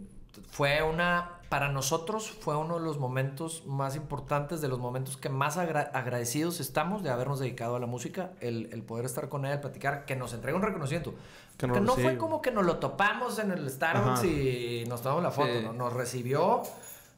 fue 0.49 0.81
una, 0.81 1.39
para 1.49 1.67
nosotros 1.69 2.31
fue 2.31 2.55
uno 2.55 2.79
de 2.79 2.85
los 2.85 2.97
momentos 2.99 3.63
más 3.67 3.97
importantes, 3.97 4.61
de 4.61 4.69
los 4.69 4.79
momentos 4.79 5.17
que 5.17 5.27
más 5.27 5.57
agra- 5.57 5.91
agradecidos 5.93 6.61
estamos 6.61 7.03
de 7.03 7.09
habernos 7.09 7.39
dedicado 7.39 7.75
a 7.75 7.79
la 7.79 7.85
música, 7.87 8.31
el, 8.39 8.69
el 8.71 8.81
poder 8.83 9.05
estar 9.05 9.27
con 9.27 9.45
él, 9.45 9.59
platicar, 9.59 10.05
que 10.05 10.15
nos 10.15 10.33
entrega 10.33 10.55
un 10.55 10.63
reconocimiento. 10.63 11.13
Que 11.57 11.67
Que 11.69 11.81
no- 11.81 11.93
fue 11.95 12.17
como 12.17 12.41
que 12.41 12.51
nos 12.51 12.65
lo 12.65 12.77
topamos 12.77 13.37
en 13.39 13.51
el 13.51 13.69
Starbucks 13.69 14.19
Ajá. 14.19 14.25
y 14.25 14.85
nos 14.87 15.01
tomamos 15.01 15.21
la 15.23 15.31
foto, 15.31 15.51
Sí. 15.59 15.63
¿no? 15.65 15.73
Nos 15.73 15.91
recibió, 15.93 16.63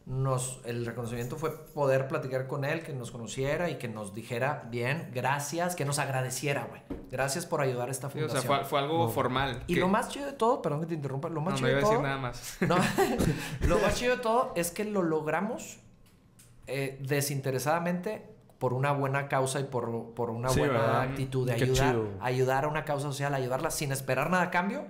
nos, 0.05 0.59
el 0.65 0.85
reconocimiento 0.85 1.37
fue 1.37 1.55
poder 1.73 2.09
platicar 2.09 2.45
con 2.47 2.65
él, 2.65 2.83
que 2.83 2.91
nos 2.93 3.09
conociera 3.11 3.69
y 3.69 3.77
que 3.77 3.87
nos 3.87 4.13
dijera, 4.13 4.67
bien, 4.69 5.09
gracias, 5.13 5.75
que 5.75 5.85
nos 5.85 5.97
agradeciera, 5.97 6.65
güey. 6.65 6.81
Gracias 7.09 7.45
por 7.45 7.61
ayudar 7.61 7.87
a 7.87 7.91
esta 7.91 8.09
Sí, 8.09 8.17
o 8.19 8.21
fundación. 8.27 8.41
sea, 8.41 8.57
fue, 8.59 8.65
fue 8.65 8.79
algo 8.79 9.07
formal. 9.09 9.63
Y 9.67 9.75
que- 9.75 9.79
lo 9.79 9.87
más 9.87 10.09
chido 10.09 10.25
de 10.25 10.33
todo, 10.33 10.61
perdón 10.61 10.81
que 10.81 10.87
te 10.87 10.93
interrumpa, 10.95 11.29
lo 11.29 11.39
más 11.39 11.53
No, 11.61 11.67
no 11.67 11.67
chido 11.67 11.69
iba 11.69 11.77
a 11.77 11.79
de 11.79 11.85
decir 11.85 11.95
todo. 11.97 12.03
nada 12.07 12.17
más. 12.17 12.57
No, 13.61 13.67
lo 13.67 13.79
más 13.79 13.95
chido 13.95 14.17
de 14.17 14.21
todo 14.21 14.51
es 14.57 14.71
que 14.71 14.83
lo 14.83 15.03
logramos 15.03 15.79
eh, 16.67 16.97
desinteresadamente 17.01 18.29
por 18.59 18.73
una 18.73 18.91
buena 18.93 19.27
causa 19.27 19.59
y 19.59 19.63
por, 19.65 20.13
por 20.13 20.29
una 20.29 20.49
Sí, 20.49 20.59
buena 20.59 20.79
¿verdad? 20.79 21.01
actitud 21.01 21.47
de 21.47 21.55
Qué 21.55 21.63
ayudar, 21.65 21.91
chido. 21.93 22.07
ayudar 22.21 22.65
a 22.65 22.67
una 22.67 22.85
causa 22.85 23.07
social, 23.07 23.33
ayudarla 23.33 23.71
sin 23.71 23.91
esperar 23.91 24.29
nada 24.29 24.43
a 24.43 24.51
cambio. 24.51 24.85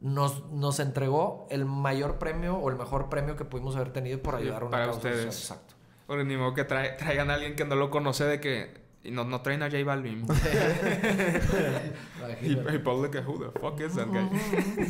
Nos, 0.00 0.48
nos 0.52 0.78
entregó 0.80 1.46
el 1.50 1.64
mayor 1.64 2.18
premio 2.18 2.56
o 2.56 2.70
el 2.70 2.76
mejor 2.76 3.08
premio 3.08 3.36
que 3.36 3.44
pudimos 3.44 3.74
haber 3.76 3.92
tenido 3.92 4.20
por 4.22 4.36
ayudar 4.36 4.62
a 4.62 4.66
una 4.66 4.70
para 4.70 4.84
causa 4.84 4.98
ustedes. 4.98 5.34
social. 5.34 5.58
Exacto. 5.58 5.74
Porque 6.06 6.24
ni 6.24 6.36
modo 6.36 6.54
que 6.54 6.66
trae- 6.66 6.96
traigan 6.96 7.30
a 7.30 7.34
alguien 7.34 7.56
que 7.56 7.64
no 7.64 7.74
lo 7.74 7.90
conoce 7.90 8.24
de 8.24 8.40
que... 8.40 8.86
Y 9.04 9.10
no, 9.10 9.24
no 9.24 9.40
traen 9.42 9.62
a 9.62 9.70
J 9.70 9.84
Balvin. 9.84 10.26
y, 12.42 12.52
y 12.52 12.78
Paul 12.78 13.02
de 13.02 13.10
que, 13.10 13.18
who 13.20 13.38
the 13.38 13.58
fuck 13.58 13.80
is 13.80 13.94
that 13.94 14.06
guy? 14.08 14.28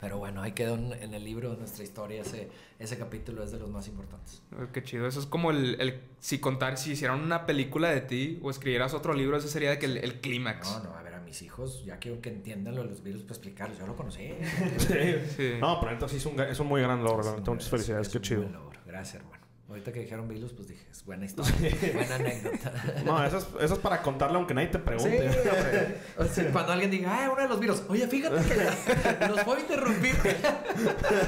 Pero 0.00 0.18
bueno, 0.18 0.42
ahí 0.42 0.52
quedó 0.52 0.76
en, 0.76 1.12
el 1.12 1.24
libro 1.24 1.50
de 1.50 1.56
nuestra 1.56 1.82
historia. 1.82 2.20
Ese, 2.22 2.48
ese 2.78 2.96
capítulo 2.98 3.42
es 3.42 3.50
de 3.50 3.58
los 3.58 3.68
más 3.68 3.88
importantes. 3.88 4.40
Oh, 4.52 4.70
Qué 4.72 4.80
chido. 4.82 5.08
Eso 5.08 5.18
es 5.18 5.26
como 5.26 5.50
el, 5.50 5.80
el- 5.80 6.00
Si 6.20 6.38
contar, 6.38 6.78
si 6.78 6.92
hicieran 6.92 7.20
una 7.20 7.46
película 7.46 7.90
de 7.90 8.00
ti 8.02 8.38
o 8.42 8.50
escribieras 8.50 8.94
otro 8.94 9.12
libro, 9.12 9.36
ese 9.36 9.48
sería 9.48 9.70
de 9.70 9.78
que 9.80 9.86
el, 9.86 9.96
el 9.98 10.20
clímax. 10.20 10.70
No, 10.78 10.84
no, 10.90 10.96
a 10.96 11.02
ver, 11.02 11.14
mis 11.28 11.42
hijos, 11.42 11.84
ya 11.84 11.98
quiero 11.98 12.20
que 12.20 12.30
entiendan 12.30 12.74
lo 12.74 12.82
de 12.82 12.88
los 12.88 13.02
virus, 13.02 13.22
pues 13.22 13.38
explicarles. 13.38 13.78
Yo 13.78 13.86
lo 13.86 13.94
conocí. 13.96 14.30
Sí. 14.78 14.94
Sí. 15.36 15.52
No, 15.60 15.78
pero 15.80 15.92
entonces 15.92 16.22
sí 16.22 16.28
es 16.28 16.34
un, 16.34 16.40
es 16.40 16.58
un 16.60 16.66
muy 16.66 16.80
gran 16.82 17.04
logro. 17.04 17.22
la 17.22 17.36
neta. 17.36 17.50
Muchas 17.50 17.66
Es- 17.66 17.70
felicidades. 17.70 18.06
es 18.06 18.12
Qué 18.12 18.18
un 18.18 18.22
chido. 18.24 18.40
buen 18.42 18.52
logro. 18.54 18.80
Gracias, 18.86 19.16
hermano. 19.16 19.38
Ahorita 19.68 19.92
que 19.92 20.00
dijeron 20.00 20.26
virus, 20.28 20.54
pues 20.54 20.66
dije, 20.68 20.86
es 20.90 21.04
buena 21.04 21.26
historia. 21.26 21.52
buena 21.94 22.14
anécdota. 22.14 22.72
No, 23.04 23.22
eso 23.22 23.36
es, 23.36 23.46
eso 23.60 23.74
es 23.74 23.80
para 23.80 24.00
contarle 24.00 24.36
aunque 24.38 24.54
nadie 24.54 24.68
te 24.68 24.78
Sí, 24.78 24.84
pregunte. 24.86 25.28
hombre. 25.28 25.96
O 26.16 26.24
sea, 26.24 26.50
cuando 26.52 26.72
alguien 26.72 26.90
diga, 26.90 27.10
ah, 27.26 27.30
uno 27.30 27.42
de 27.42 27.48
los 27.48 27.60
virus. 27.60 27.82
Oye, 27.90 28.08
fíjate 28.08 28.36
que 28.48 29.26
nos 29.28 29.40
puedo 29.44 29.60
interrumpir. 29.60 30.14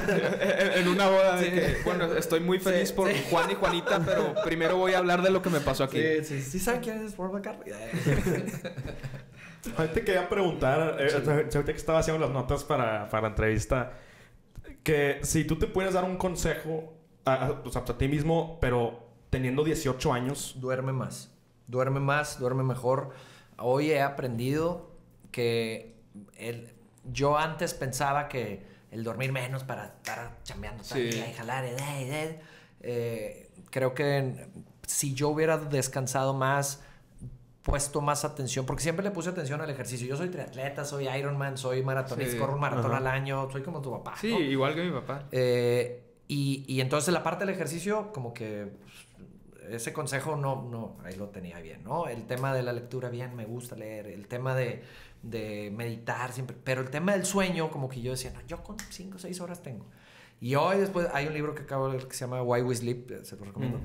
en 0.09 0.81
en 0.81 0.87
una 0.87 1.07
boda 1.07 1.35
de 1.39 1.45
Sí. 1.45 1.51
que, 1.51 1.77
bueno, 1.85 2.05
estoy 2.15 2.39
muy 2.39 2.59
feliz 2.59 2.89
Sí, 2.89 2.95
por 2.95 3.11
sí. 3.11 3.23
Juan 3.29 3.51
y 3.51 3.53
Juanita, 3.53 3.99
pero 4.03 4.33
primero 4.43 4.75
voy 4.75 4.93
a 4.93 4.97
hablar 4.97 5.21
de 5.21 5.29
lo 5.29 5.43
que 5.43 5.51
me 5.51 5.59
pasó 5.59 5.83
aquí. 5.83 6.01
Sí, 6.01 6.23
sí, 6.23 6.41
sí. 6.41 6.59
¿Saben 6.59 6.81
quién 6.81 7.05
es 7.05 7.13
Paul 7.13 7.31
McCartney? 7.33 7.71
Ahorita 9.77 9.93
te 9.93 10.03
quería 10.03 10.27
preguntar, 10.29 10.97
eh, 10.99 11.09
ahorita 11.13 11.63
que 11.65 11.71
estaba 11.71 11.99
haciendo 11.99 12.19
las 12.25 12.33
notas 12.33 12.63
para, 12.63 13.07
para 13.09 13.23
la 13.23 13.27
entrevista, 13.29 13.93
que 14.83 15.19
si 15.23 15.43
tú 15.43 15.57
te 15.57 15.67
puedes 15.67 15.93
dar 15.93 16.03
un 16.03 16.17
consejo 16.17 16.93
a, 17.25 17.33
a- 17.45 17.61
a 17.91 17.97
ti 17.97 18.07
mismo, 18.07 18.57
pero 18.59 19.07
teniendo 19.29 19.63
18 19.63 20.13
años, 20.13 20.55
Duerme 20.59 20.91
más. 20.91 21.31
Duerme 21.67 21.99
más, 21.99 22.39
duerme 22.39 22.63
mejor. 22.63 23.11
Hoy 23.57 23.91
he 23.91 24.01
aprendido 24.01 24.91
que 25.31 25.95
el- 26.37 26.73
yo 27.11 27.37
antes 27.37 27.73
pensaba 27.73 28.27
que 28.27 28.65
el 28.91 29.03
dormir 29.03 29.31
menos 29.31 29.63
para 29.63 29.85
estar 29.85 30.37
chambeando 30.43 30.83
Sí. 30.83 30.99
y 30.99 31.33
jalar, 31.33 31.63
eh, 31.65 32.39
eh, 32.81 33.49
creo 33.69 33.93
que 33.93 34.47
si 34.85 35.13
yo 35.13 35.29
hubiera 35.29 35.57
descansado 35.57 36.33
más, 36.33 36.83
puesto 37.63 38.01
más 38.01 38.25
atención, 38.25 38.65
porque 38.65 38.81
siempre 38.83 39.03
le 39.03 39.11
puse 39.11 39.29
atención 39.29 39.61
al 39.61 39.69
ejercicio. 39.69 40.07
Yo 40.07 40.17
soy 40.17 40.29
triatleta, 40.29 40.83
soy 40.83 41.07
Ironman, 41.07 41.57
soy 41.57 41.83
maratonista, 41.83 42.33
Sí. 42.33 42.37
corro 42.39 42.55
un 42.55 42.59
maratón 42.61 42.87
Ajá. 42.91 42.97
al 42.97 43.07
año, 43.07 43.49
soy 43.51 43.61
como 43.61 43.81
tu 43.81 43.91
papá. 43.91 44.15
Sí, 44.19 44.31
¿no? 44.31 44.39
igual 44.39 44.73
que 44.75 44.83
mi 44.83 44.91
papá. 44.91 45.25
Eh, 45.31 46.03
y, 46.27 46.63
y 46.67 46.81
entonces 46.81 47.13
la 47.13 47.21
parte 47.23 47.45
del 47.45 47.53
ejercicio, 47.53 48.11
como 48.13 48.33
que 48.33 48.71
pues, 49.53 49.73
ese 49.75 49.93
consejo 49.93 50.35
no, 50.35 50.63
no, 50.69 50.97
ahí 51.05 51.15
lo 51.15 51.29
tenía 51.29 51.59
bien, 51.59 51.83
¿no? 51.83 52.07
El 52.07 52.25
tema 52.25 52.53
de 52.53 52.63
la 52.63 52.73
lectura, 52.73 53.09
bien, 53.09 53.35
me 53.35 53.45
gusta 53.45 53.75
leer. 53.75 54.07
El 54.07 54.27
tema 54.27 54.55
de, 54.55 54.83
de 55.21 55.71
meditar, 55.75 56.31
siempre. 56.33 56.57
Pero 56.63 56.81
el 56.81 56.89
tema 56.89 57.11
del 57.13 57.25
sueño, 57.25 57.69
como 57.69 57.87
que 57.89 58.01
yo 58.01 58.11
decía, 58.11 58.31
no, 58.31 58.41
yo 58.47 58.63
con 58.63 58.77
5 58.79 59.17
o 59.17 59.19
6 59.19 59.39
horas 59.39 59.61
tengo. 59.61 59.85
Y 60.39 60.55
hoy 60.55 60.79
después 60.79 61.07
hay 61.13 61.27
un 61.27 61.33
libro 61.35 61.53
que 61.53 61.61
acabo 61.61 61.85
de 61.87 61.93
leer 61.97 62.07
que 62.07 62.15
se 62.15 62.21
llama 62.25 62.41
Why 62.41 62.63
We 62.63 62.75
Sleep, 62.75 63.11
eh, 63.11 63.23
se 63.25 63.35
lo 63.37 63.45
recomiendo, 63.45 63.79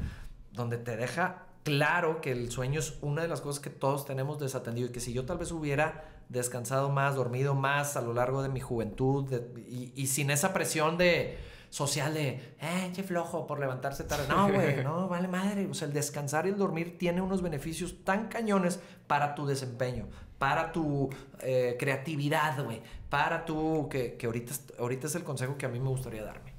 donde 0.52 0.78
te 0.78 0.96
deja 0.96 1.42
claro 1.66 2.20
que 2.20 2.31
el 2.31 2.50
sueño 2.52 2.79
es 2.79 2.96
una 3.02 3.22
de 3.22 3.29
las 3.29 3.40
cosas 3.40 3.61
que 3.61 3.70
todos 3.70 4.07
tenemos 4.07 4.38
desatendido 4.38 4.88
y 4.88 4.92
que 4.92 5.00
si 5.00 5.12
yo 5.12 5.26
tal 5.26 5.37
vez 5.38 5.50
hubiera 5.50 6.05
descansado 6.29 6.90
más, 6.90 7.16
dormido 7.16 7.57
más 7.57 7.96
a 7.96 8.02
lo 8.02 8.14
largo 8.14 8.40
de 8.42 8.48
mi 8.48 8.61
juventud 8.61 9.29
de- 9.29 9.61
y, 9.68 9.92
y 9.96 10.07
sin 10.07 10.31
esa 10.31 10.52
presión 10.52 10.96
de 10.96 11.37
social 11.70 12.14
de, 12.14 12.55
eh, 12.61 12.92
qué 12.94 13.02
flojo 13.02 13.46
por 13.48 13.59
levantarse 13.59 14.05
tarde. 14.05 14.26
No, 14.29 14.48
güey, 14.52 14.85
no, 14.85 15.09
vale 15.09 15.26
madre. 15.26 15.66
O 15.68 15.74
sea, 15.74 15.88
el 15.88 15.92
descansar 15.94 16.46
y 16.46 16.50
el 16.50 16.57
dormir 16.57 16.98
tiene 16.98 17.20
unos 17.20 17.42
beneficios 17.42 18.05
tan 18.05 18.29
cañones 18.29 18.79
para 19.09 19.35
tu 19.35 19.44
desempeño, 19.44 20.07
para 20.38 20.70
tu 20.70 21.11
eh, 21.40 21.76
creatividad, 21.79 22.64
güey, 22.64 22.81
para 23.11 23.44
tu, 23.44 23.88
que, 23.90 24.14
que 24.16 24.26
ahorita, 24.26 24.55
ahorita 24.79 25.09
es 25.09 25.14
el 25.16 25.24
consejo 25.24 25.57
que 25.59 25.66
a 25.66 25.68
mí 25.68 25.81
me 25.81 25.88
gustaría 25.88 26.22
darme. 26.22 26.55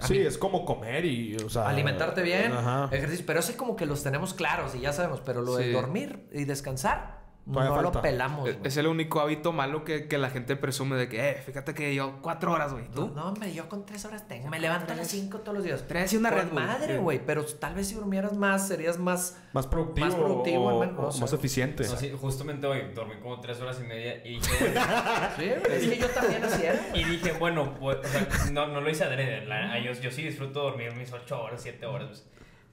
Sí, 0.00 0.18
es 0.18 0.36
como 0.38 0.64
comer 0.64 1.04
y, 1.04 1.36
o 1.36 1.48
sea... 1.48 1.68
Alimentarte 1.68 2.22
bien, 2.22 2.52
Ajá. 2.52 2.88
ejercicio, 2.92 3.24
pero 3.26 3.40
ese 3.40 3.56
como 3.56 3.76
que 3.76 3.86
los 3.86 4.02
tenemos 4.02 4.34
claros 4.34 4.74
y 4.74 4.80
ya 4.80 4.92
sabemos, 4.92 5.20
pero 5.24 5.40
lo 5.40 5.56
de 5.56 5.72
dormir 5.72 6.28
y 6.32 6.44
descansar, 6.44 7.23
Todavía 7.52 7.76
no 7.76 7.82
lo 7.82 7.92
pelamos. 8.00 8.48
Es- 8.48 8.54
güey. 8.56 8.66
Es 8.68 8.76
el 8.78 8.86
único 8.86 9.20
hábito 9.20 9.52
malo 9.52 9.84
que, 9.84 10.08
que 10.08 10.16
la 10.16 10.30
gente 10.30 10.56
presume 10.56 10.96
de 10.96 11.08
que, 11.08 11.28
eh, 11.30 11.34
fíjate 11.44 11.74
que 11.74 11.94
yo 11.94 12.20
cuatro 12.22 12.52
horas, 12.52 12.72
güey. 12.72 12.84
No, 12.88 12.94
¿Tú? 12.94 13.08
no, 13.14 13.28
hombre, 13.28 13.52
yo 13.52 13.68
con 13.68 13.84
tres 13.84 14.04
horas 14.06 14.26
tengo. 14.26 14.48
Me 14.48 14.58
levanto 14.58 14.92
a 14.92 14.96
las 14.96 15.08
cinco 15.08 15.38
todos 15.40 15.54
los 15.58 15.64
días. 15.64 15.86
Traes 15.86 16.12
una 16.14 16.30
Con 16.30 16.38
Red 16.38 16.52
madre, 16.52 16.96
güey. 16.98 17.20
Pero 17.24 17.44
tal 17.44 17.74
vez 17.74 17.88
si 17.88 17.94
durmieras 17.96 18.32
más, 18.32 18.66
serías 18.68 18.98
más. 18.98 19.38
Más 19.52 19.66
productivo, 19.66 20.06
Más 20.06 20.14
productivo, 20.16 20.64
o, 20.64 20.82
al 20.82 20.88
menos, 20.88 20.98
o 21.00 21.06
no 21.06 21.12
sé. 21.12 21.20
más 21.20 21.32
eficiente. 21.34 21.84
No, 21.86 21.96
sí, 21.96 22.12
justamente 22.18 22.66
hoy 22.66 22.80
dormí 22.94 23.14
como 23.22 23.38
tres 23.40 23.60
horas 23.60 23.78
y 23.80 23.86
media 23.86 24.16
y 24.26 24.30
dije, 24.40 24.74
Sí, 25.36 25.44
es 25.70 25.88
que 25.88 25.98
yo 25.98 26.08
también 26.08 26.42
era. 26.44 26.80
y 26.94 27.04
dije, 27.04 27.32
bueno 27.38 27.74
pues, 27.74 27.98
o 27.98 28.04
sea, 28.04 28.26
no, 28.52 28.66
no 28.68 28.80
lo 28.80 28.90
hice 28.90 29.04
adrede. 29.04 29.44
la- 29.46 29.78
yo, 29.80 29.92
yo 29.92 30.10
sí 30.10 30.22
disfruto 30.22 30.62
dormir 30.62 30.92
mis 30.94 31.12
ocho 31.12 31.42
horas, 31.42 31.60
siete 31.62 31.86
horas. 31.86 32.08
pues. 32.08 32.24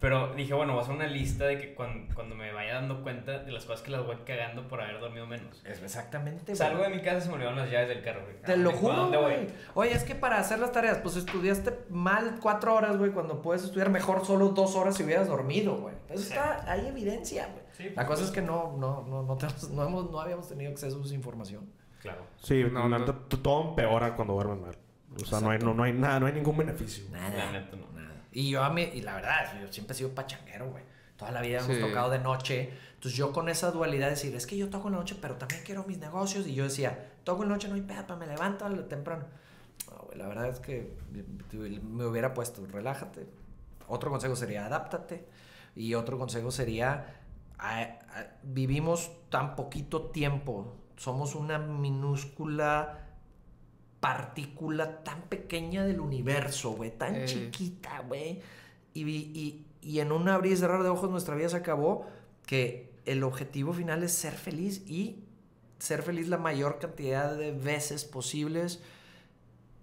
Pero 0.01 0.33
dije, 0.33 0.53
bueno, 0.55 0.73
voy 0.73 0.83
a 0.83 0.89
una 0.89 1.05
lista 1.05 1.45
de 1.45 1.59
que 1.59 1.75
cuando, 1.75 2.11
cuando 2.15 2.33
me 2.35 2.51
vaya 2.51 2.73
dando 2.73 3.03
cuenta 3.03 3.37
de 3.37 3.51
las 3.51 3.65
cosas 3.65 3.83
que 3.83 3.91
las 3.91 4.03
voy 4.03 4.15
cagando 4.25 4.67
por 4.67 4.81
haber 4.81 4.99
dormido 4.99 5.27
menos. 5.27 5.61
Es 5.63 5.79
exactamente, 5.81 6.55
Salgo 6.55 6.81
de 6.81 6.89
mi 6.89 7.01
casa 7.03 7.19
y 7.19 7.21
se 7.21 7.27
me 7.29 7.35
olvidaron 7.35 7.59
las 7.59 7.69
llaves 7.69 7.87
del 7.89 8.01
carro. 8.01 8.23
güey. 8.23 8.41
Te 8.41 8.53
¿A 8.53 8.55
lo 8.55 8.71
juro, 8.71 8.95
dónde 8.95 9.17
voy? 9.17 9.33
güey. 9.35 9.47
Oye, 9.75 9.93
es 9.93 10.03
que 10.03 10.15
para 10.15 10.39
hacer 10.39 10.57
las 10.57 10.71
tareas, 10.71 10.97
pues 11.03 11.17
estudiaste 11.17 11.77
mal 11.91 12.39
cuatro 12.41 12.73
horas, 12.73 12.97
güey, 12.97 13.11
cuando 13.11 13.43
puedes 13.43 13.63
estudiar 13.63 13.91
mejor 13.91 14.25
solo 14.25 14.49
dos 14.49 14.75
horas 14.75 14.95
si 14.97 15.03
hubieras 15.03 15.27
dormido, 15.27 15.75
güey. 15.77 15.93
Eso 16.09 16.23
Sí. 16.23 16.29
está, 16.29 16.69
hay 16.71 16.87
evidencia, 16.87 17.45
güey. 17.47 17.63
Sí, 17.77 17.93
La 17.95 18.07
cosa 18.07 18.23
es 18.23 18.31
que 18.31 18.41
no, 18.41 18.75
no, 18.79 19.05
no, 19.07 19.21
no, 19.21 19.37
tenemos- 19.37 19.69
no, 19.69 19.85
hemos, 19.85 20.09
no 20.09 20.19
habíamos 20.19 20.47
tenido 20.49 20.71
acceso 20.71 20.99
a 20.99 21.05
esa 21.05 21.13
información. 21.13 21.69
Claro. 22.01 22.23
Sí, 22.41 22.63
No, 22.71 23.05
todo 23.05 23.69
empeora 23.69 24.15
cuando 24.15 24.33
duermes 24.33 24.59
mal. 24.61 24.75
O 25.15 25.19
sea, 25.25 25.41
no 25.41 25.51
hay, 25.51 25.59
no, 25.59 25.75
no 25.75 25.83
hay 25.83 25.93
nada, 25.93 26.19
no 26.19 26.25
hay 26.25 26.33
ningún 26.33 26.57
beneficio. 26.57 27.03
Nada. 27.11 27.29
La 27.37 27.51
neta, 27.51 27.75
no. 27.77 27.90
Y 28.31 28.49
yo 28.49 28.63
a 28.63 28.69
mí, 28.69 28.83
y 28.93 29.01
la 29.01 29.15
verdad, 29.15 29.59
yo 29.61 29.71
siempre 29.71 29.93
he 29.93 29.97
sido 29.97 30.11
pachanguero, 30.15 30.69
güey. 30.69 30.83
Toda 31.17 31.31
la 31.31 31.41
vida 31.41 31.59
hemos 31.59 31.75
Sí. 31.75 31.81
tocado 31.81 32.09
de 32.09 32.19
noche. 32.19 32.73
Entonces 32.95 33.17
yo 33.17 33.31
con 33.31 33.49
esa 33.49 33.71
dualidad 33.71 34.05
de 34.07 34.11
decir, 34.11 34.35
es 34.35 34.47
que 34.47 34.57
yo 34.57 34.69
toco 34.69 34.87
en 34.87 34.93
la 34.93 34.99
noche, 34.99 35.15
pero 35.21 35.35
también 35.35 35.61
quiero 35.63 35.83
mis 35.83 35.97
negocios. 35.99 36.47
Y 36.47 36.53
yo 36.55 36.63
decía, 36.63 37.11
toco 37.23 37.43
en 37.43 37.49
la 37.49 37.55
noche, 37.55 37.67
no 37.67 37.75
hay 37.75 37.81
pedo, 37.81 38.15
me 38.17 38.25
levanto 38.27 38.65
al- 38.65 38.87
temprano. 38.87 39.25
No, 39.91 40.03
güey, 40.05 40.17
la 40.17 40.27
verdad 40.27 40.47
es 40.47 40.59
que 40.59 40.93
me 41.83 42.05
hubiera 42.05 42.33
puesto, 42.33 42.65
relájate. 42.65 43.27
Otro 43.87 44.09
consejo 44.09 44.35
sería, 44.35 44.65
adáptate. 44.65 45.27
Y 45.75 45.93
otro 45.95 46.17
consejo 46.17 46.51
sería, 46.51 47.19
a- 47.59 47.81
a- 47.81 47.99
vivimos 48.43 49.11
tan 49.29 49.55
poquito 49.55 50.09
tiempo. 50.11 50.75
Somos 50.97 51.35
una 51.35 51.57
minúscula 51.59 52.99
partícula 54.01 55.03
tan 55.03 55.21
pequeña 55.29 55.85
del 55.85 56.01
universo, 56.01 56.71
güey, 56.71 56.91
tan 56.97 57.15
Eh. 57.15 57.25
chiquita, 57.25 58.01
güey. 58.01 58.41
Y, 58.93 59.03
y, 59.09 59.65
y 59.81 59.99
en 60.01 60.11
un 60.11 60.27
abrir 60.27 60.51
y 60.51 60.57
cerrar 60.57 60.83
de 60.83 60.89
ojos 60.89 61.09
nuestra 61.09 61.35
vida 61.35 61.47
se 61.47 61.55
acabó, 61.57 62.05
que 62.45 62.91
el 63.05 63.23
objetivo 63.23 63.71
final 63.71 64.03
es 64.03 64.11
ser 64.11 64.33
feliz 64.33 64.83
y 64.89 65.23
ser 65.79 66.03
feliz 66.03 66.27
la 66.27 66.37
mayor 66.37 66.77
cantidad 66.79 67.33
de 67.35 67.51
veces 67.53 68.03
posibles 68.03 68.81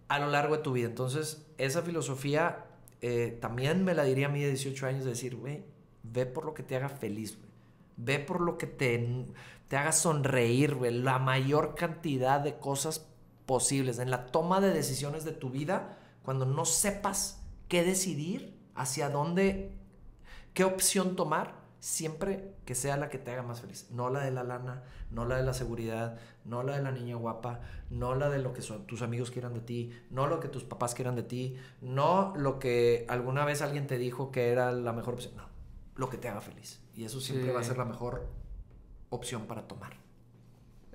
a 0.08 0.18
lo 0.18 0.28
largo 0.28 0.56
de 0.58 0.62
tu 0.62 0.72
vida. 0.72 0.86
Entonces, 0.88 1.46
esa 1.56 1.82
filosofía 1.82 2.66
eh, 3.00 3.38
también 3.40 3.84
me 3.84 3.94
la 3.94 4.04
diría 4.04 4.26
a 4.26 4.30
mí 4.30 4.40
de 4.42 4.48
18 4.50 4.86
años, 4.86 5.04
de 5.04 5.10
decir, 5.10 5.36
güey, 5.36 5.64
ve 6.02 6.26
por 6.26 6.44
lo 6.44 6.54
que 6.54 6.62
te 6.62 6.76
haga 6.76 6.88
feliz, 6.88 7.36
güey. 7.36 7.48
Ve 7.96 8.18
por 8.20 8.40
lo 8.40 8.58
que 8.58 8.66
te, 8.68 9.26
te 9.68 9.76
haga 9.76 9.90
sonreír, 9.92 10.74
güey. 10.76 10.92
La 10.96 11.18
mayor 11.18 11.74
cantidad 11.74 12.40
de 12.40 12.58
cosas 12.58 13.07
posibles. 13.48 13.98
En 13.98 14.10
la 14.10 14.26
toma 14.26 14.60
de 14.60 14.70
decisiones 14.74 15.24
de 15.24 15.32
tu 15.32 15.48
vida, 15.48 15.96
cuando 16.22 16.44
no 16.44 16.66
sepas 16.66 17.42
qué 17.66 17.82
decidir, 17.82 18.54
hacia 18.74 19.08
dónde, 19.08 19.72
qué 20.52 20.64
opción 20.64 21.16
tomar, 21.16 21.56
siempre 21.80 22.54
que 22.66 22.74
sea 22.74 22.96
la 22.98 23.08
que 23.08 23.16
te 23.18 23.30
haga 23.32 23.42
más 23.42 23.62
feliz. 23.62 23.88
No 23.90 24.10
la 24.10 24.20
de 24.20 24.30
la 24.32 24.44
lana, 24.44 24.82
no 25.10 25.24
la 25.24 25.36
de 25.38 25.44
la 25.44 25.54
seguridad, 25.54 26.18
no 26.44 26.62
la 26.62 26.76
de 26.76 26.82
la 26.82 26.90
niña 26.92 27.16
guapa, 27.16 27.60
no 27.88 28.14
la 28.14 28.28
de 28.28 28.38
lo 28.40 28.52
que 28.52 28.60
son- 28.60 28.86
tus 28.86 29.00
amigos 29.00 29.30
quieran 29.30 29.54
de 29.54 29.60
ti, 29.60 29.92
no 30.10 30.26
lo 30.26 30.40
que 30.40 30.48
tus 30.48 30.64
papás 30.64 30.94
quieran 30.94 31.16
de 31.16 31.22
ti, 31.22 31.56
no 31.80 32.34
lo 32.36 32.58
que 32.58 33.06
alguna 33.08 33.44
vez 33.46 33.62
alguien 33.62 33.86
te 33.86 33.96
dijo 33.96 34.30
que 34.30 34.50
era 34.50 34.72
la 34.72 34.92
mejor 34.92 35.14
opción. 35.14 35.34
No, 35.36 35.44
lo 35.96 36.10
que 36.10 36.18
te 36.18 36.28
haga 36.28 36.42
feliz. 36.42 36.80
Y 36.94 37.04
eso 37.04 37.18
siempre 37.20 37.48
Sí. 37.48 37.54
va 37.54 37.60
a 37.60 37.64
ser 37.64 37.78
la 37.78 37.84
mejor 37.86 38.26
opción 39.08 39.46
para 39.46 39.66
tomar. 39.66 39.94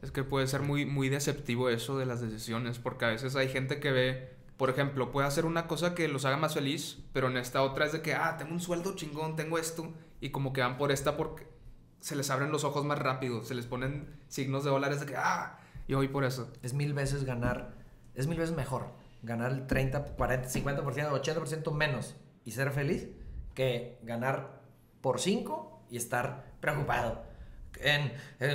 Es 0.03 0.11
que 0.11 0.23
puede 0.23 0.47
ser 0.47 0.61
muy, 0.61 0.85
muy 0.85 1.07
deceptivo 1.07 1.69
eso 1.69 1.97
de 1.97 2.05
las 2.05 2.19
decisiones, 2.19 2.77
porque 2.77 3.05
a 3.05 3.09
veces 3.09 3.37
hay 3.37 3.47
gente 3.47 3.79
que 3.79 3.91
ve, 3.91 4.35
por 4.57 4.69
ejemplo, 4.69 5.11
puede 5.11 5.27
hacer 5.27 5.45
una 5.45 5.65
cosa 5.65 5.95
que 5.95 6.09
los 6.09 6.25
haga 6.25 6.35
más 6.35 6.53
feliz, 6.53 6.99
pero 7.13 7.27
en 7.27 7.37
esta 7.37 7.63
otra 7.63 7.85
es 7.85 7.93
de 7.93 8.01
que, 8.01 8.13
ah, 8.13 8.35
tengo 8.37 8.51
un 8.51 8.59
sueldo 8.59 8.95
chingón, 8.97 9.37
tengo 9.37 9.57
esto, 9.57 9.93
y 10.19 10.29
como 10.29 10.51
que 10.51 10.59
van 10.59 10.77
por 10.77 10.91
esta 10.91 11.15
porque 11.15 11.47
se 12.01 12.17
les 12.17 12.29
abren 12.29 12.51
los 12.51 12.65
ojos 12.65 12.83
más 12.83 12.99
rápido, 12.99 13.45
se 13.45 13.55
les 13.55 13.65
ponen 13.65 14.13
signos 14.27 14.65
de 14.65 14.71
dólares 14.71 14.99
de 14.99 15.05
que, 15.05 15.15
ah, 15.15 15.57
yo 15.87 15.97
voy 15.97 16.09
por 16.09 16.25
eso. 16.25 16.51
Es 16.61 16.73
mil 16.73 16.93
veces 16.93 17.23
ganar, 17.23 17.73
es 18.13 18.27
mil 18.27 18.37
veces 18.37 18.55
mejor 18.55 18.91
ganar 19.21 19.53
el 19.53 19.67
30, 19.67 20.03
40, 20.17 20.49
50%, 20.49 21.23
80% 21.23 21.71
menos 21.71 22.15
y 22.43 22.51
ser 22.51 22.71
feliz 22.71 23.07
que 23.55 23.99
ganar 24.03 24.61
por 25.01 25.19
5 25.19 25.85
y 25.89 25.97
estar 25.97 26.51
preocupado, 26.59 27.23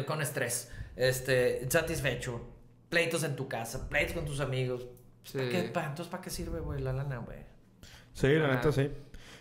con 0.07 0.23
estrés, 0.23 0.71
este, 0.99 1.61
insatisfecho, 1.63 2.41
pleitos 2.89 3.23
en 3.25 3.37
tu 3.37 3.49
casa, 3.49 3.89
pleitos 3.89 4.15
con 4.15 4.25
tus 4.27 4.41
amigos. 4.41 4.87
Sí. 5.25 5.39
¿Para 5.39 5.49
qué, 5.51 5.63
pa- 5.65 5.87
entonces, 5.87 6.11
¿para 6.11 6.23
qué 6.23 6.31
sirve, 6.31 6.61
güey, 6.61 6.81
la 6.81 6.93
lana, 6.93 7.19
güey? 7.19 7.39
Sí, 8.13 8.29
la 8.29 8.49
neta 8.55 8.73
sí. 8.73 8.91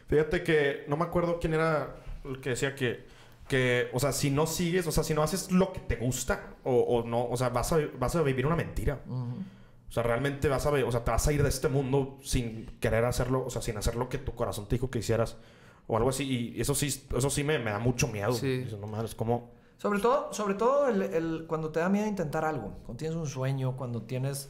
Fíjate 0.08 0.44
que 0.44 0.86
no 0.88 0.96
me 0.98 1.04
acuerdo 1.06 1.40
quién 1.40 1.54
era 1.54 1.96
el 2.24 2.40
que 2.40 2.52
decía 2.52 2.76
que 2.76 3.06
que, 3.48 3.90
o 3.94 4.00
sea, 4.02 4.12
si 4.12 4.30
no 4.30 4.46
sigues, 4.46 4.86
o 4.88 4.92
sea, 4.92 5.06
si 5.06 5.14
no 5.14 5.24
haces 5.24 5.54
lo 5.54 5.72
que 5.72 5.80
te 5.80 5.96
gusta 5.96 6.56
o, 6.66 6.80
o 6.82 7.08
no, 7.08 7.30
o 7.30 7.38
sea, 7.38 7.48
vas 7.48 7.72
a, 7.72 7.78
vas 7.98 8.14
a 8.18 8.22
vivir 8.22 8.46
una 8.46 8.58
mentira. 8.58 9.00
O 9.08 9.90
sea, 9.90 10.04
realmente 10.04 10.50
vas 10.50 10.66
a, 10.66 10.70
o 10.72 10.92
sea, 10.92 11.06
te 11.06 11.12
vas 11.12 11.26
a 11.30 11.32
ir 11.32 11.42
de 11.42 11.48
este 11.48 11.70
mundo 11.70 12.20
sin 12.22 12.66
querer 12.82 13.06
hacerlo, 13.06 13.46
o 13.46 13.50
sea, 13.50 13.62
sin 13.62 13.78
hacer 13.78 13.96
lo 13.96 14.10
que 14.10 14.18
tu 14.18 14.36
corazón 14.36 14.68
te 14.68 14.76
dijo 14.76 14.90
que 14.92 15.00
hicieras 15.00 15.38
o 15.88 15.96
algo 15.96 16.10
así. 16.10 16.26
Y 16.58 16.60
eso 16.60 16.76
sí, 16.76 16.88
eso 17.16 17.30
sí 17.30 17.46
me, 17.46 17.58
me 17.58 17.72
da 17.72 17.80
mucho 17.80 18.10
miedo. 18.10 18.34
Sí. 18.34 18.58
Dices, 18.64 18.78
no 18.80 18.88
mames, 18.88 19.16
como... 19.16 19.54
Sobre 19.78 20.00
todo, 20.00 20.34
sobre 20.34 20.56
todo 20.56 20.88
el, 20.88 21.02
el- 21.04 21.46
cuando 21.48 21.70
te 21.72 21.80
da 21.80 21.90
miedo 21.90 22.08
intentar 22.08 22.44
algo, 22.46 22.74
cuando 22.84 22.96
tienes 22.98 23.16
un 23.18 23.28
sueño, 23.28 23.76
cuando 23.78 24.02
tienes 24.04 24.50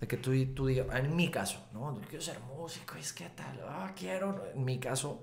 de 0.00 0.08
que 0.08 0.16
tú, 0.16 0.32
tú 0.54 0.66
digas, 0.66 0.86
en 0.94 1.14
mi 1.14 1.30
caso, 1.30 1.64
¿no? 1.72 1.94
Yo 1.94 2.00
quiero 2.08 2.24
ser 2.24 2.40
músico, 2.40 2.94
es 2.96 3.12
que 3.12 3.28
tal, 3.30 3.60
ah, 3.68 3.92
quiero, 3.94 4.42
en 4.54 4.64
mi 4.64 4.78
caso, 4.80 5.20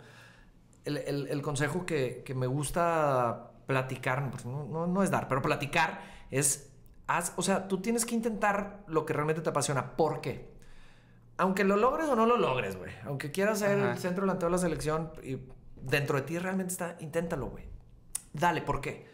el, 0.85 0.97
el- 0.97 1.27
el 1.27 1.41
consejo 1.41 1.85
que, 1.85 2.21
que 2.25 2.33
me 2.35 2.47
gusta 2.47 3.51
platicar, 3.65 4.29
pues 4.31 4.45
no, 4.45 4.65
no, 4.65 4.87
no 4.87 5.03
es 5.03 5.11
dar, 5.11 5.27
pero 5.27 5.41
platicar 5.41 5.99
es, 6.31 6.71
haz, 7.07 7.33
o 7.35 7.41
sea, 7.41 7.67
tú 7.67 7.81
tienes 7.81 8.05
que 8.05 8.15
intentar 8.15 8.83
lo 8.87 9.05
que 9.05 9.13
realmente 9.13 9.41
te 9.41 9.49
apasiona. 9.49 9.95
¿Por 9.97 10.21
qué? 10.21 10.49
Aunque 11.37 11.63
lo 11.63 11.75
logres 11.75 12.07
o 12.09 12.15
no 12.15 12.25
lo 12.25 12.37
logres, 12.37 12.75
güey. 12.77 12.91
Aunque 13.05 13.31
quieras 13.31 13.59
ser 13.59 13.79
Ajá. 13.79 13.91
el 13.93 13.97
centro 13.97 14.23
delantero 14.25 14.47
de 14.49 14.51
la 14.51 14.57
selección 14.57 15.11
y 15.23 15.39
dentro 15.81 16.17
de 16.17 16.21
ti 16.23 16.37
realmente 16.37 16.71
está, 16.73 16.97
inténtalo, 16.99 17.47
güey. 17.47 17.63
Dale, 18.33 18.61
¿por 18.61 18.79
qué? 18.81 19.07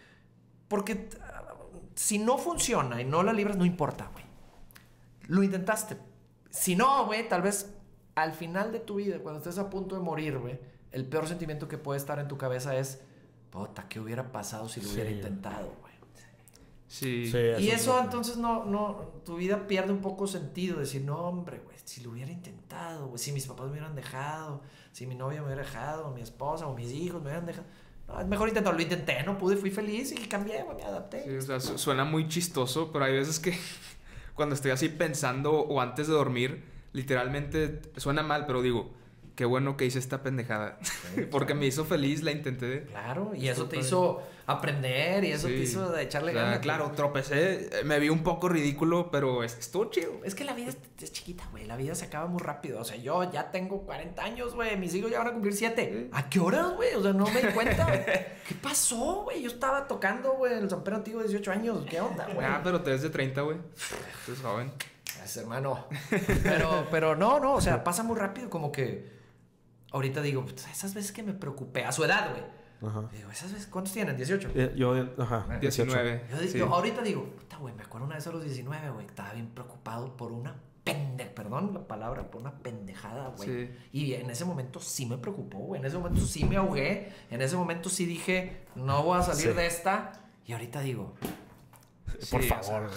Porque 0.68 1.10
ah, 1.22 1.54
si 1.96 2.18
no 2.20 2.38
funciona 2.38 3.02
y 3.02 3.06
no 3.06 3.24
la 3.24 3.34
libras, 3.34 3.58
no 3.58 3.66
importa, 3.66 4.10
güey. 4.14 4.26
Lo 5.28 5.44
intentaste. 5.44 5.98
Si 6.50 6.76
no, 6.76 7.06
güey, 7.06 7.28
tal 7.28 7.42
vez 7.42 7.74
al 8.16 8.32
final 8.34 8.72
de 8.72 8.80
tu 8.80 8.96
vida, 8.96 9.20
cuando 9.20 9.40
estés 9.40 9.58
a 9.58 9.70
punto 9.70 9.96
de 9.96 10.02
morir, 10.02 10.38
güey, 10.38 10.60
el 10.92 11.06
peor 11.06 11.28
sentimiento 11.28 11.68
que 11.68 11.78
puede 11.78 11.98
estar 11.98 12.20
en 12.20 12.28
tu 12.28 12.38
cabeza 12.38 12.76
es, 12.78 13.02
puta, 13.50 13.88
¿qué 13.90 14.00
hubiera 14.00 14.32
pasado 14.32 14.70
si 14.70 14.82
lo 14.82 14.90
hubiera 14.90 15.10
Sí. 15.10 15.16
intentado, 15.18 15.74
güey? 15.82 15.94
Sí. 16.88 17.26
Sí, 17.32 17.38
Y 17.60 17.70
es 17.72 17.82
eso 17.82 18.00
entonces 18.00 18.38
no, 18.38 18.64
no, 18.64 18.96
tu 19.26 19.36
vida 19.36 19.68
pierde 19.68 19.92
un 19.92 20.02
poco 20.02 20.28
sentido. 20.28 20.80
Decir, 20.80 21.02
no, 21.04 21.18
hombre, 21.18 21.60
güey, 21.60 21.76
si 21.84 22.02
lo 22.02 22.12
hubiera 22.12 22.32
intentado, 22.32 23.08
güey, 23.08 23.18
si 23.18 23.32
mis 23.32 23.46
papás 23.48 23.66
me 23.66 23.72
hubieran 23.72 23.96
dejado, 23.96 24.62
si 24.94 25.06
mi 25.06 25.16
novia 25.16 25.42
me 25.42 25.48
hubiera 25.48 25.64
dejado, 25.64 26.08
o 26.08 26.12
mi 26.14 26.22
esposa, 26.22 26.68
o 26.68 26.76
mis 26.76 26.92
hijos 26.92 27.22
me 27.22 27.28
hubieran 27.30 27.46
dejado. 27.48 27.68
Es 28.20 28.28
mejor 28.28 28.48
intentarlo. 28.48 28.78
Lo 28.78 28.84
intenté, 28.84 29.24
no 29.24 29.38
pude, 29.38 29.58
fui 29.58 29.72
feliz 29.72 30.12
y 30.12 30.28
cambié, 30.28 30.64
me 30.76 30.84
adapté. 30.84 31.40
Suena 31.60 32.06
muy 32.06 32.28
chistoso, 32.28 32.92
pero 32.92 33.06
hay 33.06 33.14
veces 33.14 33.40
que 33.40 33.58
cuando 34.34 34.56
estoy 34.56 34.72
así 34.72 34.90
pensando 34.90 35.54
o 35.54 35.82
antes 35.82 36.08
de 36.08 36.14
dormir, 36.14 36.64
literalmente 36.94 37.82
suena 37.98 38.24
mal, 38.24 38.46
pero 38.46 38.62
digo, 38.62 38.94
qué 39.36 39.46
bueno 39.46 39.78
que 39.78 39.86
hice 39.86 40.00
esta 40.00 40.24
pendejada. 40.24 40.78
Porque 41.32 41.54
me 41.54 41.66
hizo 41.66 41.86
feliz, 41.86 42.24
la 42.24 42.32
intenté. 42.32 42.84
Claro, 42.86 43.32
y 43.36 43.48
eso 43.50 43.66
te 43.68 43.78
hizo 43.78 44.22
aprender 44.48 45.24
y 45.24 45.32
eso 45.32 45.48
Sí. 45.48 45.54
te 45.56 45.60
hizo 45.62 45.98
echarle 45.98 46.32
O 46.32 46.34
sea, 46.36 46.44
ganas. 46.44 46.60
Claro, 46.60 46.92
tropecé, 46.96 47.80
eh, 47.80 47.84
me 47.84 48.00
vi 48.00 48.10
un 48.10 48.22
poco 48.24 48.48
ridículo, 48.48 49.10
pero 49.12 49.44
es- 49.44 49.58
estuvo 49.58 49.86
chido. 49.90 50.12
Es 50.24 50.36
que 50.36 50.44
la 50.46 50.54
vida 50.54 50.70
es, 50.70 50.78
es 51.02 51.12
chiquita, 51.12 51.44
güey. 51.52 51.66
La 51.66 51.76
vida 51.78 51.96
se 51.96 52.06
acaba 52.06 52.28
muy 52.28 52.40
rápido. 52.42 52.80
O 52.80 52.84
sea, 52.86 52.96
yo 52.98 53.30
ya 53.32 53.50
tengo 53.52 53.82
40 53.82 54.24
años, 54.24 54.54
güey. 54.56 54.78
Mis 54.78 54.94
hijos 54.94 55.10
ya 55.12 55.18
van 55.20 55.28
a 55.30 55.32
cumplir 55.34 55.54
7. 55.56 56.10
¿A 56.14 56.30
qué 56.30 56.40
horas, 56.40 56.74
güey? 56.76 56.94
O 56.94 57.02
sea, 57.02 57.14
no 57.14 57.26
me 57.28 57.42
di 57.42 57.48
cuenta. 57.54 57.92
¿Qué 58.48 58.56
pasó, 58.62 59.24
güey? 59.24 59.42
Yo 59.42 59.50
estaba 59.50 59.88
tocando, 59.88 60.34
güey, 60.34 60.54
en 60.54 60.60
el 60.60 60.70
San 60.70 60.84
Pedro 60.84 60.98
Antiguo 60.98 61.22
de 61.22 61.28
18 61.28 61.52
años. 61.52 61.86
¿Qué 61.90 62.00
onda, 62.00 62.28
güey? 62.34 62.46
Ah, 62.46 62.62
pero 62.64 62.82
te 62.82 62.92
ves 62.92 63.02
de 63.02 63.10
30, 63.10 63.42
güey. 63.42 63.58
Tú 64.26 64.34
joven. 64.42 64.72
Gracias, 65.18 65.38
hermano. 65.38 65.88
Pero, 66.44 66.88
pero 66.92 67.16
no, 67.16 67.40
no. 67.40 67.56
O 67.56 67.62
sea, 67.62 67.84
pasa 67.84 68.04
muy 68.04 68.16
rápido. 68.18 68.50
Como 68.50 68.72
que 68.72 69.15
ahorita 69.96 70.22
digo, 70.22 70.44
pues, 70.46 70.68
esas 70.68 70.94
veces 70.94 71.12
que 71.12 71.24
me 71.24 71.34
preocupé. 71.34 71.86
A 71.86 71.92
su 71.92 72.04
edad, 72.04 72.30
güey. 72.32 72.44
Ajá. 72.92 73.10
Digo, 73.12 73.32
esas 73.32 73.52
veces, 73.54 73.68
¿cuántos 73.68 73.94
tienen? 73.94 74.16
18. 74.18 74.50
Eh, 74.54 74.74
Yo, 74.76 74.94
ajá. 75.18 75.48
19. 75.60 76.26
Yo, 76.30 76.38
sí. 76.48 76.58
yo 76.58 76.68
ahorita 76.74 77.02
digo, 77.02 77.24
puta, 77.36 77.58
güey, 77.58 77.74
me 77.74 77.84
acuerdo 77.84 78.06
una 78.06 78.16
vez 78.16 78.28
a 78.28 78.32
los 78.32 78.44
19, 78.44 78.90
güey, 78.92 79.06
estaba 79.08 79.34
bien 79.34 79.48
preocupado 79.48 80.16
por 80.18 80.32
una 80.32 80.56
pendeja, 80.84 81.34
perdón 81.34 81.72
la 81.74 81.88
palabra, 81.88 82.30
por 82.30 82.42
una 82.42 82.60
pendejada, 82.60 83.30
güey. 83.38 83.50
Sí. 83.50 83.72
Y 83.92 84.14
en 84.14 84.30
ese 84.30 84.46
momento 84.46 84.80
sí 84.80 85.06
me 85.08 85.18
preocupó, 85.18 85.58
güey. 85.60 85.80
En 85.80 85.88
ese 85.88 85.98
momento 85.98 86.22
sí 86.22 86.44
me 86.46 86.58
ahogué. 86.58 87.12
En 87.32 87.42
ese 87.42 87.56
momento 87.56 87.90
sí 87.90 88.06
dije, 88.06 88.66
no 88.76 89.02
voy 89.04 89.18
a 89.20 89.24
salir 89.24 89.48
Sí. 89.48 89.54
de 89.54 89.66
esta. 89.66 90.12
Y 90.46 90.52
ahorita 90.54 90.82
digo, 90.82 91.16
Por 92.30 92.44
Sí, 92.44 92.50
o 92.52 92.64
favor. 92.64 92.92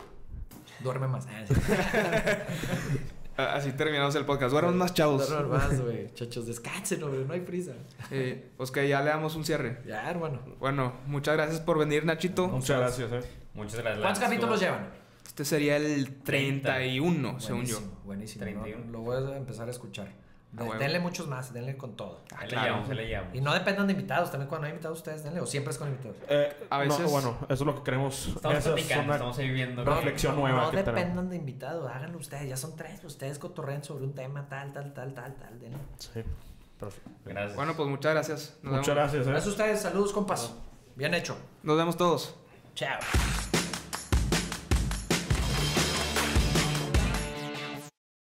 duerme 0.80 1.08
más. 1.08 1.26
Así 3.36 3.72
terminamos 3.72 4.14
el 4.14 4.24
podcast. 4.24 4.52
Duerman 4.52 4.76
más 4.76 4.94
chavos. 4.94 5.28
Duerme 5.28 5.48
más, 5.58 5.80
güey. 5.84 6.12
Chachos, 6.14 6.46
descansen, 6.46 7.02
hombre, 7.02 7.24
no 7.24 7.32
hay 7.34 7.40
prisa. 7.40 7.72
Eh, 8.10 8.50
pues 8.56 8.70
que 8.70 8.88
ya 8.88 9.02
le 9.02 9.10
damos 9.10 9.34
un 9.36 9.44
cierre. 9.44 9.82
Ya, 9.86 10.10
hermano. 10.10 10.40
Bueno, 10.58 10.94
muchas 11.06 11.34
gracias 11.36 11.60
por 11.60 11.78
venir, 11.78 12.04
Nachito. 12.04 12.48
Muchas 12.48 12.78
gracias, 12.78 13.12
eh. 13.12 13.28
Muchas 13.54 13.80
gracias. 13.80 14.00
¿Cuántos 14.00 14.22
capítulos 14.22 14.60
llevan? 14.60 14.88
Este 15.26 15.44
sería 15.44 15.76
el 15.76 16.22
31, 16.22 17.40
según 17.40 17.66
yo. 17.66 17.78
Buenísimo, 17.78 18.04
Buenísimo. 18.04 18.42
31. 18.44 18.84
¿no? 18.86 18.92
Lo 18.92 19.00
voy 19.00 19.32
a 19.32 19.36
empezar 19.36 19.68
a 19.68 19.70
escuchar. 19.70 20.08
Denle 20.78 21.00
muchos 21.00 21.26
más, 21.28 21.52
denle 21.52 21.76
con 21.76 21.96
todo. 21.96 22.20
Ah, 22.32 22.36
Ahí 22.38 22.42
le 22.46 22.48
claro. 22.52 22.66
llevamos, 22.66 22.90
ahí 22.90 22.96
le 22.96 23.06
llevamos. 23.08 23.34
Y 23.34 23.40
no 23.40 23.52
dependan 23.52 23.86
de 23.86 23.92
invitados, 23.92 24.30
también 24.30 24.48
cuando 24.48 24.66
hay 24.66 24.70
invitados 24.72 24.98
ustedes 24.98 25.22
denle, 25.24 25.40
o 25.40 25.46
siempre 25.46 25.72
es 25.72 25.78
con 25.78 25.88
invitados. 25.88 26.16
Eh, 26.28 26.66
A 26.70 26.78
veces- 26.78 27.00
no, 27.00 27.08
bueno, 27.08 27.36
eso 27.42 27.52
es 27.54 27.60
lo 27.60 27.74
que 27.76 27.82
queremos. 27.82 28.26
Estamos 28.28 28.58
es 28.58 28.64
platicando, 28.64 29.12
estamos 29.12 29.38
ahí 29.38 29.50
viendo. 29.50 29.84
No, 29.84 29.94
reflexión 29.94 30.36
nueva 30.36 30.62
No 30.62 30.70
que 30.70 30.78
tenemos. 30.78 30.94
dependan 31.00 31.28
de 31.30 31.36
invitados, 31.36 31.90
háganlo 31.90 32.18
ustedes, 32.18 32.48
ya 32.48 32.56
son 32.56 32.74
tres, 32.76 33.04
ustedes 33.04 33.38
cotorren 33.38 33.84
sobre 33.84 34.04
un 34.04 34.14
tema 34.14 34.48
tal, 34.48 34.72
tal, 34.72 34.92
tal, 34.94 35.14
tal, 35.14 35.34
tal, 35.36 35.60
denle. 35.60 35.78
Sí. 35.98 36.22
Perfecto. 36.80 37.10
Gracias. 37.24 37.56
Bueno, 37.56 37.74
pues 37.74 37.88
muchas 37.88 38.12
gracias. 38.12 38.58
Nos 38.62 38.72
Muchas 38.74 38.86
vemos. 38.94 38.96
gracias, 39.12 39.26
eh. 39.26 39.30
Gracias 39.30 39.46
a 39.46 39.50
ustedes, 39.50 39.80
saludos 39.80 40.12
compas. 40.12 40.54
Bien 40.94 41.14
hecho. 41.14 41.36
Nos 41.62 41.76
vemos 41.76 41.96
todos. 41.96 42.34
Chao. 42.74 42.98